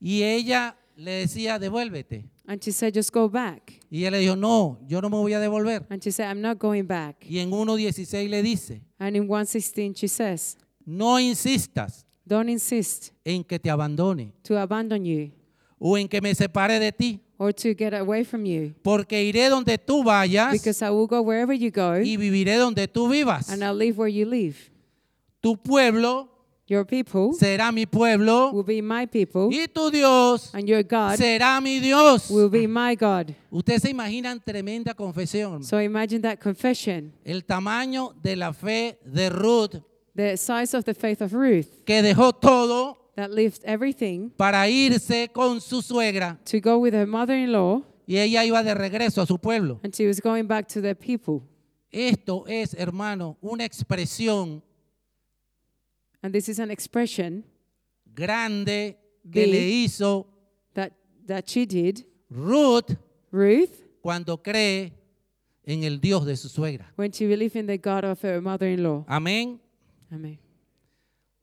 y 0.00 0.22
ella 0.22 0.78
le 0.96 1.10
decía, 1.10 1.58
"Devuélvete." 1.58 2.30
and 2.46 2.62
she 2.62 2.72
said, 2.72 2.94
"Just 2.94 3.12
go 3.12 3.28
back," 3.28 3.80
Y 3.90 3.98
ella 3.98 4.12
le 4.12 4.20
dijo, 4.20 4.34
"No, 4.34 4.78
yo 4.88 5.02
no 5.02 5.10
me 5.10 5.16
voy 5.18 5.34
a 5.34 5.40
devolver." 5.40 5.84
and 5.90 6.02
she 6.02 6.10
said, 6.10 6.30
"I'm 6.30 6.40
not 6.40 6.58
going 6.58 6.86
back." 6.86 7.16
Y 7.28 7.38
en 7.38 7.50
1:16 7.50 8.30
le 8.30 8.42
dice, 8.42 8.80
And 8.98 9.14
in 9.14 9.28
116, 9.28 9.94
she 9.94 10.08
says, 10.08 10.56
"No 10.86 11.20
insistas 11.20 12.06
"Don't 12.24 12.48
insist 12.48 13.10
en 13.26 13.44
que 13.44 13.58
te 13.58 13.68
abandone 13.68 14.32
to 14.42 14.56
abandon 14.56 15.04
you 15.04 15.32
o 15.78 15.98
en 15.98 16.08
que 16.08 16.22
me 16.22 16.34
separe 16.34 16.78
de 16.78 16.92
ti, 16.92 17.20
or 17.38 17.52
to 17.52 17.74
get 17.74 17.92
away 17.94 18.24
from 18.24 18.44
you, 18.46 18.74
porque 18.82 19.22
iré 19.22 19.48
donde 19.48 19.78
tú 19.78 20.04
vayas 20.04 20.52
because 20.52 20.82
I 20.82 20.90
will 20.90 21.06
go 21.06 21.20
wherever 21.22 21.52
you 21.52 21.70
go, 21.70 21.94
y 22.00 22.16
viviré 22.16 22.56
donde 22.56 22.86
tú 22.88 23.08
vivas. 23.08 23.48
and 23.50 23.62
I'll 23.62 23.74
live 23.76 23.98
where 23.98 24.08
you 24.08 24.26
live. 24.26 24.56
Tu 25.40 25.56
pueblo 25.56 26.28
Your 26.66 26.86
people 26.86 27.34
será 27.34 27.70
mi 27.70 27.84
pueblo 27.84 28.50
will 28.50 28.64
be 28.64 28.80
my 28.80 29.04
people, 29.06 29.50
y 29.52 29.66
tu 29.66 29.90
Dios 29.90 30.50
and 30.54 30.66
your 30.66 30.82
God 30.82 31.18
será 31.18 31.60
mi 31.62 31.78
Dios. 31.78 32.30
will 32.30 32.48
be 32.48 32.66
my 32.66 32.94
God. 32.94 33.34
Ustedes 33.50 33.82
se 33.82 33.90
imaginan 33.90 34.42
tremenda 34.42 34.94
confesión. 34.94 35.62
So 35.62 35.78
imagine 35.78 36.22
that 36.22 36.40
confession, 36.40 37.12
El 37.22 37.42
tamaño 37.42 38.14
de 38.22 38.36
la 38.36 38.52
fe 38.52 38.98
de 39.04 39.28
Ruth, 39.28 39.82
the 40.16 40.38
size 40.38 40.72
of 40.74 40.84
the 40.84 40.94
faith 40.94 41.20
of 41.20 41.34
Ruth 41.34 41.84
que 41.84 42.00
dejó 42.00 42.32
todo 42.32 42.96
that 43.16 43.30
left 43.30 43.62
everything 43.64 44.30
para 44.36 44.68
irse 44.68 45.28
con 45.32 45.60
su 45.60 45.80
suegra 45.82 46.38
to 46.44 46.60
go 46.60 46.78
with 46.78 46.94
her 46.94 47.06
mother-in-law, 47.06 47.82
y 48.06 48.16
ella 48.18 48.44
iba 48.44 48.62
de 48.62 48.74
regreso 48.74 49.22
a 49.22 49.26
su 49.26 49.38
pueblo. 49.38 49.80
and 49.82 49.94
she 49.94 50.06
was 50.06 50.20
going 50.20 50.46
back 50.46 50.66
to 50.68 50.80
their 50.80 50.96
people. 50.96 51.42
Esto 51.90 52.44
es, 52.48 52.74
hermano, 52.74 53.36
una 53.42 53.64
expresión 53.64 54.62
And 56.22 56.32
this 56.34 56.48
is 56.48 56.58
an 56.58 56.70
expression 56.70 57.44
grande 58.14 58.96
que 59.30 59.46
le 59.46 59.58
hizo 59.68 60.26
that, 60.74 60.92
that 61.26 61.44
she 61.48 61.66
did, 61.66 62.04
Ruth 62.30 62.96
Ruth, 63.30 63.70
cuando 64.02 64.38
cree 64.42 64.92
en 65.64 65.84
el 65.84 65.98
Dios 66.00 66.24
de 66.26 66.36
su 66.36 66.48
suegra. 66.48 66.86
when 66.96 67.12
she 67.12 67.26
believed 67.26 67.56
in 67.56 67.66
the 67.66 67.78
God 67.78 68.04
of 68.04 68.20
her 68.22 68.40
mother-in-law. 68.40 69.04
Amén. 69.06 69.60
Amen. 70.12 70.38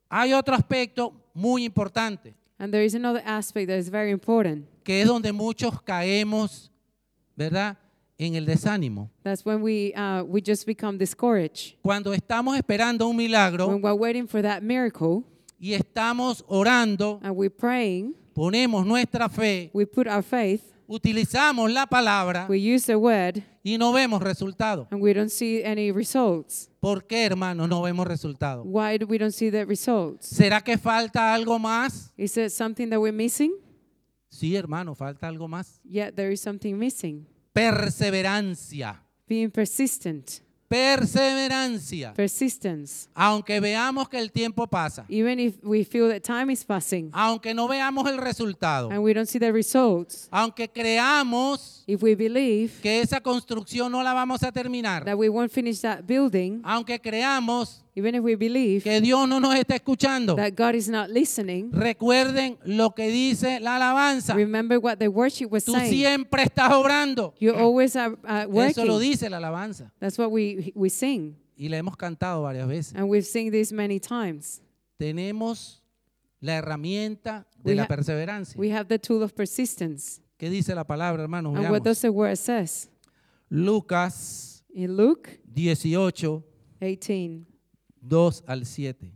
Hay 0.09 0.33
otro 0.33 0.53
aspecto 0.55 1.13
muy 1.33 1.65
importante, 1.65 2.35
And 2.57 2.71
there 2.71 2.85
is 2.85 2.93
another 2.93 3.21
aspect 3.25 3.67
that 3.69 3.77
is 3.79 3.89
very 3.89 4.11
important. 4.11 4.65
que 4.83 5.01
es 5.01 5.07
donde 5.07 5.31
muchos 5.31 5.81
caemos, 5.81 6.71
¿verdad? 7.35 7.77
En 8.17 8.35
el 8.35 8.45
desánimo. 8.45 9.09
That's 9.23 9.43
when 9.43 9.61
we 9.63 9.93
uh, 9.95 10.23
we 10.23 10.41
just 10.45 10.65
become 10.67 10.97
discouraged. 10.99 11.77
Cuando 11.81 12.13
estamos 12.13 12.55
esperando 12.55 13.07
un 13.07 13.17
milagro 13.17 13.67
When 13.67 13.81
we're 13.81 13.95
waiting 13.95 14.27
for 14.27 14.41
that 14.43 14.61
miracle 14.61 15.23
y 15.59 15.73
estamos 15.73 16.43
orando, 16.47 17.19
and 17.23 17.35
we're 17.35 17.49
praying, 17.49 18.13
ponemos 18.35 18.85
nuestra 18.85 19.27
fe, 19.27 19.71
we 19.73 19.85
put 19.85 20.07
our 20.07 20.21
faith, 20.23 20.61
utilizamos 20.91 21.71
la 21.71 21.85
palabra 21.87 22.45
we 22.49 22.57
use 22.57 22.85
the 22.85 22.95
word, 22.95 23.41
y 23.63 23.77
no 23.77 23.93
vemos 23.93 24.21
resultados. 24.21 24.87
and 24.91 25.01
we 25.01 25.13
don't 25.13 25.29
see 25.29 25.63
any 25.63 25.91
results. 25.91 26.69
¿Por 26.79 27.05
qué, 27.05 27.25
hermanos, 27.25 27.69
no 27.69 27.81
vemos 27.81 28.05
resultados? 28.05 28.65
Why 28.67 28.97
do 28.97 29.05
we 29.07 29.17
don't 29.17 29.33
see 29.33 29.49
the 29.49 29.63
results? 29.65 30.27
¿Será 30.27 30.61
que 30.61 30.77
falta 30.77 31.33
algo 31.33 31.57
más? 31.59 32.11
Is 32.17 32.35
it 32.37 32.49
something 32.51 32.89
that 32.89 32.99
we're 32.99 33.15
missing? 33.15 33.53
Sí, 34.29 34.55
hermano, 34.55 34.95
falta 34.95 35.27
algo 35.27 35.47
más. 35.47 35.79
Yet 35.83 36.15
there 36.15 36.31
is 36.31 36.41
something 36.41 36.73
missing. 36.75 37.25
Perseverancia. 37.53 39.01
Being 39.27 39.49
persistent, 39.51 40.41
Perseverancia. 40.71 42.13
persistence. 42.13 43.09
Aunque 43.13 43.59
veamos 43.59 44.07
que 44.07 44.17
el 44.17 44.31
tiempo 44.31 44.65
pasa, 44.67 45.05
Even 45.09 45.37
if 45.37 45.55
we 45.63 45.83
feel 45.83 46.07
that 46.07 46.21
time 46.21 46.51
is 46.51 46.63
passing. 46.63 47.09
Aunque 47.11 47.53
no 47.53 47.67
veamos 47.67 48.07
el 48.07 48.17
resultado, 48.17 48.89
and 48.89 48.99
we 49.03 49.13
don't 49.13 49.27
see 49.27 49.37
the 49.37 49.51
results, 49.51 50.29
aunque 50.31 50.69
creamos 50.69 51.83
if 51.87 52.01
we 52.01 52.15
believe 52.15 52.79
que 52.81 53.01
esa 53.01 53.19
construcción 53.19 53.91
no 53.91 54.01
la 54.01 54.13
vamos 54.13 54.43
a 54.43 54.51
terminar, 54.53 55.03
that 55.03 55.17
we 55.17 55.27
won't 55.27 55.51
finish 55.51 55.81
that 55.81 56.03
building, 56.07 56.61
aunque 56.63 57.01
creamos 57.01 57.83
even 57.95 58.15
if 58.15 58.23
we 58.23 58.35
believe 58.35 58.83
que 58.83 59.01
Dios 59.01 59.27
no 59.27 59.39
nos 59.39 59.55
está 59.55 59.75
escuchando, 59.75 60.35
that 60.35 60.53
God 60.55 60.75
is 60.75 60.87
not 60.87 61.09
listening, 61.09 61.71
recuerden 61.71 62.57
lo 62.63 62.91
que 62.95 63.09
dice 63.09 63.59
la 63.59 63.75
alabanza. 63.75 64.33
remember 64.33 64.79
what 64.79 64.97
the 64.97 65.09
worship 65.09 65.51
was 65.51 65.65
Tú 65.65 65.73
saying. 65.73 65.91
siempre 65.91 66.43
estás 66.43 66.71
obrando. 66.71 67.33
You 67.39 67.53
always 67.53 67.95
are 67.95 68.13
uh, 68.23 68.47
Eso 68.67 68.85
lo 68.85 68.93
working. 68.95 69.11
dice 69.11 69.29
la 69.29 69.37
alabanza. 69.37 69.91
That's 69.99 70.17
what 70.17 70.31
we, 70.31 70.71
we 70.75 70.89
sing. 70.89 71.35
Y 71.57 71.69
le 71.69 71.77
hemos 71.77 71.95
cantado 71.97 72.43
varias 72.43 72.67
veces. 72.67 72.93
And 72.95 73.09
we've 73.09 73.25
sing 73.25 73.51
this 73.51 73.71
many 73.71 73.99
times. 73.99 74.61
Tenemos 74.97 75.81
la 76.39 76.57
herramienta 76.57 77.45
de 77.63 77.71
We 77.71 77.75
la 77.75 77.87
perseverancia. 77.87 78.57
We 78.57 78.71
have 78.71 78.87
the 78.87 78.99
tool 78.99 79.21
of 79.21 79.33
persistence. 79.35 80.21
¿Qué 80.37 80.49
dice 80.49 80.73
la 80.73 80.85
palabra, 80.85 81.21
hermanos? 81.21 81.55
And 81.55 81.69
what 81.69 81.83
does 81.83 82.01
the 82.01 82.09
word 82.11 82.37
says? 82.37 82.89
Lucas 83.49 84.63
In 84.73 84.95
Luke 84.95 85.29
18, 85.53 86.43
18, 86.81 87.45
2 88.01 88.43
al 88.47 88.65
7. 88.65 89.11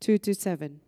2 0.00 0.18
to 0.18 0.34
7. 0.34 0.80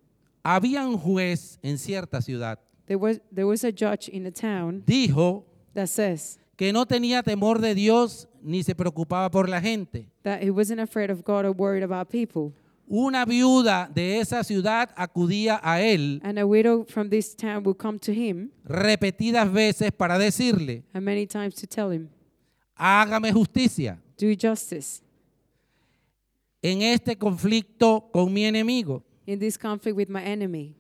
Había 0.43 0.87
un 0.87 0.97
juez 0.99 1.59
en 1.63 1.79
cierta 1.79 2.21
ciudad. 2.23 2.59
There 2.87 2.97
was, 2.97 3.21
there 3.33 3.47
was 3.47 3.65
a 3.65 3.71
judge 3.71 4.09
in 4.09 4.27
a 4.27 4.31
town 4.33 4.83
Dijo 4.87 5.45
that 5.75 5.87
says 5.89 6.39
que 6.57 6.73
no 6.73 6.85
tenía 6.87 7.23
temor 7.23 7.61
de 7.61 7.75
Dios 7.75 8.29
ni 8.43 8.63
se 8.63 8.75
preocupaba 8.75 9.31
por 9.31 9.49
la 9.49 9.61
gente. 9.61 10.09
that 10.25 10.43
he 10.43 10.51
wasn't 10.51 10.81
afraid 10.81 11.11
of 11.11 11.23
God 11.25 11.45
or 11.45 11.53
worried 11.53 11.85
about 11.85 12.09
people. 12.11 12.53
Una 12.89 13.25
viuda 13.25 13.89
de 13.95 14.19
esa 14.19 14.43
ciudad 14.43 14.91
acudía 14.97 15.61
a 15.63 15.81
él 15.81 16.21
And 16.25 16.39
a 16.39 16.45
widow 16.47 16.85
from 16.85 17.09
this 17.09 17.35
town 17.35 17.63
would 17.65 17.79
come 17.79 17.99
to 18.01 18.13
him 18.13 18.51
repetidas 18.65 19.51
veces 19.51 19.93
para 19.93 20.19
decirle, 20.19 20.83
and 20.93 21.05
many 21.05 21.27
times 21.27 21.55
to 21.55 21.67
tell 21.67 21.91
him, 21.93 22.09
hágame 22.75 23.33
justicia 23.33 23.99
Do 24.19 24.27
justice 24.35 25.01
en 26.63 26.83
este 26.83 27.17
conflicto 27.17 28.09
con 28.13 28.33
mi 28.33 28.45
enemigo. 28.45 29.03
in 29.27 29.39
this 29.39 29.57
conflict 29.59 29.97
with 29.97 30.09
my 30.09 30.23
enemy. 30.23 30.75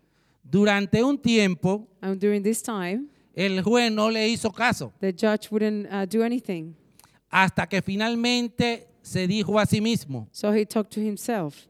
Durante 0.44 1.02
un 1.02 1.16
tiempo, 1.18 1.86
And 2.00 2.18
during 2.20 2.42
this 2.42 2.62
time, 2.62 3.06
el 3.34 3.62
juez 3.62 3.90
no 3.90 4.10
le 4.10 4.28
hizo 4.28 4.50
caso, 4.52 4.92
the 5.00 5.12
judge 5.12 5.48
wouldn't 5.50 5.86
uh, 5.90 6.04
do 6.06 6.22
anything. 6.22 6.74
hasta 7.30 7.66
que 7.66 7.80
finalmente 7.80 8.86
se 9.02 9.26
dijo 9.26 9.58
a 9.58 9.64
sí 9.66 9.80
mismo, 9.80 10.28
So 10.32 10.52
he 10.52 10.66
talked 10.66 10.92
to 10.94 11.00
himself. 11.00 11.66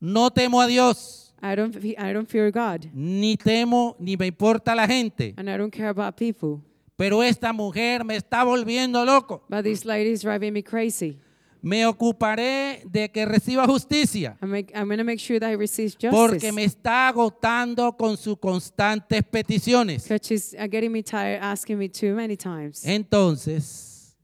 no 0.00 0.30
temo 0.30 0.60
a 0.60 0.66
Dios, 0.66 1.34
I 1.42 1.56
don't, 1.56 1.74
fe- 1.74 1.96
I 1.98 2.12
don't 2.12 2.28
fear 2.28 2.50
God, 2.52 2.86
ni 2.94 3.36
temo 3.36 3.96
ni 3.98 4.16
me 4.16 4.26
importa 4.26 4.74
la 4.74 4.86
gente, 4.86 5.34
and 5.36 5.48
I 5.50 5.56
don't 5.56 5.72
care 5.72 5.88
about 5.88 6.16
people. 6.16 6.60
pero 6.96 7.22
esta 7.22 7.52
mujer 7.52 8.04
me 8.04 8.14
está 8.16 8.44
volviendo 8.44 9.04
loco. 9.06 9.42
But 9.48 9.64
this 9.64 9.84
lady 9.86 10.10
is 10.10 10.20
driving 10.22 10.52
me 10.52 10.62
crazy. 10.62 11.18
Me 11.62 11.84
ocuparé 11.86 12.82
de 12.86 13.10
que 13.10 13.26
reciba 13.26 13.66
justicia, 13.66 14.36
I'm, 14.40 14.50
make, 14.50 14.72
I'm 14.74 14.88
make 15.04 15.18
sure 15.18 15.38
that 15.38 15.50
he 15.50 15.56
receives 15.56 15.94
porque 15.94 16.34
justice. 16.34 16.52
me 16.52 16.64
está 16.64 17.08
agotando 17.08 17.96
con 17.96 18.16
sus 18.16 18.38
constantes 18.38 19.22
peticiones. 19.22 20.08
She's 20.22 20.54
uh, 20.54 20.66
getting 20.70 20.90
me 20.90 21.02
tired, 21.02 21.40
asking 21.42 21.78
me 21.78 21.88
too 21.88 22.14
many 22.14 22.36
times. 22.36 22.84
Entonces, 22.84 24.16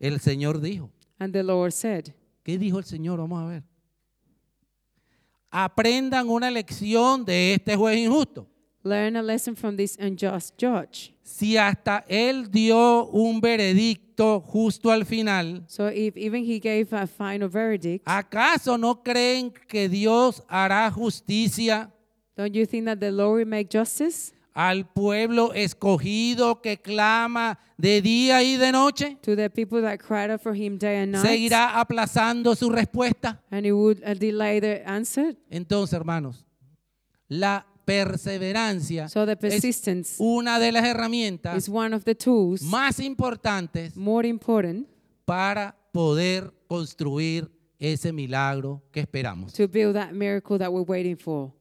el 0.00 0.18
Señor 0.20 0.60
dijo, 0.60 0.90
And 1.18 1.32
the 1.32 1.42
Lord 1.42 1.72
said, 1.72 2.12
¿qué 2.42 2.58
dijo 2.58 2.78
el 2.78 2.84
Señor? 2.84 3.18
Vamos 3.20 3.42
a 3.42 3.46
ver. 3.46 3.62
aprendan 5.52 6.28
una 6.30 6.50
lección 6.50 7.24
de 7.24 7.54
este 7.54 7.76
juez 7.76 7.98
injusto. 7.98 8.48
Learn 8.84 9.16
a 9.16 9.22
lesson 9.22 9.54
from 9.54 9.76
this 9.76 9.96
unjust 10.00 10.58
judge. 10.58 11.14
Si 11.22 11.56
hasta 11.56 12.04
él 12.08 12.50
dio 12.50 13.06
un 13.12 13.40
veredicto 13.40 14.40
justo 14.40 14.90
al 14.90 15.04
final, 15.04 15.62
So 15.68 15.88
if 15.88 16.16
even 16.16 16.44
he 16.44 16.58
gave 16.58 16.92
a 16.92 17.06
final 17.06 17.48
verdict, 17.48 18.04
¿acaso 18.06 18.76
no 18.76 19.02
creen 19.02 19.52
que 19.68 19.88
Dios 19.88 20.42
hará 20.48 20.90
justicia 20.90 21.92
don't 22.36 22.54
you 22.54 22.66
think 22.66 22.86
that 22.86 22.98
the 22.98 23.12
Lord 23.12 23.38
will 23.38 23.46
make 23.46 23.68
justice 23.70 24.32
al 24.54 24.84
pueblo 24.84 25.52
escogido 25.54 26.60
que 26.60 26.78
clama 26.78 27.58
de 27.78 28.02
día 28.02 28.42
y 28.42 28.56
de 28.56 28.72
noche? 28.72 29.16
to 29.22 29.36
the 29.36 29.48
people 29.48 29.80
that 29.80 29.98
cried 29.98 30.30
out 30.30 30.40
for 30.40 30.54
him 30.54 30.76
day 30.76 30.98
and 31.02 31.12
night? 31.12 31.24
¿Seguirá 31.24 31.78
aplazando 31.78 32.56
su 32.56 32.68
respuesta? 32.68 33.40
And 33.50 33.64
he 33.64 33.72
would 33.72 34.02
uh, 34.04 34.14
delay 34.14 34.60
the 34.60 34.82
answer? 34.84 35.36
Entonces, 35.50 35.94
hermanos, 35.94 36.44
la 37.28 37.64
perseverancia 37.84 39.08
So 39.08 39.24
the 39.26 39.32
es 39.32 39.38
persistence 39.38 40.14
una 40.18 40.58
de 40.58 40.72
las 40.72 40.84
herramientas 40.84 41.56
is 41.56 41.68
one 41.68 41.94
of 41.94 42.04
the 42.04 42.14
tools 42.14 42.62
más 42.62 43.00
importantes 43.00 43.96
more 43.96 44.26
important 44.28 44.86
para 45.24 45.76
poder 45.92 46.52
construir 46.68 47.50
ese 47.78 48.12
milagro 48.12 48.82
que 48.92 49.00
esperamos. 49.00 49.52
to 49.52 49.66
build 49.68 49.94
that 49.94 50.12
miracle 50.12 50.58
that 50.58 50.70
we're 50.70 50.86
waiting 50.88 51.16
for. 51.16 51.52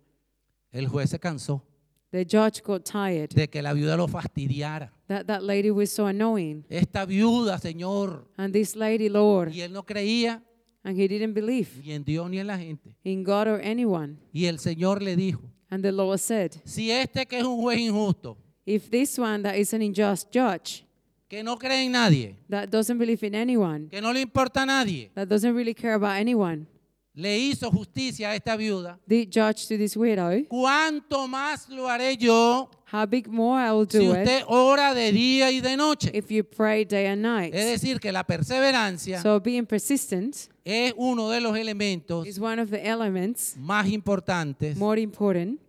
El 0.71 0.87
juez 0.87 1.09
se 1.09 1.19
cansó 1.19 1.63
The 2.11 2.25
judge 2.25 2.61
got 2.61 2.83
tired. 2.83 3.29
de 3.29 3.49
que 3.49 3.61
la 3.61 3.71
viuda 3.73 3.95
lo 3.95 4.05
fastidiara. 4.07 4.91
That 5.07 5.25
that 5.27 5.41
lady 5.43 5.71
was 5.71 5.89
so 5.91 6.07
annoying. 6.07 6.65
Esta 6.69 7.05
viuda, 7.05 7.57
Señor, 7.57 8.27
And 8.37 8.53
this 8.53 8.75
lady, 8.75 9.07
Lord, 9.09 9.53
y 9.53 9.61
él 9.61 9.71
no 9.71 9.83
creía 9.85 10.43
and 10.83 10.97
he 10.99 11.07
didn't 11.07 11.33
believe 11.33 11.69
ni 11.83 11.93
en 11.93 12.03
Dios 12.03 12.29
ni 12.29 12.39
en 12.39 12.47
la 12.47 12.57
gente. 12.57 12.95
in 13.03 13.23
God 13.23 13.47
or 13.47 13.61
anyone. 13.63 14.17
Y 14.33 14.45
el 14.45 14.59
Señor 14.59 15.01
le 15.01 15.15
dijo, 15.15 15.41
And 15.71 15.81
the 15.81 15.91
Lord 15.91 16.19
said, 16.19 16.61
si 16.65 16.91
este 16.91 17.25
que 17.25 17.39
es 17.39 17.45
un 17.45 17.61
juez 17.61 17.79
injusto, 17.79 18.35
if 18.65 18.89
this 18.91 19.17
one 19.17 19.41
that 19.43 19.55
is 19.55 19.73
an 19.73 19.81
unjust 19.81 20.29
judge, 20.29 20.83
que 21.29 21.41
no 21.43 21.55
cree 21.55 21.85
en 21.85 21.93
nadie, 21.93 22.35
that 22.49 22.69
doesn't 22.69 22.97
believe 22.97 23.23
in 23.23 23.33
anyone, 23.33 23.87
que 23.89 24.01
no 24.01 24.11
le 24.11 24.19
importa 24.19 24.63
a 24.63 24.65
nadie, 24.65 25.09
that 25.15 25.29
doesn't 25.29 25.55
really 25.55 25.73
care 25.73 25.93
about 25.93 26.17
anyone, 26.17 26.67
le 27.13 27.37
hizo 27.37 27.69
justicia 27.69 28.29
a 28.29 28.35
esta 28.35 28.55
viuda, 28.55 28.97
the 29.07 29.25
judge 29.25 29.67
to 29.67 29.77
this 29.77 29.97
widow, 29.97 30.31
¿cuánto 30.47 31.27
más 31.27 31.67
lo 31.69 31.89
haré 31.89 32.15
yo 32.17 32.69
how 32.91 33.05
big 33.05 33.27
more 33.27 33.61
I 33.61 33.71
will 33.71 33.87
si 33.89 33.99
do 33.99 34.11
usted 34.11 34.39
it 34.39 34.45
ora 34.47 34.93
de 34.93 35.11
día 35.11 35.51
y 35.51 35.59
de 35.59 35.75
noche? 35.75 36.09
if 36.13 36.29
you 36.29 36.43
pray 36.43 36.85
day 36.85 37.07
and 37.07 37.21
night. 37.21 37.53
Es 37.53 37.65
decir, 37.65 37.99
que 37.99 38.11
la 38.11 38.23
perseverancia 38.23 39.21
So 39.21 39.39
being 39.41 39.65
persistent 39.65 40.35
es 40.63 40.93
uno 40.95 41.29
de 41.29 41.41
los 41.41 41.57
elementos 41.57 42.25
is 42.27 42.39
one 42.39 42.61
of 42.61 42.69
the 42.69 42.81
elements 42.87 43.55
más 43.57 43.87
importantes 43.89 44.77
more 44.77 44.99
important 45.01 45.59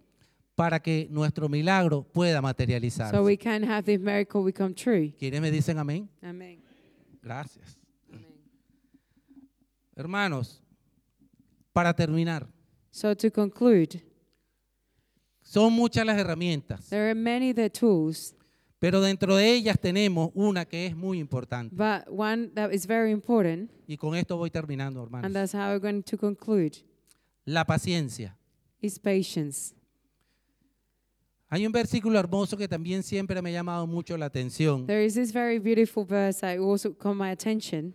para 0.55 0.81
que 0.81 1.09
nuestro 1.11 1.49
milagro 1.49 2.05
pueda 2.05 2.41
materializarse. 2.41 3.17
so 3.17 3.25
we 3.25 3.37
can 3.37 3.65
have 3.65 3.83
this 3.83 3.99
miracle 3.99 4.45
become 4.45 4.75
true. 4.75 5.13
¿Quiénes 5.19 5.41
me 5.41 5.51
dicen 5.51 5.79
amén? 5.79 6.09
Amen. 6.23 6.61
Gracias. 7.23 7.79
Hermanos, 9.95 10.62
para 11.73 11.95
terminar, 11.95 12.49
So 12.91 13.15
to 13.17 13.31
conclude, 13.31 14.03
son 15.43 15.73
muchas 15.73 16.05
las 16.07 16.19
herramientas, 16.19 16.89
there 16.91 17.05
are 17.11 17.15
many 17.15 17.53
the 17.55 17.71
tools, 17.71 18.35
pero 18.79 19.01
dentro 19.01 19.37
de 19.37 19.53
ellas 19.55 19.79
tenemos 19.81 20.31
una 20.35 20.65
que 20.65 20.87
es 20.87 20.97
muy 20.97 21.19
importante. 21.19 21.75
but 21.75 22.07
one 22.09 22.49
that 22.55 22.71
is 22.73 22.87
very 22.87 23.11
important, 23.11 23.71
Y 23.87 23.97
con 23.97 24.15
esto 24.15 24.37
voy 24.37 24.51
terminando, 24.51 25.01
and 25.01 25.07
hermanos. 25.09 25.33
that's 25.33 25.53
how 25.55 25.69
we're 25.71 25.81
going 25.81 26.03
to 26.03 26.17
conclude, 26.19 26.77
La 27.45 27.65
paciencia. 27.65 28.37
is 28.81 28.99
patience. 28.99 29.75
Hay 31.49 31.67
un 31.67 31.73
versículo 31.73 32.19
hermoso 32.19 32.57
que 32.57 32.67
también 32.67 33.03
siempre 33.03 33.43
me 33.43 33.51
ha 33.51 33.53
llamado 33.53 33.87
mucho 33.87 34.17
la 34.17 34.27
atención, 34.27 34.87
There 34.87 35.05
is 35.05 35.15
this 35.15 35.33
very 35.33 35.59
beautiful 35.59 36.05
verse 36.05 36.41
that 36.41 36.59
also 36.59 36.93
caught 36.97 37.17
my 37.17 37.31
attention, 37.31 37.95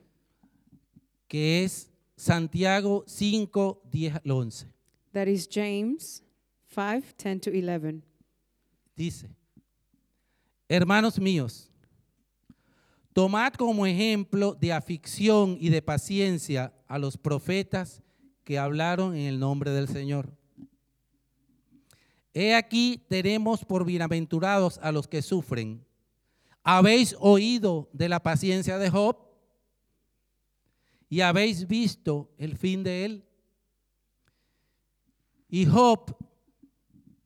que 1.27 1.63
es 1.63 1.89
Santiago 2.17 3.03
5, 3.07 3.83
10 3.91 4.15
al 4.15 4.31
11. 4.31 4.67
that 5.13 5.27
is 5.27 5.47
James 5.47 6.23
5, 6.69 7.15
10 7.17 7.39
to 7.41 7.51
11. 7.51 8.01
Dice, 8.95 9.29
hermanos 10.67 11.19
míos, 11.19 11.71
tomad 13.13 13.53
como 13.53 13.85
ejemplo 13.85 14.55
de 14.59 14.73
afición 14.73 15.57
y 15.59 15.69
de 15.69 15.81
paciencia 15.81 16.73
a 16.87 16.97
los 16.97 17.17
profetas 17.17 18.01
que 18.43 18.57
hablaron 18.57 19.15
en 19.15 19.27
el 19.27 19.39
nombre 19.39 19.71
del 19.71 19.87
Señor. 19.87 20.31
He 22.33 22.53
aquí 22.55 23.03
tenemos 23.09 23.63
por 23.65 23.85
bienaventurados 23.85 24.79
a 24.81 24.91
los 24.91 25.07
que 25.07 25.21
sufren. 25.21 25.83
¿Habéis 26.63 27.15
oído 27.19 27.89
de 27.93 28.09
la 28.09 28.21
paciencia 28.21 28.77
de 28.77 28.89
Job? 28.89 29.26
¿Y 31.09 31.21
habéis 31.21 31.67
visto 31.67 32.33
el 32.37 32.57
fin 32.57 32.83
de 32.83 33.05
él? 33.05 33.25
Y 35.49 35.65
Job 35.65 36.15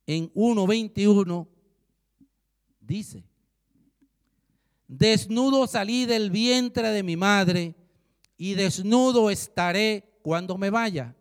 en 0.06 0.32
1.21 0.34 1.48
dice, 2.80 3.24
desnudo 4.88 5.66
salí 5.66 6.06
del 6.06 6.30
vientre 6.30 6.90
de 6.90 7.02
mi 7.02 7.16
madre 7.16 7.76
y 8.38 8.54
desnudo 8.54 9.30
estaré 9.30 10.20
cuando 10.22 10.58
me 10.58 10.70
vaya. 10.70 11.16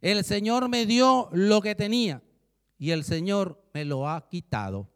El 0.00 0.24
Señor 0.24 0.68
me 0.68 0.86
dio 0.86 1.28
lo 1.32 1.60
que 1.60 1.74
tenía 1.74 2.22
y 2.78 2.90
el 2.90 3.04
Señor 3.04 3.62
me 3.74 3.84
lo 3.84 4.08
ha 4.08 4.28
quitado. 4.28 4.88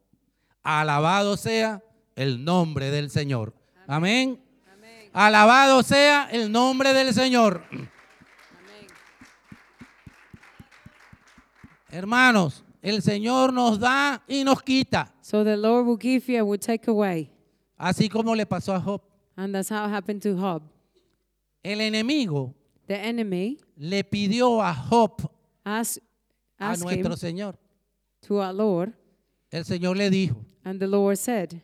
Alabado 0.62 1.36
sea 1.36 1.82
el 2.16 2.44
nombre 2.44 2.90
del 2.90 3.10
Señor. 3.10 3.54
Amén. 3.86 4.41
Alabado 5.12 5.82
sea 5.82 6.28
el 6.30 6.50
nombre 6.50 6.92
del 6.94 7.12
Señor. 7.12 7.62
Hermanos, 11.90 12.64
el 12.80 13.02
Señor 13.02 13.52
nos 13.52 13.78
da 13.78 14.22
y 14.26 14.44
nos 14.44 14.62
quita, 14.62 15.14
So 15.20 15.44
the 15.44 15.56
Lord 15.56 15.86
will 15.86 15.98
give 15.98 16.26
you 16.32 16.38
and 16.38 16.48
will 16.48 16.58
take 16.58 16.88
away. 16.90 17.30
así 17.78 18.08
como 18.08 18.34
le 18.34 18.46
pasó 18.46 18.74
a 18.74 18.80
Job. 18.80 19.02
And 19.36 19.54
that's 19.54 19.68
how 19.70 19.86
it 19.86 19.90
happened 19.90 20.22
to 20.22 20.34
Job. 20.34 20.62
El 21.62 21.80
enemigo 21.80 22.54
The 22.86 22.96
enemy 22.96 23.58
le 23.76 24.02
pidió 24.04 24.60
a 24.62 24.72
Job, 24.74 25.30
asked, 25.64 26.02
a 26.58 26.70
asked 26.72 26.82
him 26.90 27.02
nuestro 27.02 27.16
Señor. 27.16 27.54
to 28.22 28.40
our 28.40 28.52
Lord, 28.52 28.92
El 29.50 29.64
Señor 29.64 29.96
le 29.96 30.08
dijo, 30.10 30.36
and 30.64 30.80
the 30.80 30.86
Lord 30.86 31.16
said, 31.18 31.60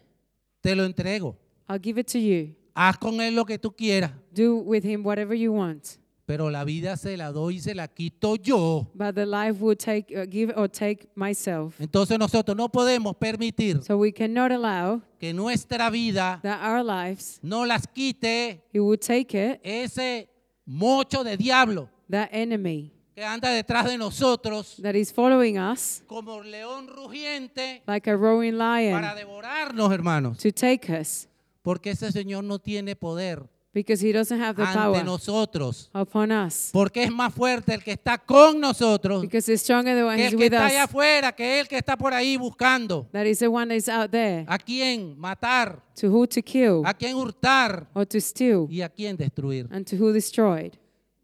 te 0.63 0.75
lo 0.75 0.85
entrego, 0.87 1.37
I'll 1.69 1.79
give 1.81 1.99
it 1.99 2.07
to 2.09 2.19
you. 2.19 2.55
Haz 2.79 2.97
con 2.99 3.21
él 3.21 3.35
lo 3.35 3.45
que 3.45 3.59
tú 3.59 3.75
quieras, 3.75 4.13
Do 4.33 4.59
with 4.59 4.85
him 4.85 5.05
whatever 5.05 5.37
you 5.37 5.53
want. 5.53 5.85
pero 6.27 6.51
la 6.51 6.63
vida 6.65 6.97
se 6.99 7.17
la 7.17 7.33
doy 7.33 7.57
y 7.57 7.61
se 7.61 7.75
la 7.75 7.89
quito 7.89 8.37
yo. 8.37 8.87
But 8.95 9.15
the 9.15 9.25
life 9.25 9.61
will 9.61 9.77
take, 9.77 10.15
uh, 10.15 10.27
give 10.31 10.53
or 10.55 10.69
take 10.69 11.09
myself. 11.15 11.81
Entonces 11.81 12.19
nosotros 12.19 12.55
no 12.57 12.69
podemos 12.69 13.17
permitir 13.17 13.83
So 13.83 13.97
we 13.97 14.13
cannot 14.13 14.53
allow 14.53 15.01
que 15.19 15.33
nuestra 15.33 15.89
vida 15.91 16.39
that 16.43 16.61
our 16.63 16.85
lives, 16.85 17.41
no 17.43 17.65
las 17.65 17.87
quite 17.87 18.63
he 18.73 18.79
will 18.79 18.99
take 18.99 19.33
it, 19.35 19.61
ese 19.65 20.29
mocho 20.67 21.25
de 21.25 21.37
diablo 21.37 21.89
that 22.11 22.29
enemy 22.31 22.93
que 23.15 23.25
anda 23.25 23.51
detrás 23.51 23.87
de 23.87 23.97
nosotros 23.99 24.77
that 24.83 24.95
is 24.95 25.13
following 25.13 25.59
us 25.59 26.03
como 26.07 26.43
león 26.43 26.87
rugiente 26.89 27.83
like 27.87 28.09
a 28.09 28.15
roaring 28.15 28.57
para 28.59 28.81
lion 28.81 29.17
devorarnos, 29.17 29.91
hermanos. 29.91 30.39
to 30.39 30.53
take 30.53 30.93
us 30.93 31.27
Porque 31.69 31.91
ese 31.91 32.11
Señor 32.13 32.45
no 32.45 32.59
tiene 32.59 32.97
poder 32.97 33.43
because 33.75 34.01
he 34.03 34.11
doesn't 34.11 34.41
have 34.41 34.55
the 34.57 34.63
ante 34.63 34.79
power 34.79 35.05
nosotros. 35.05 35.91
upon 35.93 36.33
us. 36.33 36.71
Porque 36.73 37.03
es 37.05 37.11
más 37.13 37.35
fuerte 37.35 37.75
el 37.75 37.85
que 37.85 37.93
está 37.93 38.17
con 38.17 38.59
nosotros 38.59 39.21
Because 39.21 39.53
he's 39.53 39.61
stronger 39.61 39.95
than 39.95 40.17
que 40.17 40.25
el 40.25 40.31
que 40.31 40.37
with 40.37 40.45
está 40.55 40.65
allá 40.65 40.85
us. 40.85 40.89
afuera, 40.89 41.33
que 41.33 41.61
el 41.61 41.69
que 41.69 41.77
está 41.77 41.95
por 41.99 42.15
ahí 42.15 42.39
buscando. 42.39 43.07
That 43.13 43.27
is 43.27 43.41
the 43.41 43.49
one 43.49 43.67
that 43.69 43.77
is 43.77 43.87
out 43.91 44.11
there 44.11 44.47
¿A 44.49 44.57
quién 44.59 45.15
matar? 45.19 45.83
to 46.01 46.07
who 46.09 46.27
to 46.27 46.41
kill 46.41 46.83
¿A 46.87 46.95
quién 46.95 47.15
hurtar? 47.15 47.87
or 47.93 48.07
to 48.07 48.19
steal 48.19 48.67
¿Y 48.71 48.81
a 48.81 48.89
quién 48.89 49.19
destruir? 49.19 49.69
and 49.71 49.85
to 49.87 49.97
who 49.97 50.11
destroyed. 50.11 50.73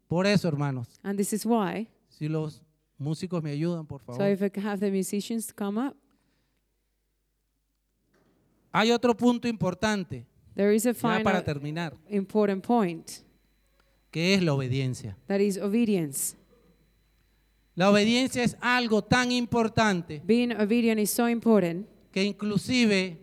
Por 0.07 0.27
eso, 0.27 0.47
hermanos, 0.47 0.99
And 1.01 1.17
this 1.17 1.33
is 1.33 1.43
why. 1.43 1.89
si 2.07 2.27
los 2.29 2.61
músicos 2.99 3.41
me 3.41 3.49
ayudan, 3.49 3.87
por 3.87 4.01
So 4.01 4.13
favor. 4.13 4.29
if 4.31 4.43
I 4.43 4.49
can 4.51 4.63
have 4.63 4.79
the 4.79 4.91
musicians 4.91 5.51
come 5.51 5.79
up. 5.87 5.95
Hay 8.71 8.91
otro 8.91 9.15
punto 9.15 9.47
importante, 9.47 10.27
There 10.55 10.73
is 10.73 10.85
a 10.85 10.93
ya 10.93 10.99
para 10.99 11.19
final 11.19 11.43
terminar, 11.43 11.93
important 12.09 12.65
point 12.65 13.11
que 14.11 14.33
es 14.35 14.41
la 14.41 14.53
obediencia. 14.53 15.17
that 15.27 15.39
is 15.41 15.57
obedience. 15.57 16.35
La 17.75 17.89
obediencia 17.89 18.41
es 18.43 18.55
algo 18.61 19.03
tan 19.03 19.33
importante 19.33 20.21
Being 20.25 20.53
obedient 20.53 20.97
is 20.99 21.09
so 21.09 21.27
important 21.27 21.85
que 22.13 22.23
inclusive 22.23 23.17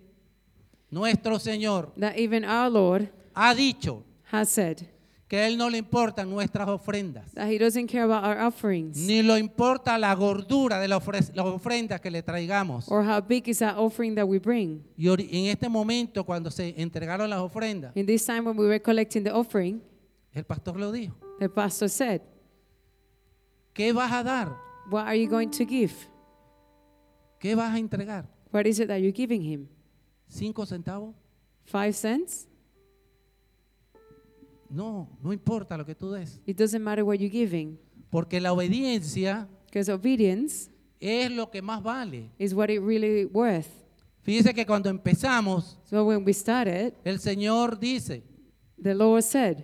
nuestro 0.91 1.39
Señor 1.39 1.91
that 1.99 2.19
even 2.19 2.45
our 2.45 2.71
Lord 2.71 3.11
ha 3.35 3.55
dicho 3.55 4.05
has 4.31 4.51
said 4.51 4.92
que 5.33 5.39
a 5.39 5.47
Él 5.49 5.57
no 5.57 5.71
le 5.71 5.79
importan 5.79 6.29
nuestras 6.29 6.69
ofrendas, 6.69 7.25
that 7.33 7.49
He 7.49 7.57
doesn't 7.59 7.87
care 7.91 8.03
about 8.03 8.23
our 8.23 8.37
offerings 8.39 8.99
ni 8.99 9.23
le 9.23 9.39
importa 9.39 9.97
la 9.97 10.15
gordura 10.15 10.79
de 10.79 10.89
la 10.89 10.99
ofre- 11.01 11.33
las 11.35 11.47
ofrendas 11.47 12.03
que 12.03 12.11
le 12.11 12.23
traigamos. 12.23 12.87
or 12.91 13.03
how 13.03 13.19
big 13.19 13.49
is 13.49 13.61
that 13.61 13.79
offering 13.79 14.15
that 14.15 14.27
we 14.27 14.39
bring. 14.39 14.85
Y 14.95 15.09
en 15.09 15.47
este 15.47 15.71
momento, 15.71 16.23
cuando 16.27 16.51
se 16.51 16.75
entregaron 16.77 17.31
las 17.31 17.41
ofrendas, 17.41 17.97
In 17.97 18.05
this 18.05 18.27
time 18.27 18.43
when 18.43 18.59
we 18.59 18.67
were 18.67 18.79
collecting 18.79 19.25
the 19.25 19.31
offering, 19.33 19.81
el 20.35 20.45
pastor 20.45 20.77
lo 20.79 20.93
dijo, 20.93 21.15
the 21.39 21.49
pastor 21.49 21.89
said, 21.89 22.21
¿qué 23.73 23.95
vas 23.95 24.13
a 24.13 24.23
dar? 24.23 24.55
What 24.91 25.07
are 25.07 25.17
you 25.19 25.31
going 25.31 25.49
to 25.53 25.65
give? 25.65 25.95
¿Qué 27.41 27.55
vas 27.55 27.73
a 27.75 27.79
entregar? 27.79 28.27
What 28.53 28.67
is 28.67 28.79
it 28.81 28.89
that 28.89 28.99
you're 29.01 29.13
giving 29.17 29.41
him? 29.41 29.67
¿Cinco 30.29 30.67
centavos? 30.67 31.15
Five 31.65 31.95
cents? 31.95 32.49
No, 34.73 35.09
no 35.23 35.33
importa 35.33 35.77
lo 35.77 35.85
que 35.85 35.95
tú 35.95 36.11
des, 36.13 36.41
It 36.47 36.57
doesn't 36.57 36.83
matter 36.83 37.05
what 37.05 37.17
you're 37.19 37.29
giving 37.31 37.79
porque 38.11 38.41
la 38.41 38.53
obediencia 38.53 39.47
because 39.67 39.91
obedience 39.93 40.71
es 41.01 41.31
lo 41.31 41.51
que 41.51 41.61
más 41.63 41.83
vale. 41.83 42.31
is 42.39 42.55
what 42.55 42.69
it 42.71 42.81
really 42.81 43.27
worth. 43.27 43.69
Fíjese 44.23 44.55
que 44.55 44.65
cuando 44.65 44.89
empezamos, 44.89 45.79
So 45.85 46.05
when 46.07 46.25
we 46.25 46.33
started, 46.33 46.95
el 47.05 47.19
Señor 47.19 47.79
dice, 47.79 48.23
the 48.81 48.95
Lord 48.95 49.23
said, 49.23 49.59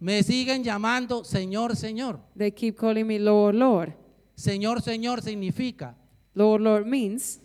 me 0.00 0.22
siguen 0.22 0.64
llamando 0.64 1.22
Señor, 1.24 1.76
Señor. 1.76 2.18
They 2.36 2.50
keep 2.50 2.76
calling 2.76 3.06
me 3.06 3.18
Lord, 3.18 3.54
Lord. 3.54 3.92
Señor, 4.36 4.82
Señor 4.82 5.22
significa 5.22 5.96
Lord, 6.34 6.62
Lord 6.62 6.86
means 6.86 7.40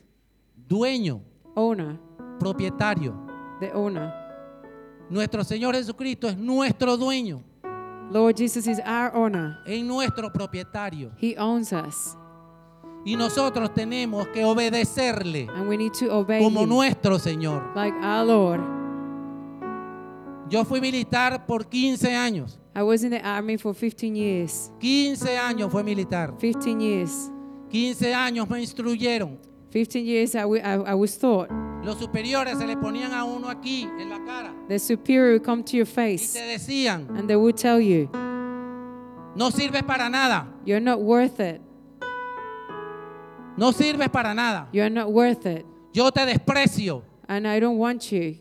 dueño, 0.55 1.21
owner, 1.55 1.99
propietario. 2.39 3.13
the 3.59 3.71
owner. 3.73 4.11
Nuestro 5.09 5.43
Señor 5.43 5.75
Jesucristo 5.75 6.27
es 6.27 6.37
nuestro 6.37 6.95
dueño, 6.97 7.41
Lord 8.11 8.35
Jesus 8.37 8.67
is 8.67 8.79
our 8.79 9.11
owner. 9.15 9.57
es 9.65 9.83
nuestro 9.83 10.31
propietario. 10.31 11.11
He 11.21 11.35
owns 11.37 11.71
us. 11.73 12.15
Y 13.05 13.15
nosotros 13.15 13.73
tenemos 13.73 14.27
que 14.27 14.43
obedecerle 14.43 15.47
And 15.55 15.69
we 15.69 15.77
need 15.77 15.93
to 15.93 16.13
obey 16.13 16.43
como 16.43 16.63
him 16.63 16.69
nuestro 16.69 17.17
Señor. 17.17 17.71
like 17.75 17.95
our 18.03 18.25
Lord. 18.25 18.61
Yo 20.49 20.65
fui 20.65 20.81
militar 20.81 21.45
por 21.45 21.65
15 21.67 22.15
años. 22.15 22.59
I 22.75 22.81
was 22.81 23.03
in 23.03 23.11
the 23.11 23.21
army 23.21 23.57
for 23.57 23.73
15 23.73 24.15
years. 24.15 24.71
15 24.79 25.37
años 25.37 25.71
fue 25.71 25.83
militar. 25.83 26.33
15 26.39 26.79
years. 26.81 27.31
15 27.71 28.13
años 28.13 28.49
me 28.49 28.59
instruyeron. 28.61 29.37
15 29.71 30.03
years 30.03 30.33
I, 30.35 30.41
I 30.41 30.93
was 30.95 31.17
taught. 31.17 31.49
Los 31.83 31.97
superiores 31.97 32.57
se 32.57 32.67
le 32.67 32.75
ponían 32.75 33.13
a 33.13 33.23
uno 33.23 33.49
aquí 33.49 33.83
en 33.99 34.09
la 34.09 34.19
cara 34.25 34.53
The 34.67 34.77
superior 34.79 35.31
will 35.31 35.41
come 35.41 35.63
to 35.63 35.77
your 35.77 35.87
y 35.87 36.17
face 36.17 36.33
te 36.39 36.45
decían, 36.45 37.07
and 37.17 37.27
they 37.27 37.35
will 37.37 37.53
tell 37.53 37.79
you, 37.79 38.09
no 39.35 39.49
sirves 39.49 39.83
para 39.83 40.09
nada, 40.09 40.47
You're 40.65 40.81
not 40.81 40.99
worth 40.99 41.39
it. 41.39 41.61
no 43.57 43.71
sirves 43.71 44.09
para 44.09 44.33
nada. 44.33 44.67
You're 44.71 44.89
not 44.89 45.11
worth 45.11 45.45
it. 45.45 45.65
Yo 45.93 46.09
te 46.11 46.21
desprecio. 46.25 47.03
And 47.27 47.47
I 47.47 47.59
don't 47.59 47.77
want 47.77 48.11
you. 48.11 48.37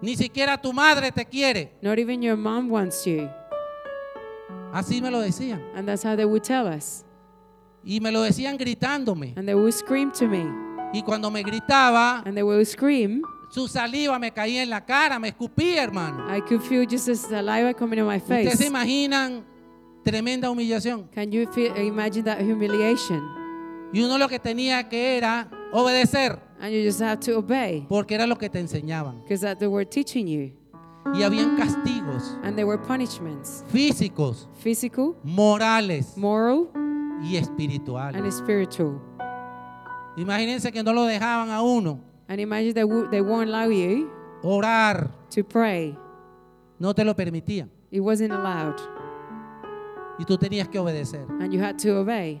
Ni 0.00 0.14
siquiera 0.16 0.60
tu 0.60 0.72
madre 0.72 1.10
te 1.10 1.24
quiere. 1.24 1.72
Not 1.82 1.98
even 1.98 2.22
your 2.22 2.36
mom 2.36 2.68
wants 2.68 3.06
you. 3.06 3.28
Así 4.72 5.00
me 5.02 5.10
lo 5.10 5.20
decían. 5.20 5.60
And 5.74 5.86
that's 5.88 6.02
how 6.02 6.14
they 6.16 6.24
would 6.24 6.44
tell 6.44 6.66
us. 6.66 7.04
Y 7.84 7.98
me 8.00 8.10
lo 8.10 8.22
decían 8.22 8.56
gritándome. 8.58 9.34
And 9.36 9.46
they 9.48 9.54
would 9.54 9.74
scream 9.74 10.10
to 10.12 10.26
me. 10.28 10.44
Y 10.94 11.02
cuando 11.02 11.30
me 11.30 11.42
gritaba, 11.42 12.22
And 12.24 12.34
they 12.34 12.42
would 12.42 12.64
scream. 12.66 13.22
su 13.50 13.68
saliva 13.68 14.18
me 14.18 14.30
caía 14.32 14.62
en 14.62 14.70
la 14.70 14.84
cara, 14.84 15.18
me 15.18 15.28
escupía, 15.28 15.82
hermano. 15.82 16.24
I 16.34 16.40
could 16.40 16.60
feel 16.62 16.86
just 16.88 17.06
the 17.06 17.14
saliva 17.16 17.74
coming 17.74 17.98
in 17.98 18.06
my 18.06 18.16
Ustedes 18.16 18.52
se 18.52 18.56
face. 18.56 18.66
imaginan 18.68 19.44
tremenda 20.04 20.50
humillación. 20.50 21.08
Can 21.12 21.30
you 21.30 21.46
feel, 21.52 21.76
imagine 21.76 22.22
that 22.24 22.38
humiliation? 22.40 23.22
Y 23.92 24.00
uno 24.02 24.18
lo 24.18 24.28
que 24.28 24.38
tenía 24.38 24.88
que 24.88 25.16
era 25.16 25.48
obedecer, 25.72 26.38
And 26.60 26.72
you 26.72 26.82
just 26.84 27.00
have 27.00 27.18
to 27.20 27.38
obey 27.38 27.84
porque 27.88 28.14
era 28.14 28.26
lo 28.26 28.36
que 28.38 28.48
te 28.48 28.58
enseñaban. 28.60 29.20
because 29.22 29.40
that 29.42 29.58
they 29.58 29.68
were 29.68 29.84
teaching 29.84 30.26
you. 30.26 30.52
Y 31.14 31.22
habían 31.22 31.56
castigos 31.56 32.36
And 32.42 32.56
there 32.56 32.64
were 32.64 32.78
punishments 32.82 33.62
físicos, 33.70 34.48
physical, 34.58 35.14
morales 35.22 36.16
moral, 36.16 36.68
y 37.22 37.36
espirituales. 37.36 38.16
and 38.20 38.32
spiritual. 38.32 39.00
Imagínense 40.16 40.70
que 40.72 40.82
no 40.82 40.92
lo 40.92 41.04
dejaban 41.04 41.50
a 41.50 41.60
uno 41.62 41.98
And 42.28 42.40
imagine 42.40 42.72
they, 42.72 42.84
wo- 42.84 43.08
they 43.10 43.20
won't 43.20 43.48
allow 43.48 43.68
you 43.70 44.08
orar, 44.42 45.10
to 45.30 45.42
pray. 45.44 45.96
no 46.78 46.92
te 46.94 47.04
lo 47.04 47.14
permitían. 47.14 47.68
It 47.90 48.00
wasn't 48.00 48.32
allowed. 48.32 48.76
Y 50.18 50.24
tú 50.24 50.36
tenías 50.38 50.68
que 50.68 50.78
obedecer. 50.78 51.26
And 51.40 51.52
you 51.52 51.60
had 51.60 51.76
to 51.78 51.98
obey. 52.00 52.40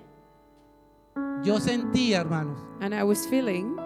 Yo 1.42 1.58
sentía, 1.60 2.20
hermanos, 2.20 2.58
And 2.80 2.94
I 2.94 3.02
was 3.02 3.26
feeling 3.26 3.76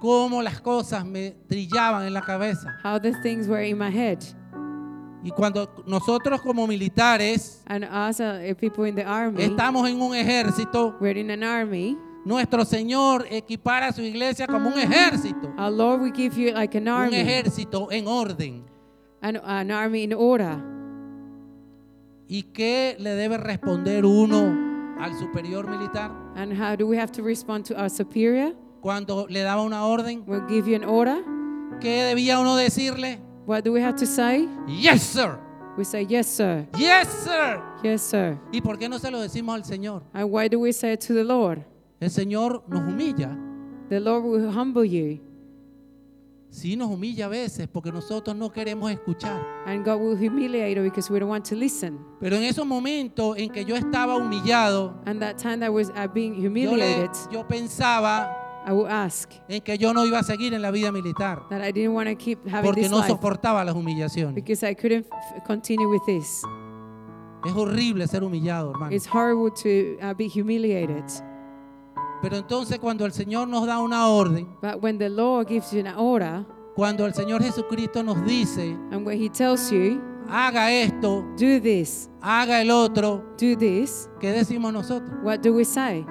cómo 0.00 0.42
las 0.42 0.60
cosas 0.60 1.04
me 1.04 1.32
trillaban 1.48 2.06
en 2.06 2.12
la 2.14 2.20
cabeza. 2.22 2.76
how 2.82 2.98
the 2.98 3.12
things 3.22 3.46
were 3.48 3.62
in 3.66 3.78
my 3.78 3.90
head. 3.90 4.18
Y 5.22 5.30
cuando 5.30 5.68
nosotros 5.86 6.40
como 6.40 6.66
militares 6.66 7.62
And 7.66 7.84
us, 7.84 8.20
uh, 8.20 8.54
people 8.58 8.84
in 8.88 8.94
the 8.94 9.04
army, 9.04 9.42
estamos 9.44 9.88
en 9.88 10.00
un 10.00 10.14
ejército, 10.14 10.96
we're 11.00 11.18
in 11.18 11.30
an 11.30 11.42
army. 11.42 11.96
Nuestro 12.24 12.64
Señor 12.64 13.26
equipara 13.30 13.88
a 13.88 13.92
su 13.92 14.02
iglesia 14.02 14.46
como 14.46 14.68
un 14.68 14.78
ejército. 14.78 15.52
Our 15.58 15.70
Lord 15.72 16.00
will 16.02 16.12
give 16.12 16.36
you 16.40 16.52
like 16.52 16.76
an 16.76 16.88
Un 16.88 16.94
army, 16.94 17.16
ejército 17.16 17.88
en 17.90 18.06
orden. 18.06 18.64
an, 19.22 19.36
an 19.44 19.70
army 19.70 20.02
in 20.04 20.12
order. 20.12 20.58
¿Y 22.28 22.44
qué 22.52 22.96
le 22.98 23.10
debe 23.16 23.38
responder 23.38 24.04
uno 24.04 24.96
al 25.00 25.18
superior 25.18 25.66
militar 25.68 26.10
And 26.36 26.52
how 26.52 26.76
do 26.76 26.86
we 26.86 26.96
have 26.96 27.10
to 27.12 27.22
respond 27.22 27.64
to 27.66 27.74
our 27.80 27.90
superior? 27.90 28.54
cuando 28.80 29.26
le 29.28 29.40
daba 29.40 29.62
una 29.62 29.84
orden? 29.86 30.22
We'll 30.26 30.46
give 30.48 30.66
you 30.68 30.76
an 30.76 30.84
order. 30.84 31.22
¿Qué 31.80 32.04
debía 32.04 32.38
uno 32.40 32.54
decirle? 32.56 33.18
What 33.46 33.64
do 33.64 33.72
we 33.72 33.82
have 33.82 33.96
to 33.96 34.06
say? 34.06 34.48
Yes, 34.68 35.02
sir. 35.02 35.38
We 35.76 35.84
say, 35.84 36.04
Yes, 36.06 36.28
sir. 36.28 36.66
Yes, 36.78 37.08
sir. 37.24 37.60
Yes, 37.82 38.02
sir. 38.02 38.38
¿Y 38.52 38.60
por 38.60 38.78
qué 38.78 38.88
no 38.88 38.98
se 38.98 39.10
lo 39.10 39.18
decimos 39.20 39.54
al 39.54 39.64
Señor? 39.64 40.02
And 40.12 40.30
why 40.30 40.48
do 40.48 40.58
we 40.60 40.72
say 40.72 40.92
it 40.92 41.00
to 41.06 41.14
the 41.14 41.24
Lord? 41.24 41.64
El 42.00 42.10
Señor 42.10 42.64
nos 42.66 42.80
humilla. 42.80 43.36
The 43.90 44.00
Lord 44.00 44.24
will 44.24 44.48
humble 44.48 44.88
you. 44.88 45.20
Sí 46.48 46.74
nos 46.74 46.90
humilla 46.90 47.26
a 47.26 47.28
veces 47.28 47.68
porque 47.68 47.92
nosotros 47.92 48.34
no 48.34 48.50
queremos 48.50 48.90
escuchar. 48.90 49.40
And 49.66 49.84
God 49.84 50.00
will 50.00 50.16
humiliate 50.16 50.74
you 50.74 50.82
because 50.82 51.12
we 51.12 51.20
don't 51.20 51.30
want 51.30 51.44
to 51.48 51.54
listen. 51.54 51.98
Pero 52.18 52.36
en 52.36 52.42
esos 52.42 52.66
momentos 52.66 53.36
en 53.36 53.50
que 53.50 53.64
yo 53.64 53.76
estaba 53.76 54.16
humillado, 54.16 54.94
And 55.06 55.20
that 55.20 55.36
time 55.36 55.58
that 55.58 55.70
was 55.70 55.90
uh, 55.90 56.08
being 56.12 56.34
yo, 56.34 56.48
le- 56.50 56.64
humiliated, 56.64 57.10
yo 57.30 57.46
pensaba 57.46 58.36
I 58.66 58.72
will 58.72 58.88
ask 58.88 59.30
en 59.48 59.60
que 59.60 59.78
yo 59.78 59.92
no 59.94 60.04
iba 60.04 60.18
a 60.18 60.22
seguir 60.22 60.52
en 60.52 60.62
la 60.62 60.70
vida 60.70 60.90
militar 60.90 61.46
that 61.50 61.62
I 61.62 61.70
didn't 61.70 61.94
want 61.94 62.08
to 62.08 62.16
keep 62.16 62.44
having 62.46 62.64
porque 62.64 62.82
this 62.82 62.90
no 62.90 62.98
life 62.98 63.08
soportaba 63.08 63.64
las 63.64 63.74
humillaciones. 63.74 64.34
because 64.34 64.64
I 64.64 64.74
couldn't 64.74 65.06
continue 65.46 65.88
with 65.88 66.02
this. 66.06 66.42
Es 67.46 67.52
horrible 67.52 68.06
ser 68.08 68.22
humillado, 68.22 68.72
hermano. 68.72 68.94
It's 68.94 69.06
horrible 69.06 69.50
to 69.62 69.98
uh, 70.02 70.14
be 70.14 70.28
humiliated. 70.28 71.04
Pero 72.22 72.36
entonces 72.36 72.78
cuando 72.78 73.06
el 73.06 73.12
Señor 73.12 73.48
nos 73.48 73.66
da 73.66 73.78
una 73.78 74.08
orden, 74.08 74.46
But 74.60 74.82
when 74.82 74.98
the 74.98 75.08
Lord 75.08 75.48
gives 75.48 75.72
you 75.72 75.80
an 75.80 75.94
order, 75.96 76.44
cuando 76.74 77.06
el 77.06 77.14
Señor 77.14 77.42
Jesucristo 77.42 78.02
nos 78.02 78.22
dice, 78.24 78.76
and 78.90 79.06
when 79.06 79.18
He 79.20 79.28
tells 79.28 79.70
you, 79.70 80.00
haga 80.28 80.70
esto, 80.70 81.24
do 81.38 81.60
this, 81.60 82.10
haga 82.20 82.60
el 82.60 82.70
otro, 82.70 83.24
do 83.38 83.56
this, 83.56 84.08
¿qué 84.20 84.32
decimos 84.32 84.72
nosotros? 84.72 85.10
what 85.22 85.40
do 85.40 85.54
we 85.54 85.64
say? 85.64 86.04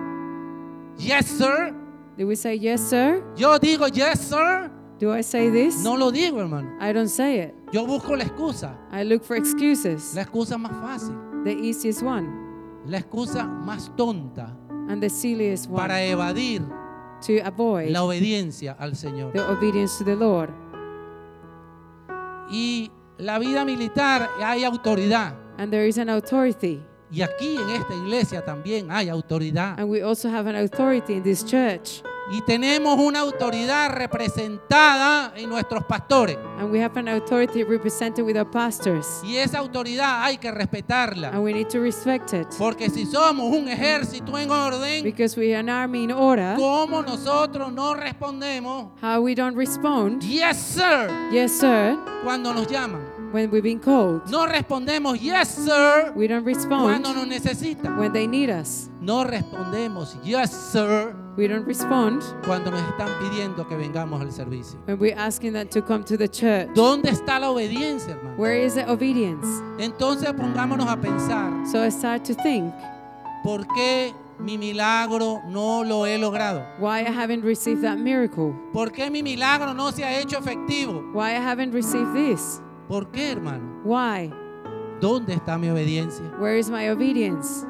Yes, 0.98 1.28
sir. 1.28 1.74
Do 2.18 2.28
we 2.28 2.36
say, 2.36 2.58
yes, 2.58 2.82
sir? 2.82 3.24
Yo 3.38 3.58
digo 3.60 3.88
yes, 3.88 4.20
sir. 4.30 4.70
Do 5.00 5.14
I 5.14 5.22
say 5.22 5.50
this? 5.50 5.82
No 5.82 5.96
lo 5.96 6.12
digo, 6.12 6.40
hermano. 6.42 6.70
I 6.82 6.92
don't 6.92 7.08
say 7.08 7.40
it. 7.40 7.56
Yo 7.72 7.86
busco 7.86 8.18
la 8.18 8.26
excusa, 8.26 8.76
I 8.92 9.04
look 9.04 9.24
for 9.24 9.38
excuses. 9.38 10.14
la 10.16 10.24
excusa 10.24 10.58
más 10.58 10.74
fácil, 10.82 11.16
The 11.46 11.54
easiest 11.54 12.02
one 12.04 12.28
la 12.86 12.98
excusa 12.98 13.46
más 13.46 13.92
tonta 13.96 14.58
and 14.90 15.02
the 15.02 15.10
silliest 15.10 15.70
one 15.70 15.78
para 15.88 16.04
evadir 16.04 16.62
to 17.26 17.40
avoid 17.46 17.90
la 17.92 18.04
obediencia 18.04 18.76
al 18.80 18.92
Señor. 18.96 19.32
the 19.34 19.42
obedience 19.50 19.98
to 19.98 20.04
the 20.04 20.16
Lord. 20.16 20.50
Y 22.52 22.92
la 23.18 23.38
vida 23.38 23.64
militar 23.64 24.30
hay 24.42 24.64
autoridad. 24.64 25.34
And 25.58 25.72
there 25.72 25.88
is 25.88 25.98
an 25.98 26.10
authority. 26.10 26.82
Y 27.12 27.22
aquí 27.22 27.58
en 27.58 27.70
esta 27.70 27.94
iglesia 27.94 28.44
también 28.44 28.90
hay 28.90 29.10
autoridad. 29.10 29.80
And 29.80 29.90
we 29.90 30.02
also 30.02 30.30
have 30.30 30.48
an 30.48 30.56
authority 30.56 31.16
in 31.16 31.24
this 31.24 31.44
church. 31.44 32.02
Y 32.32 32.42
tenemos 32.42 32.98
una 33.00 33.22
autoridad 33.22 33.90
representada 33.90 35.34
en 35.36 35.50
nuestros 35.50 35.84
pastores. 35.86 36.38
And 36.60 36.72
we 36.72 36.80
have 36.80 36.96
an 37.00 37.08
authority 37.08 37.64
represented 37.64 38.24
with 38.24 38.38
our 38.38 38.50
pastors. 38.50 39.22
Y 39.24 39.38
esa 39.38 39.60
autoridad 39.60 40.24
hay 40.24 40.38
que 40.38 40.52
respetarla. 40.52 41.30
And 41.30 41.44
we 41.44 41.54
need 41.54 41.68
to 41.70 41.80
respect 41.80 42.34
it. 42.34 42.48
Porque 42.58 42.90
si 42.90 43.06
somos 43.06 43.46
un 43.56 43.68
ejército 43.68 44.38
en 44.38 44.52
orden, 44.52 45.04
Because 45.04 45.40
we 45.40 45.54
are 45.56 45.60
an 45.60 45.70
army 45.70 46.04
in 46.04 46.12
order, 46.12 46.56
¿cómo 46.58 47.02
nosotros 47.02 47.72
no 47.72 47.94
respondemos? 47.96 48.92
how 49.02 49.22
we 49.22 49.34
don't 49.34 49.56
respond, 49.58 50.22
Yes, 50.22 50.58
sir. 50.58 51.10
yes, 51.32 51.52
sir, 51.60 51.98
Cuando 52.24 52.54
nos 52.54 52.68
llaman. 52.68 53.02
When 53.32 53.52
we've 53.52 53.62
been 53.64 53.80
called, 53.80 54.22
No 54.30 54.46
respondemos 54.48 55.20
yes, 55.22 55.50
sir, 55.54 56.12
we 56.16 56.28
don't 56.28 56.46
respond 56.46 56.84
cuando 56.84 57.14
nos 57.14 57.28
necesitan. 57.28 57.98
when 57.98 58.12
they 58.12 58.28
need 58.28 58.50
us. 58.50 58.90
No 59.02 59.24
respondemos 59.24 60.18
yes, 60.24 60.52
sir, 60.52 61.16
We 61.40 61.48
don't 61.48 61.66
respond 61.66 62.22
cuando 62.46 62.70
nos 62.70 62.82
están 62.82 63.08
pidiendo 63.22 63.66
que 63.66 63.78
vengamos 63.78 64.20
al 64.20 64.30
servicio. 64.34 64.78
when 64.88 65.00
we're 65.00 65.16
asking 65.18 65.54
them 65.54 65.70
to 65.70 65.82
come 65.82 66.04
to 66.04 66.18
the 66.18 66.28
church. 66.28 66.68
¿Dónde 66.76 67.12
está 67.12 67.40
la 67.40 67.50
obediencia, 67.50 68.10
hermano? 68.16 68.36
Where 68.36 68.62
is 68.66 68.74
the 68.74 68.84
obedience? 68.92 69.48
Entonces 69.78 70.34
pongámonos 70.34 70.86
a 70.90 70.98
pensar, 70.98 71.50
So 71.66 71.82
I 71.82 71.92
start 71.92 72.26
to 72.26 72.34
think 72.36 72.74
¿por 73.42 73.66
qué 73.74 74.14
mi 74.38 74.58
milagro 74.58 75.40
no 75.48 75.86
lo 75.86 76.06
he 76.06 76.18
logrado? 76.18 76.62
why 76.78 77.00
I 77.08 77.10
haven't 77.10 77.46
received 77.46 77.84
that 77.84 78.00
miracle, 78.00 78.54
¿Por 78.74 78.92
qué 78.92 79.10
mi 79.10 79.24
milagro 79.24 79.74
no 79.74 79.92
se 79.92 80.04
ha 80.04 80.20
hecho 80.20 80.40
efectivo? 80.40 81.02
why 81.14 81.30
I 81.38 81.40
haven't 81.40 81.74
received 81.74 82.14
this, 82.14 82.62
¿Por 82.90 83.12
qué, 83.14 83.32
hermano? 83.32 83.64
why, 83.86 84.30
¿Dónde 85.00 85.36
está 85.36 85.58
mi 85.58 85.70
obediencia? 85.70 86.26
where 86.38 86.58
is 86.60 86.70
my 86.70 86.90
obedience? 86.90 87.66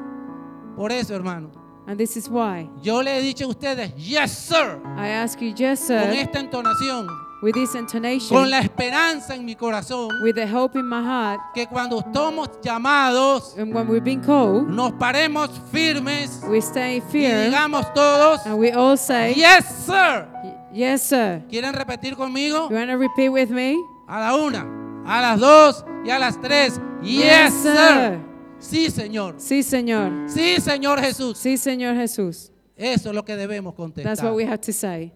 Por 0.76 0.90
eso, 0.90 1.14
hermano, 1.14 1.52
And 1.90 1.98
this 1.98 2.16
is 2.16 2.28
why 2.28 2.68
yo 2.84 3.02
le 3.02 3.18
he 3.18 3.20
dicho 3.20 3.46
a 3.46 3.48
ustedes, 3.48 3.92
yes, 3.96 4.30
sir, 4.46 4.80
I 4.96 5.08
ask 5.08 5.40
you, 5.40 5.52
yes, 5.56 5.80
con 5.80 5.88
sir, 5.88 6.12
esta 6.12 6.38
entonación, 6.38 7.08
with 7.42 7.54
this 7.54 7.70
con 7.72 7.80
intonation, 7.80 8.48
la 8.48 8.60
esperanza 8.60 9.34
en 9.34 9.44
mi 9.44 9.56
corazón, 9.56 10.08
with 10.22 10.36
the 10.36 10.46
hope 10.46 10.76
in 10.78 10.86
my 10.88 11.02
heart, 11.02 11.40
que 11.52 11.66
cuando 11.66 12.00
somos 12.14 12.48
llamados, 12.62 13.56
and 13.58 13.74
when 13.74 13.88
we've 13.88 14.04
been 14.04 14.20
called, 14.22 14.68
nos 14.68 14.92
paremos 14.92 15.50
firmes 15.72 16.40
we 16.48 16.58
stay 16.60 16.98
y 16.98 17.00
firm, 17.00 17.50
digamos 17.50 17.92
todos, 17.92 18.46
and 18.46 18.56
we 18.56 18.70
all 18.70 18.96
say, 18.96 19.34
yes, 19.34 19.66
sir. 19.84 20.28
"Y- 20.44 20.78
yes, 20.82 21.02
sir. 21.02 21.42
¿Quieren 21.50 21.74
repetir 21.74 22.14
conmigo? 22.14 22.68
You 22.70 22.76
want 22.76 22.88
to 22.90 22.98
repeat 22.98 23.30
with 23.32 23.50
me? 23.50 23.74
A 24.06 24.20
la 24.20 24.36
una, 24.36 24.64
a 25.04 25.20
las 25.20 25.40
dos 25.40 25.84
y 26.04 26.10
a 26.10 26.20
las 26.20 26.40
tres. 26.40 26.80
Yes, 27.02 27.24
Yes, 27.24 27.54
sir. 27.62 28.29
Sí, 28.60 28.90
Señor. 28.90 29.34
Sí, 29.38 29.62
Señor. 29.62 30.28
Sí, 30.28 30.60
Señor 30.60 31.00
Jesús. 31.00 31.38
Sí, 31.38 31.56
Señor 31.56 31.96
Jesús. 31.96 32.52
Eso 32.76 33.08
es 33.10 33.14
lo 33.14 33.24
que 33.24 33.36
debemos 33.36 33.72
That's 33.74 33.76
contestar. 33.94 34.24
what 34.26 34.36
we 34.36 34.44
have 34.44 34.60
to 34.60 34.72
say. 34.72 35.12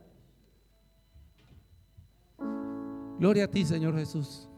Gloria 3.19 3.45
a 3.45 3.49
ti, 3.49 3.65
Señor 3.65 3.95
Jesús. 3.97 4.49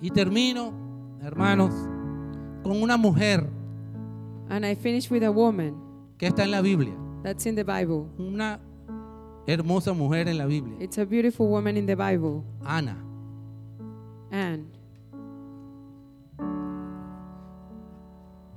Y 0.00 0.10
termino, 0.10 0.72
hermanos, 1.22 1.72
con 2.62 2.82
una 2.82 2.96
mujer 2.96 3.48
And 4.50 4.64
I 4.64 4.74
finish 4.74 5.10
with 5.10 5.22
a 5.24 5.30
woman 5.30 5.74
que 6.18 6.26
está 6.26 6.44
en 6.44 6.50
la 6.50 6.60
Biblia. 6.62 6.94
that's 7.22 7.46
in 7.46 7.54
the 7.54 7.64
Bible. 7.64 8.06
Una 8.18 8.60
hermosa 9.46 9.92
mujer 9.92 10.26
en 10.28 10.38
la 10.38 10.46
Biblia. 10.46 10.76
It's 10.80 10.98
a 10.98 11.04
beautiful 11.04 11.48
woman 11.48 11.76
in 11.76 11.86
the 11.86 11.94
Bible. 11.96 12.42
Ana. 12.64 12.96
And 14.30 14.66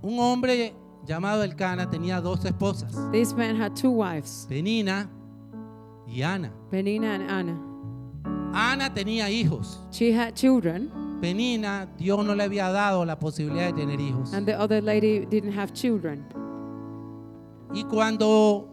Un 0.01 0.19
hombre 0.19 0.73
llamado 1.05 1.43
Elcana 1.43 1.89
tenía 1.89 2.21
dos 2.21 2.43
esposas, 2.45 2.93
this 3.11 3.33
man 3.35 3.55
had 3.55 3.75
two 3.75 3.91
wives, 3.91 4.45
Penina 4.49 5.09
y 6.07 6.21
Ana. 6.23 6.51
Penina 6.71 7.15
and 7.15 7.29
Anna. 7.29 7.57
Ana 8.53 8.93
tenía 8.93 9.29
hijos. 9.29 9.79
She 9.91 10.11
had 10.11 10.33
children, 10.35 10.89
Penina, 11.21 11.87
Dios 11.97 12.25
no 12.25 12.33
le 12.35 12.43
había 12.43 12.69
dado 12.71 13.05
la 13.05 13.17
posibilidad 13.19 13.67
de 13.67 13.73
tener 13.73 13.99
hijos. 13.99 14.33
and 14.33 14.45
the 14.47 14.53
other 14.59 14.81
lady 14.81 15.25
didn't 15.25 15.53
have 15.53 15.71
children. 15.73 16.25
Y 17.73 17.83
cuando 17.85 18.67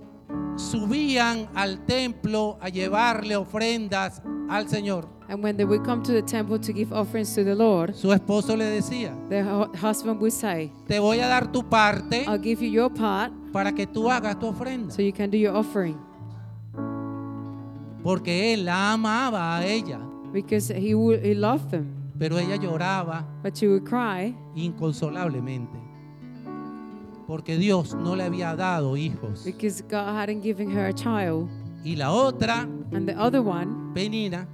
subían 0.56 1.48
al 1.54 1.84
templo 1.86 2.58
a 2.60 2.68
llevarle 2.68 3.36
ofrendas 3.36 4.22
al 4.48 4.68
Señor, 4.68 5.08
And 5.30 5.44
when 5.44 5.56
they 5.58 5.64
would 5.66 5.84
come 5.84 6.02
to 6.04 6.12
the 6.12 6.22
temple 6.22 6.58
to 6.58 6.72
give 6.72 6.90
offerings 6.90 7.34
to 7.34 7.44
the 7.44 7.54
Lord, 7.54 7.94
su 7.94 8.12
esposo 8.12 8.56
le 8.56 8.64
decía, 8.64 9.14
the 9.28 9.42
hu- 9.42 9.70
husband 9.76 10.18
would 10.20 10.32
say, 10.32 10.72
te 10.86 10.98
voy 10.98 11.20
a 11.20 11.28
dar 11.28 11.52
tu 11.52 11.62
parte 11.62 12.24
I'll 12.26 12.40
give 12.42 12.62
you 12.64 12.70
your 12.70 12.88
part 12.90 13.30
para 13.52 13.72
que 13.72 13.86
tú 13.86 14.10
hagas 14.10 14.38
tu 14.38 14.46
ofrenda. 14.46 14.90
so 14.90 15.02
you 15.02 15.12
can 15.12 15.30
do 15.30 15.36
your 15.36 15.54
offering. 15.54 15.98
Porque 18.02 18.54
él 18.54 18.64
la 18.64 18.92
amaba 18.94 19.58
a 19.58 19.66
ella, 19.66 20.00
Because 20.32 20.72
he, 20.74 20.94
would, 20.94 21.22
he 21.22 21.34
loved 21.34 21.70
them. 21.70 21.86
pero 22.18 22.38
ella 22.38 22.56
lloraba 22.56 23.24
But 23.42 23.54
she 23.56 23.66
would 23.68 23.84
cry 23.84 24.34
inconsolablemente. 24.56 25.78
Porque 27.28 27.58
Dios 27.58 27.94
no 27.94 28.16
le 28.16 28.24
había 28.24 28.56
dado 28.56 28.96
hijos. 28.96 29.44
because 29.44 29.82
God 29.82 30.16
hadn't 30.16 30.40
given 30.42 30.70
her 30.70 30.86
a 30.86 30.92
child. 30.94 31.46
Y 31.84 31.94
la 31.94 32.10
otra, 32.10 32.62
And 32.92 33.06
the 33.06 33.14
other 33.16 33.40
one, 33.42 33.92
Penina, 33.94 34.48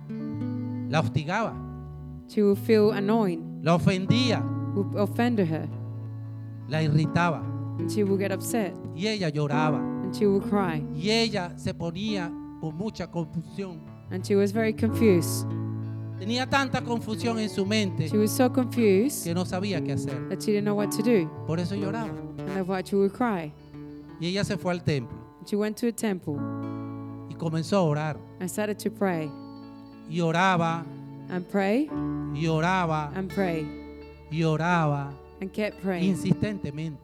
la 0.91 1.01
hostigaba, 1.01 1.55
she 2.29 2.43
would 2.43 2.59
feel 2.59 2.91
annoyed, 2.93 3.39
la 3.63 3.77
ofendía, 3.77 4.43
would 4.75 4.97
offend 4.97 5.39
her, 5.39 5.69
la 6.69 6.83
irritaba. 6.83 7.43
and 7.79 7.89
she 7.91 8.03
would 8.03 8.19
get 8.19 8.33
upset, 8.33 8.75
Y 8.97 9.07
ella 9.07 9.31
lloraba. 9.31 9.79
and 10.03 10.13
she 10.15 10.27
would 10.27 10.43
cry. 10.51 10.85
Y 10.97 11.11
ella 11.11 11.53
se 11.57 11.73
ponía 11.75 12.29
con 12.61 12.75
mucha 12.77 13.07
confusión. 13.09 13.79
And 14.11 14.25
she 14.27 14.35
was 14.35 14.53
very 14.53 14.73
confused. 14.75 15.47
Tenía 16.25 16.49
tanta 16.49 16.81
confusión 16.83 17.39
en 17.39 17.51
su 17.51 17.67
mente 17.67 18.09
She 18.09 18.17
was 18.17 18.31
so 18.31 18.51
confused 18.51 19.25
que 19.25 19.35
no 19.35 19.45
sabía 19.45 19.83
qué 19.85 19.93
hacer. 19.93 20.27
that 20.31 20.41
she 20.41 20.53
didn't 20.53 20.65
know 20.65 20.75
what 20.75 20.89
to 20.91 21.03
do. 21.03 21.29
Por 21.47 21.61
eso 21.61 21.75
lloraba. 21.75 22.09
And 22.39 22.49
that's 22.49 22.67
why 22.67 22.83
she 22.83 22.97
would 22.97 23.13
cry. 23.13 23.53
Y 24.21 24.29
ella 24.29 24.43
se 24.45 24.57
fue 24.57 24.73
al 24.73 24.83
templo 24.83 25.19
She 25.45 25.55
went 25.57 25.77
to 25.81 25.89
a 25.89 25.93
temple 25.93 26.37
y 27.29 27.35
comenzó 27.37 27.77
a 27.77 27.83
orar. 27.83 28.17
and 28.41 28.49
started 28.49 28.79
to 28.79 28.91
pray 28.91 29.31
Y 30.09 30.21
oraba, 30.21 30.85
and 31.29 31.47
pray 31.51 31.89
y 32.35 32.47
oraba, 32.47 33.11
and 33.15 33.31
pray 33.31 33.67
y 34.31 34.43
oraba 34.45 35.13
and 35.43 35.53
kept 35.53 35.83
praying 35.83 36.15
insistentemente. 36.15 36.99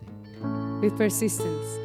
with 0.81 0.97
persistence. 0.97 1.79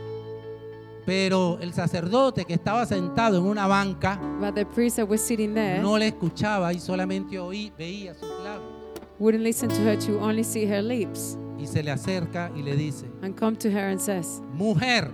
Pero 1.06 1.60
el 1.62 1.72
sacerdote 1.74 2.46
que 2.46 2.54
estaba 2.56 2.86
sentado 2.86 3.38
en 3.38 3.44
una 3.44 3.68
banca 3.68 4.20
But 4.40 4.56
the 4.56 4.66
priest 4.66 4.98
that 4.98 5.08
was 5.08 5.22
sitting 5.22 5.54
there 5.54 5.80
no 5.82 5.98
le 5.98 6.08
escuchaba 6.08 6.74
y 6.74 6.80
solamente 6.80 7.38
oí, 7.40 7.72
veía 7.78 8.14
sus 8.16 8.28
labios. 8.44 8.72
wouldn't 9.20 9.44
listen 9.44 9.70
to 9.70 9.76
her 9.84 9.96
to 9.98 10.20
only 10.20 10.44
see 10.44 10.66
her 10.66 10.82
lips 10.82 11.38
Y 11.60 11.68
se 11.68 11.82
le 11.84 11.92
acerca 11.92 12.52
y 12.56 12.62
le 12.64 12.76
dice, 12.76 13.06
and 13.22 13.36
come 13.40 13.56
to 13.56 13.70
her 13.70 13.90
and 13.90 14.00
says, 14.02 14.42
mujer, 14.54 15.10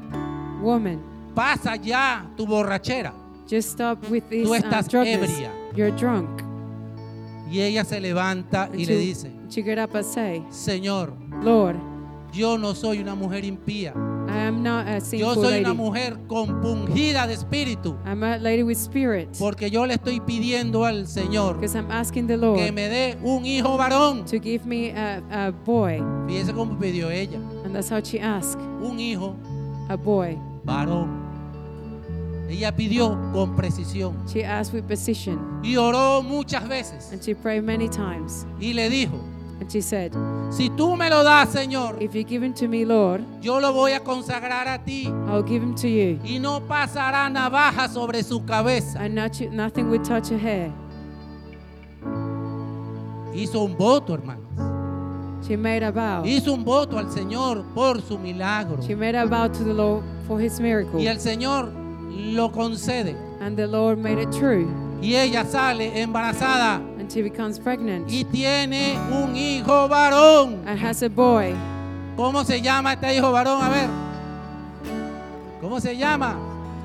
Woman, 0.62 1.00
pasa 1.36 1.76
ya 1.76 2.26
tu 2.36 2.46
borrachera. 2.48 3.14
just 3.48 3.70
stop 3.72 4.00
with 4.10 4.24
this 4.30 4.48
Tú 4.48 4.52
uh, 4.52 4.56
estás 4.56 4.88
drunkenness. 4.88 5.30
ebria. 5.32 5.52
You're 5.76 5.92
drunk. 5.98 6.30
Y 7.52 7.60
ella 7.62 7.84
se 7.84 8.00
levanta 8.00 8.64
And 8.66 8.76
y 8.80 8.86
she, 8.86 8.94
le 8.94 8.98
dice, 9.00 9.32
she 9.50 9.62
get 9.62 9.78
up 9.78 9.94
and 9.96 10.06
say, 10.06 10.42
Señor, 10.50 11.14
Lord, 11.44 11.76
yo 12.34 12.58
no 12.58 12.74
soy 12.74 13.00
una 13.00 13.14
mujer 13.14 13.44
impía. 13.46 13.94
I 14.34 14.48
am 14.48 14.64
not 14.64 14.88
a 14.88 15.00
Yo 15.16 15.34
soy 15.36 15.44
lady. 15.52 15.60
una 15.66 15.74
mujer 15.74 16.18
compungida 16.28 17.28
de 17.28 17.34
espíritu. 17.34 17.96
I'm 18.06 18.24
a 18.24 18.38
lady 18.38 18.64
with 18.64 18.78
spirit. 18.78 19.30
Porque 19.38 19.70
yo 19.70 19.86
le 19.86 19.96
estoy 19.96 20.20
pidiendo 20.22 20.86
al 20.86 21.08
Señor 21.08 21.56
Because 21.56 21.76
I'm 21.78 21.92
asking 21.92 22.28
the 22.28 22.38
Lord 22.38 22.58
que 22.58 22.72
me 22.72 22.88
dé 22.90 23.18
un 23.24 23.46
hijo 23.46 23.78
varón. 23.78 24.26
to 24.26 24.40
give 24.40 24.66
me 24.66 24.92
a, 24.92 25.22
a 25.32 25.52
boy. 25.52 26.02
Fíjese 26.28 26.54
cómo 26.54 26.78
pidió 26.80 27.10
ella. 27.12 27.38
And 27.66 27.74
that's 27.76 27.90
how 27.92 28.00
she 28.02 28.20
asked, 28.20 28.60
Un 28.82 29.00
hijo 29.00 29.36
a 29.90 29.96
boy. 29.98 30.38
varón. 30.64 31.20
Ella 32.50 32.76
pidió 32.76 33.18
con 33.32 33.56
precisión. 33.56 34.14
She 34.28 34.44
asked 34.44 34.74
with 34.74 34.84
precision. 34.86 35.40
Y 35.64 35.78
oró 35.78 36.22
muchas 36.22 36.68
veces. 36.68 37.10
And 37.14 37.22
she 37.22 37.34
prayed 37.34 37.64
many 37.64 37.88
times. 37.88 38.46
Y 38.60 38.74
le 38.74 38.90
dijo, 38.90 39.14
And 39.62 39.72
she 39.72 39.80
said, 39.80 40.12
si 40.50 40.72
tú 40.72 40.98
me 40.98 41.08
lo 41.08 41.24
das, 41.24 41.54
Señor, 41.54 42.02
If 42.02 42.16
you 42.16 42.24
give 42.24 42.42
him 42.42 42.52
to 42.56 42.68
me, 42.68 42.84
Lord, 42.84 43.24
yo 43.44 43.60
lo 43.60 43.72
voy 43.72 43.92
a 43.92 44.00
consagrar 44.00 44.68
a 44.68 44.84
ti. 44.84 45.06
I'll 45.28 45.44
give 45.44 45.62
him 45.62 45.76
to 45.76 45.88
you. 45.88 46.20
Y 46.26 46.40
no 46.40 46.62
pasará 46.62 47.30
navaja 47.30 47.88
sobre 47.88 48.24
su 48.24 48.44
cabeza. 48.44 48.98
And 49.00 49.14
not, 49.14 49.40
nothing 49.52 49.92
will 49.92 50.02
touch 50.02 50.30
her 50.30 50.40
hair. 50.40 50.72
Hizo 53.36 53.64
un 53.64 53.78
voto, 53.78 54.16
hermanos. 54.16 54.48
She 55.48 55.56
made 55.56 55.84
a 55.84 55.92
vow. 55.92 56.24
Hizo 56.24 56.54
un 56.54 56.64
voto 56.64 56.98
al 56.98 57.12
Señor 57.12 57.64
por 57.76 58.02
su 58.02 58.18
milagro. 58.18 58.82
She 58.82 58.96
made 58.96 59.16
a 59.16 59.28
vow 59.28 59.48
to 59.48 59.64
the 59.64 59.74
Lord 59.74 60.04
for 60.28 60.40
his 60.42 60.60
miracle. 60.60 61.00
Y 61.00 61.06
el 61.06 61.20
Señor 61.20 61.72
lo 62.10 62.50
concede. 62.50 63.16
And 63.40 63.56
the 63.56 63.68
Lord 63.68 64.00
made 64.00 64.18
it 64.18 64.32
true. 64.32 64.68
Y 65.02 65.16
ella 65.16 65.46
sale 65.46 66.02
embarazada 66.02 66.82
she 67.12 67.22
becomes 67.22 67.60
pregnant. 67.60 68.10
y 68.10 68.24
tiene 68.26 68.98
un 69.12 69.36
hijo 69.36 69.88
varón. 69.88 70.62
And 70.66 70.80
has 70.80 71.02
a 71.04 71.10
boy. 71.10 71.54
¿Cómo 72.16 72.44
se 72.44 72.62
llama 72.62 72.94
este 72.94 73.16
hijo 73.16 73.32
varón? 73.32 73.62
A 73.62 73.70
ver. 73.70 73.90
¿Cómo 75.62 75.80
se 75.80 75.96
llama? 75.96 76.38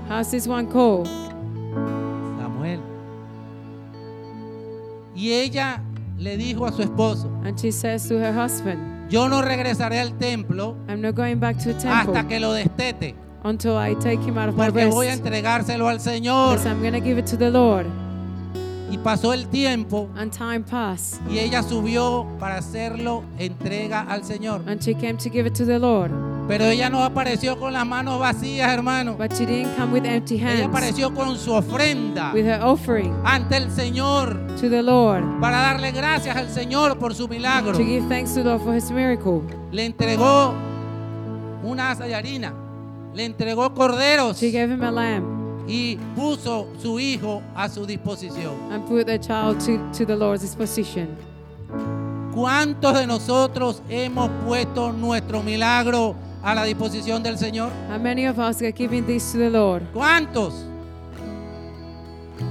How's 0.09 0.31
this 0.31 0.47
one 0.47 0.67
called? 0.67 1.09
Samuel. 2.39 2.81
Y 5.15 5.33
ella 5.33 5.81
le 6.19 6.37
dijo 6.37 6.67
a 6.67 6.73
su 6.73 6.83
esposo, 6.83 7.29
And 7.45 7.59
she 7.59 7.73
says 7.73 8.07
to 8.09 8.19
her 8.19 8.33
husband, 8.33 9.09
yo 9.11 9.29
no 9.29 9.41
regresaré 9.43 9.99
al 10.01 10.17
templo 10.19 10.77
I'm 10.89 11.01
not 11.01 11.15
going 11.15 11.37
back 11.39 11.59
to 11.59 11.73
the 11.73 11.89
hasta 11.89 12.13
temple 12.13 12.29
que 12.29 12.41
lo 12.41 12.53
destete, 12.53 13.15
until 13.45 13.77
I 13.77 13.95
take 13.95 14.21
him 14.23 14.37
out 14.39 14.49
of 14.49 14.57
my 14.57 14.67
porque 14.67 14.87
voy 14.87 15.07
a 15.07 15.15
entregárselo 15.15 15.89
al 15.89 16.01
Señor. 16.01 16.57
Because 16.57 16.67
I'm 16.67 16.81
going 16.81 16.93
to 16.93 17.01
give 17.01 17.19
it 17.19 17.27
to 17.27 17.37
the 17.37 17.51
Lord. 17.51 17.87
Y 18.91 18.99
pasó 18.99 19.33
el 19.33 19.49
tiempo 19.49 20.09
and 20.17 20.31
time 20.33 20.61
passed, 20.61 21.21
y 21.29 21.39
ella 21.41 21.63
subió 21.63 22.25
para 22.39 22.59
hacerlo 22.59 23.25
entrega 23.39 24.03
al 24.03 24.23
Señor. 24.23 24.63
and 24.69 24.81
she 24.81 24.95
came 24.95 25.17
to 25.17 25.29
give 25.29 25.47
it 25.47 25.55
to 25.55 25.65
the 25.67 25.79
Lord. 25.79 26.13
Pero 26.47 26.65
ella 26.67 26.89
no 26.89 27.03
apareció 27.03 27.59
con 27.59 27.73
las 27.73 27.85
manos 27.85 28.21
vacías, 28.21 28.71
hermano. 28.73 29.17
But 29.19 29.33
she 29.37 29.45
didn't 29.45 29.75
come 29.77 29.93
with 29.93 30.05
empty 30.07 30.37
Ella 30.37 30.47
hands, 30.51 30.67
apareció 30.69 31.13
con 31.13 31.37
su 31.37 31.53
ofrenda 31.53 32.33
with 32.33 32.47
her 32.47 32.63
offering 32.63 33.13
ante 33.25 33.57
el 33.57 33.71
Señor 33.73 34.37
to 34.61 34.71
the 34.71 34.81
Lord 34.83 35.25
para 35.41 35.57
darle 35.59 35.91
gracias 35.91 36.37
al 36.37 36.49
Señor 36.49 36.97
por 36.99 37.13
su 37.17 37.27
milagro. 37.27 37.73
to 37.77 37.83
give 37.85 38.07
thanks 38.09 38.35
to 38.35 38.45
the 38.45 38.51
Lord 38.51 38.63
for 38.63 38.73
his 38.73 38.89
miracle. 38.93 39.43
Le 39.73 39.85
entregó 39.87 40.55
una 41.65 41.91
asa 41.91 42.05
de 42.05 42.15
harina, 42.15 42.55
le 43.13 43.25
entregó 43.25 43.75
corderos 43.75 44.39
She 44.39 44.53
gave 44.53 44.71
him 44.73 44.85
a 44.85 44.93
lamb 44.93 45.25
y 45.67 45.97
puso 46.15 46.69
su 46.81 46.99
hijo 47.01 47.43
a 47.55 47.69
su 47.69 47.87
disposición. 47.87 48.55
and 48.71 48.87
put 48.87 49.07
the 49.07 49.19
child 49.19 49.59
to, 49.61 49.79
to 49.93 50.05
the 50.07 50.17
Lord's 50.17 50.43
disposition. 50.43 51.09
¿Cuántos 52.35 52.95
de 52.95 53.07
nosotros 53.07 53.83
hemos 53.89 54.31
puesto 54.47 54.93
nuestro 54.93 55.43
milagro 55.43 56.15
a 56.43 56.55
la 56.55 56.65
disposición 56.65 57.23
del 57.23 57.39
Señor? 57.39 57.71
How 57.91 57.99
many 57.99 58.27
of 58.27 58.39
us 58.39 58.61
are 58.61 58.73
giving 58.73 59.07
this 59.07 59.33
to 59.33 59.39
the 59.39 59.51
Lord? 59.51 59.83
¿Cuántos? 59.95 60.53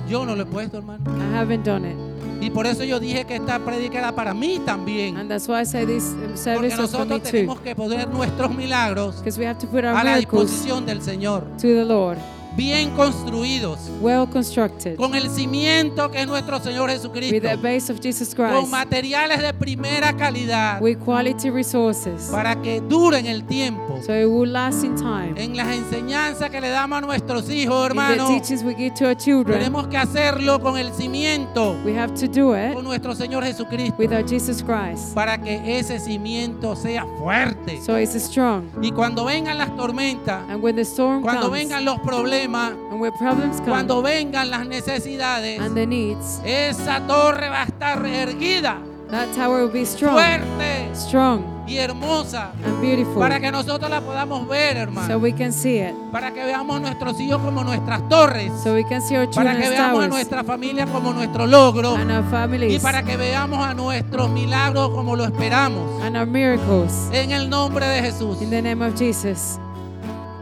Yo 0.10 0.26
no 0.26 0.36
lo 0.36 0.44
he 0.44 0.46
puesto, 0.46 0.78
hermano. 0.78 1.04
I 1.18 1.36
haven't 1.36 1.64
done 1.64 1.86
it. 1.86 1.98
Y 2.42 2.50
por 2.50 2.66
eso 2.68 2.84
yo 2.84 3.00
dije 3.00 3.26
que 3.26 3.36
esta 3.36 3.60
predica 3.60 4.00
era 4.00 4.12
para 4.12 4.34
mí 4.34 4.60
también. 4.66 5.16
And 5.18 5.30
that's 5.30 5.48
why 5.48 5.62
I 5.62 5.66
say 5.66 5.86
this 5.86 6.04
um, 6.14 6.34
Porque 6.56 6.76
nosotros 6.76 7.22
too. 7.24 7.32
tenemos 7.32 7.60
que 7.62 7.76
poner 7.76 8.10
nuestros 8.10 8.54
milagros 8.54 9.24
a 9.24 10.04
la 10.04 10.18
disposición 10.18 10.86
del 10.86 11.02
Señor. 11.02 11.44
to 11.58 11.68
the 11.68 11.86
Lord, 11.86 12.18
Bien 12.56 12.90
construidos. 12.96 13.80
well 14.02 14.26
constructed, 14.28 14.96
Con 14.96 15.14
el 15.14 15.30
cimiento 15.30 16.10
que 16.10 16.22
es 16.22 16.28
nuestro 16.28 16.60
Señor 16.62 16.88
with 16.90 16.96
Jesucristo. 16.96 17.42
the 17.50 17.56
base 17.58 17.92
of 17.92 18.00
Jesus 18.02 18.34
Con 18.34 18.48
Christ, 18.50 18.72
materiales 18.72 19.42
de 19.42 19.54
primera 19.54 20.14
calidad. 20.16 20.82
with 20.82 20.98
quality 21.00 21.50
resources, 21.50 22.30
Para 22.32 22.56
que 22.62 22.80
duren 22.80 23.26
el 23.26 23.44
tiempo. 23.46 24.00
so 24.06 24.14
it 24.14 24.26
will 24.26 24.50
last 24.50 24.86
in 24.86 24.96
time. 24.96 25.34
En 25.36 25.58
las 25.58 25.68
enseñanzas 25.76 26.50
que 26.50 26.62
le 26.62 26.70
damos 26.70 27.00
a 27.00 27.02
nuestros 27.02 27.50
hijos, 27.50 27.76
In 27.92 27.98
the 27.98 28.02
hermanos. 28.02 28.30
teachings 28.30 28.64
we 28.64 28.74
give 28.74 28.94
to 28.96 29.06
our 29.08 29.18
children, 29.18 29.58
Tenemos 29.60 29.88
que 29.90 29.98
hacerlo 29.98 30.62
con 30.62 30.78
el 30.78 30.94
cimiento. 30.94 31.76
we 31.84 31.94
have 32.00 32.14
to 32.14 32.26
do 32.28 32.56
it 32.56 32.74
Con 32.74 32.86
nuestro 32.86 33.14
Señor 33.16 33.44
Jesucristo. 33.44 33.96
with 34.00 34.14
our 34.14 34.24
Jesus 34.26 34.64
Christ, 34.64 35.14
Para 35.14 35.38
que 35.38 35.78
ese 35.78 36.00
cimiento 36.00 36.74
sea 36.78 37.06
fuerte. 37.20 37.82
so 37.86 37.98
it's 38.00 38.14
strong. 38.16 38.64
Y 38.82 38.92
cuando 38.92 39.26
vengan 39.26 39.58
las 39.58 39.76
tormentas. 39.76 40.42
And 40.50 40.64
when 40.64 40.78
the 40.78 40.84
storm 40.86 41.22
Cuando 41.22 41.48
comes, 41.50 41.60
vengan 41.64 41.84
los 41.84 42.00
problemas. 42.00 42.45
And 42.46 43.00
when 43.00 43.12
problems 43.14 43.58
come, 43.58 43.70
Cuando 43.70 44.02
vengan 44.02 44.50
las 44.50 44.66
necesidades. 44.68 45.60
and 45.60 45.76
the 45.76 45.86
needs, 45.86 46.40
Esa 46.46 47.00
torre 47.08 47.50
va 47.50 47.62
a 47.64 47.66
estar 47.66 48.06
erguida. 48.06 48.78
that 49.12 49.28
tower 49.36 49.64
will 49.64 49.72
be 49.72 49.86
strong, 49.86 50.14
Fuerte 50.14 50.90
strong 50.96 51.42
y 51.68 51.78
hermosa. 51.78 52.52
and 52.66 52.82
beautiful, 52.82 53.20
Para 53.20 53.40
que 53.40 53.52
nosotros 53.52 53.90
la 53.90 54.02
podamos 54.02 54.48
ver, 54.48 54.76
so 54.78 54.82
hermano. 54.82 55.18
we 55.20 55.32
can 55.32 55.52
see 55.54 55.78
it, 55.80 55.94
Para 56.12 56.32
que 56.34 56.44
veamos 56.44 56.82
nuestros 56.82 57.20
hijos 57.20 57.40
como 57.42 57.64
nuestras 57.64 58.08
torres. 58.10 58.52
so 58.64 58.74
we 58.74 58.84
can 58.84 59.02
see 59.02 59.16
our 59.16 59.26
Para 59.30 59.52
children 59.52 59.62
que 59.62 59.70
veamos 59.70 59.88
a 59.90 59.94
towers 59.94 60.10
nuestra 60.10 60.44
familia 60.44 60.86
como 60.88 61.14
nuestro 61.14 61.46
logro. 61.48 61.96
and 61.96 62.12
our 62.12 62.24
Y 62.24 62.30
families 62.32 62.82
para 62.82 63.04
que 63.04 63.16
veamos 63.18 63.60
a 63.66 63.74
nuestros 63.76 64.30
milagros 64.32 64.90
como 64.90 65.16
lo 65.16 65.24
esperamos. 65.26 66.02
and 66.04 66.18
our 66.18 66.26
miracles. 66.28 67.10
En 67.12 67.32
el 67.32 67.48
nombre 67.50 67.86
de 67.88 68.02
Jesús. 68.02 68.42
In 68.42 68.50
the 68.50 68.62
name 68.62 68.84
of 68.86 68.96
Jesus, 68.98 69.60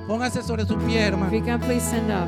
Póngase 0.08 0.42
sobre 0.44 0.66
sus 0.66 0.78
pies, 0.84 0.88
if 0.88 0.94
you 0.94 1.00
hermano. 1.00 1.46
can 1.46 1.60
please 1.62 1.84
stand 1.84 2.12
up. 2.12 2.28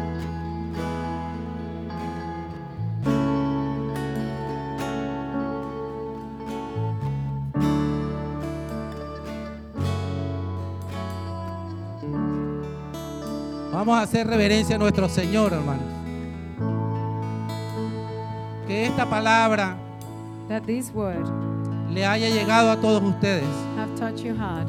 Vamos 13.71 13.97
a 13.97 14.03
hacer 14.03 14.25
reverencia 14.27 14.75
a 14.75 14.79
nuestro 14.79 15.09
Señor, 15.09 15.53
hermanos. 15.53 15.83
Que 18.67 18.85
esta 18.87 19.05
palabra 19.07 19.75
That 20.47 20.63
this 20.65 20.91
word 20.93 21.25
le 21.91 22.05
haya 22.05 22.29
llegado 22.29 22.71
a 22.71 22.77
todos 22.77 23.03
ustedes. 23.03 23.43
have 23.77 23.93
touched 23.95 24.23
your 24.23 24.35
heart. 24.35 24.67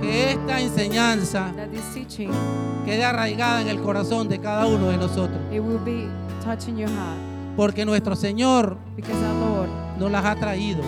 Que 0.00 0.30
esta 0.32 0.60
enseñanza 0.60 1.52
quede 2.84 3.04
arraigada 3.04 3.60
en 3.60 3.68
el 3.68 3.80
corazón 3.80 4.28
de 4.28 4.38
cada 4.38 4.66
uno 4.66 4.88
de 4.88 4.96
nosotros. 4.96 5.38
Porque 7.56 7.84
nuestro 7.84 8.16
Señor 8.16 8.78
nos 9.98 10.10
las 10.10 10.24
ha 10.24 10.34
traído. 10.36 10.80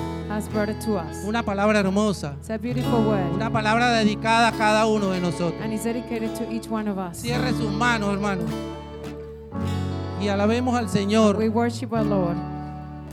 Una 1.27 1.43
palabra 1.43 1.81
hermosa. 1.81 2.35
It's 2.39 2.49
a 2.49 2.57
beautiful 2.57 3.05
word 3.07 3.35
Una 3.35 3.51
palabra 3.51 3.91
dedicada 3.93 4.49
a 4.49 4.53
cada 4.53 4.87
uno 4.87 5.11
de 5.11 5.21
nosotros. 5.21 5.61
and 5.63 5.75
it's 5.75 5.85
dedicated 5.85 6.35
to 6.35 6.51
each 6.51 6.69
one 6.71 6.89
of 6.89 6.97
us. 6.97 7.19
Cierre 7.19 7.51
sus 7.53 7.71
manos, 7.71 8.15
hermanos. 8.15 8.47
Y 10.23 10.29
alabemos 10.29 10.75
al 10.75 10.89
Señor. 10.89 11.37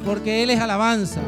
Porque 0.05 0.43
Él 0.43 0.51
es 0.51 0.61
alabanza. 0.61 1.19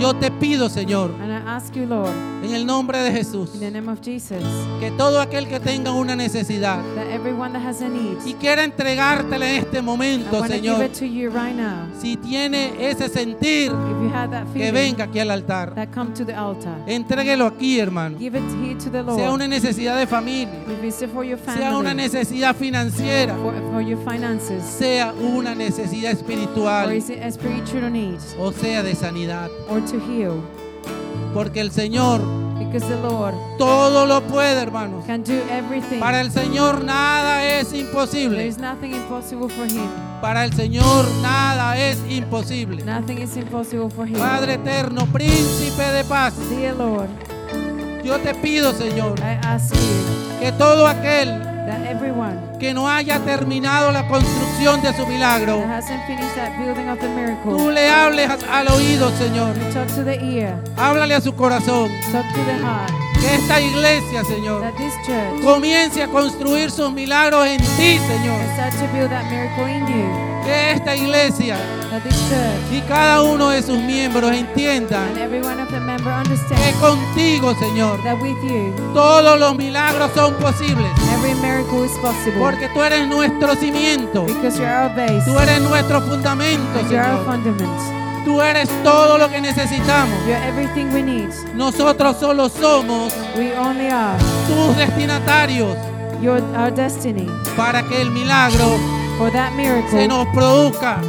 Yo 0.00 0.14
te 0.14 0.30
pido, 0.30 0.70
Señor, 0.70 1.14
And 1.20 1.30
I 1.30 1.46
ask 1.46 1.74
you, 1.74 1.84
Lord, 1.84 2.08
en 2.42 2.54
el 2.54 2.64
nombre 2.64 2.98
de 3.00 3.12
Jesús, 3.12 3.50
in 3.52 3.60
the 3.60 3.70
name 3.70 3.90
of 3.92 4.00
Jesus, 4.00 4.38
que 4.80 4.90
todo 4.92 5.20
aquel 5.20 5.46
que 5.46 5.60
tenga 5.60 5.92
una 5.92 6.16
necesidad 6.16 6.82
that 6.94 7.06
everyone 7.10 7.52
that 7.52 7.60
has 7.62 7.82
a 7.82 7.88
need, 7.88 8.16
y 8.24 8.32
quiera 8.32 8.64
entregártela 8.64 9.50
en 9.50 9.56
este 9.56 9.82
momento, 9.82 10.42
Señor, 10.46 10.82
it 10.86 10.94
to 10.94 11.04
you 11.04 11.28
right 11.28 11.54
now. 11.54 11.86
si 12.00 12.16
tiene 12.16 12.72
ese 12.80 13.10
sentir, 13.10 13.66
If 13.66 13.72
you 13.72 14.10
have 14.14 14.30
that 14.30 14.46
que 14.54 14.72
venga 14.72 15.04
aquí 15.04 15.18
al 15.18 15.30
altar. 15.30 15.74
altar. 15.76 16.78
Entréguelo 16.86 17.44
aquí, 17.46 17.78
hermano. 17.78 18.18
Give 18.18 18.38
it 18.38 18.44
here 18.64 18.76
to 18.76 18.90
the 18.90 19.04
Sea 19.14 19.30
una 19.30 19.46
necesidad 19.46 19.98
de 19.98 20.06
familia, 20.06 20.64
sea 20.90 21.76
una 21.76 21.92
necesidad 21.92 22.56
financiera, 22.56 23.36
for, 23.36 23.52
for 23.70 23.82
your 23.82 23.98
finances, 23.98 24.64
sea 24.64 25.12
una 25.12 25.54
necesidad 25.54 26.12
or 26.12 26.16
espiritual 26.16 27.02
o 28.38 28.52
sea 28.52 28.82
de 28.82 28.94
sanidad. 28.94 29.50
or 29.68 29.89
to 29.90 29.98
heal? 29.98 30.40
Porque 31.34 31.60
el 31.60 31.70
Señor 31.70 32.20
Because 32.58 32.86
the 32.86 33.00
Lord 33.02 33.34
todo 33.58 34.06
lo 34.06 34.20
puede, 34.22 34.60
hermanos. 34.62 35.04
can 35.06 35.22
do 35.24 35.32
everything. 35.50 35.98
Para 35.98 36.20
el 36.20 36.30
Señor 36.30 36.84
nada 36.84 37.44
es 37.44 37.70
There 37.70 37.80
imposible. 37.82 38.46
is 38.46 38.58
nothing 38.58 38.92
impossible 38.94 39.48
for 39.48 39.66
Him. 39.66 39.88
Para 40.20 40.44
el 40.44 40.52
Señor 40.52 41.04
nada 41.22 41.76
es 41.78 41.98
imposible. 42.08 42.84
Nothing 42.84 43.18
is 43.22 43.36
impossible 43.36 43.88
for 43.90 44.06
Him. 44.06 44.18
Padre 44.18 44.54
eterno, 44.54 45.06
príncipe 45.06 45.82
de 45.82 46.04
paz, 46.04 46.34
Dear 46.50 46.76
Lord, 46.76 47.08
yo 48.04 48.18
te 48.18 48.34
pido, 48.34 48.72
Señor, 48.72 49.18
I 49.20 49.38
ask 49.46 49.72
you 49.74 50.40
que 50.40 50.52
todo 50.52 50.86
aquel 50.86 51.42
that 51.66 51.80
everyone 51.86 52.38
que 52.58 52.72
no 52.74 52.88
haya 52.88 53.18
terminado 53.20 53.92
la 53.92 54.06
construcción 54.08 54.80
de 54.82 54.92
su 54.94 55.06
milagro, 55.06 55.58
that 55.60 55.82
hasn't 55.82 56.06
finished 56.06 56.34
that 56.36 56.56
building 56.58 56.88
of 56.88 56.98
the 56.98 57.08
tú 57.44 57.70
le 57.70 57.88
hables 57.88 58.30
al 58.50 58.68
oído, 58.68 59.10
Señor. 59.18 59.56
you 59.56 59.72
talk 59.72 59.86
to 59.94 60.04
the 60.04 60.16
ear, 60.22 60.54
Háblale 60.76 61.14
a 61.14 61.20
su 61.20 61.32
corazón. 61.34 61.88
talk 62.12 62.24
to 62.32 62.44
the 62.44 62.58
heart, 62.64 62.92
Que 63.20 63.34
esta 63.34 63.60
iglesia, 63.60 64.24
Señor, 64.24 64.62
that 64.62 64.74
this 64.74 64.94
church 65.06 65.42
comience 65.42 66.02
a 66.02 66.08
construir 66.08 66.70
sus 66.70 66.92
milagros 66.92 67.46
en 67.46 67.58
ti, 67.58 67.98
Señor. 67.98 68.40
Que 70.44 70.72
esta 70.72 70.96
iglesia 70.96 71.56
y 72.72 72.80
cada 72.82 73.22
uno 73.22 73.50
de 73.50 73.62
sus 73.62 73.78
miembros 73.78 74.30
members 74.30 74.46
que 76.48 76.72
contigo, 76.80 77.54
Señor, 77.58 78.00
todos 78.94 79.38
los 79.38 79.56
milagros 79.56 80.10
son 80.14 80.34
posibles. 80.34 80.90
Porque 82.38 82.68
tú 82.68 82.82
eres 82.82 83.06
nuestro 83.08 83.54
cimiento. 83.56 84.26
Tú 84.26 85.38
eres 85.38 85.60
nuestro 85.62 86.00
fundamento, 86.02 86.88
Señor. 86.88 87.99
Tú 88.24 88.40
eres 88.40 88.68
todo 88.82 89.18
lo 89.18 89.28
que 89.28 89.40
necesitamos. 89.40 90.18
We 90.92 91.02
need. 91.02 91.30
Nosotros 91.54 92.16
solo 92.18 92.48
somos 92.48 93.12
We 93.36 93.52
only 93.56 93.88
are 93.88 94.18
tus 94.46 94.76
destinatarios 94.76 95.76
your 96.20 96.40
our 96.56 96.70
destiny 96.70 97.26
para 97.56 97.82
que 97.82 98.00
el 98.00 98.10
milagro 98.10 98.78
for 99.18 99.30
that 99.30 99.50
se 99.50 99.56
miracle 99.56 100.08
nos 100.08 100.26
produzca. 100.28 101.00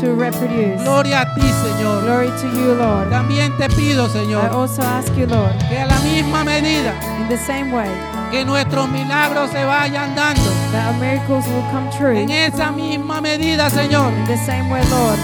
to 0.00 0.14
reproduce. 0.14 0.82
Gloria 0.82 1.20
a 1.20 1.34
ti, 1.34 1.42
Señor. 1.42 2.04
Glory 2.04 2.30
to 2.40 2.48
you, 2.56 2.74
Lord. 2.74 3.10
También 3.10 3.56
te 3.58 3.68
pido, 3.68 4.06
I 4.06 4.10
Señor, 4.10 4.50
also 4.50 4.82
ask 4.82 5.14
you, 5.14 5.26
Lord, 5.26 5.52
que 5.68 5.78
a 5.78 5.86
la 5.86 5.98
misma 6.00 6.44
medida 6.44 6.94
in 7.20 7.28
the 7.28 7.36
same 7.36 7.72
way 7.72 7.88
que 8.30 8.44
nuestros 8.44 8.88
milagros 8.88 9.50
se 9.50 9.64
vayan 9.64 10.14
dando, 10.14 10.50
that 10.72 10.86
our 10.86 11.00
miracles 11.00 11.44
will 11.48 11.64
come 11.72 11.90
true, 11.90 12.16
en 12.16 12.30
esa 12.30 12.70
misma 12.70 13.20
medida, 13.20 13.68
Señor, 13.68 14.12
in 14.12 14.24
the 14.26 14.36
same 14.36 14.70
way, 14.70 14.82
Lord, 14.88 15.18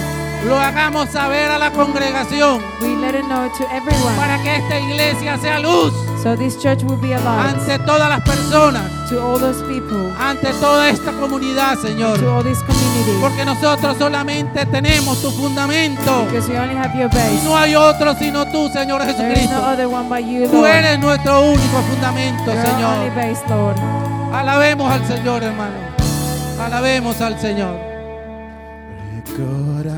lo 0.44 0.56
hagamos 0.60 1.08
saber 1.10 1.50
a 1.50 1.58
la 1.58 1.70
congregación 1.72 2.60
we 2.80 2.94
let 2.96 3.14
it 3.18 3.24
know 3.26 3.48
to 3.58 3.64
everyone 3.72 4.14
para 4.16 4.40
que 4.42 4.56
esta 4.56 4.78
iglesia 4.78 5.36
sea 5.38 5.58
luz, 5.58 5.92
so 6.22 6.36
this 6.36 6.56
church 6.58 6.82
will 6.84 7.00
be 7.00 7.14
a 7.14 7.18
light 7.20 7.54
ante 7.56 7.78
todas 7.80 8.08
las 8.08 8.20
personas, 8.22 8.82
to 9.08 9.20
all 9.20 9.38
those 9.40 9.62
people, 9.64 10.12
ante 10.18 10.52
toda 10.60 10.88
esta 10.88 11.12
comunidad, 11.12 11.76
Señor. 11.78 12.18
to 12.20 12.30
all 12.32 12.42
this 12.44 12.58
community. 12.62 13.12
Porque 13.20 13.44
nosotros 13.44 13.96
solamente 13.98 14.66
tenemos 14.66 15.20
tu 15.22 15.30
fundamento. 15.30 16.24
Because 16.26 16.48
we 16.48 16.56
only 16.58 16.74
have 16.76 16.94
your 16.96 17.08
Y 17.10 17.14
base. 17.16 17.44
no 17.44 17.56
hay 17.56 17.74
otro 17.76 18.14
sino 18.14 18.44
tú, 18.46 18.68
Señor 18.68 19.00
There 19.02 19.12
is 19.12 19.18
no 19.18 19.24
Jesucristo. 19.28 19.64
other 19.64 19.86
one 19.88 20.08
but 20.08 20.20
you, 20.24 20.46
Tú 20.48 20.58
Lord. 20.58 20.70
eres 20.70 20.98
nuestro 20.98 21.40
único 21.42 21.82
fundamento, 21.88 22.44
You're 22.52 22.58
our 22.58 22.98
only 22.98 23.10
Señor. 23.10 23.14
base, 23.14 23.42
Lord. 23.48 23.76
Alabemos 24.34 24.90
al 24.92 25.06
Señor, 25.06 25.42
hermano. 25.42 25.74
Alabemos 26.60 27.20
al 27.20 27.38
Señor. 27.40 27.76
Recordaré 29.14 29.90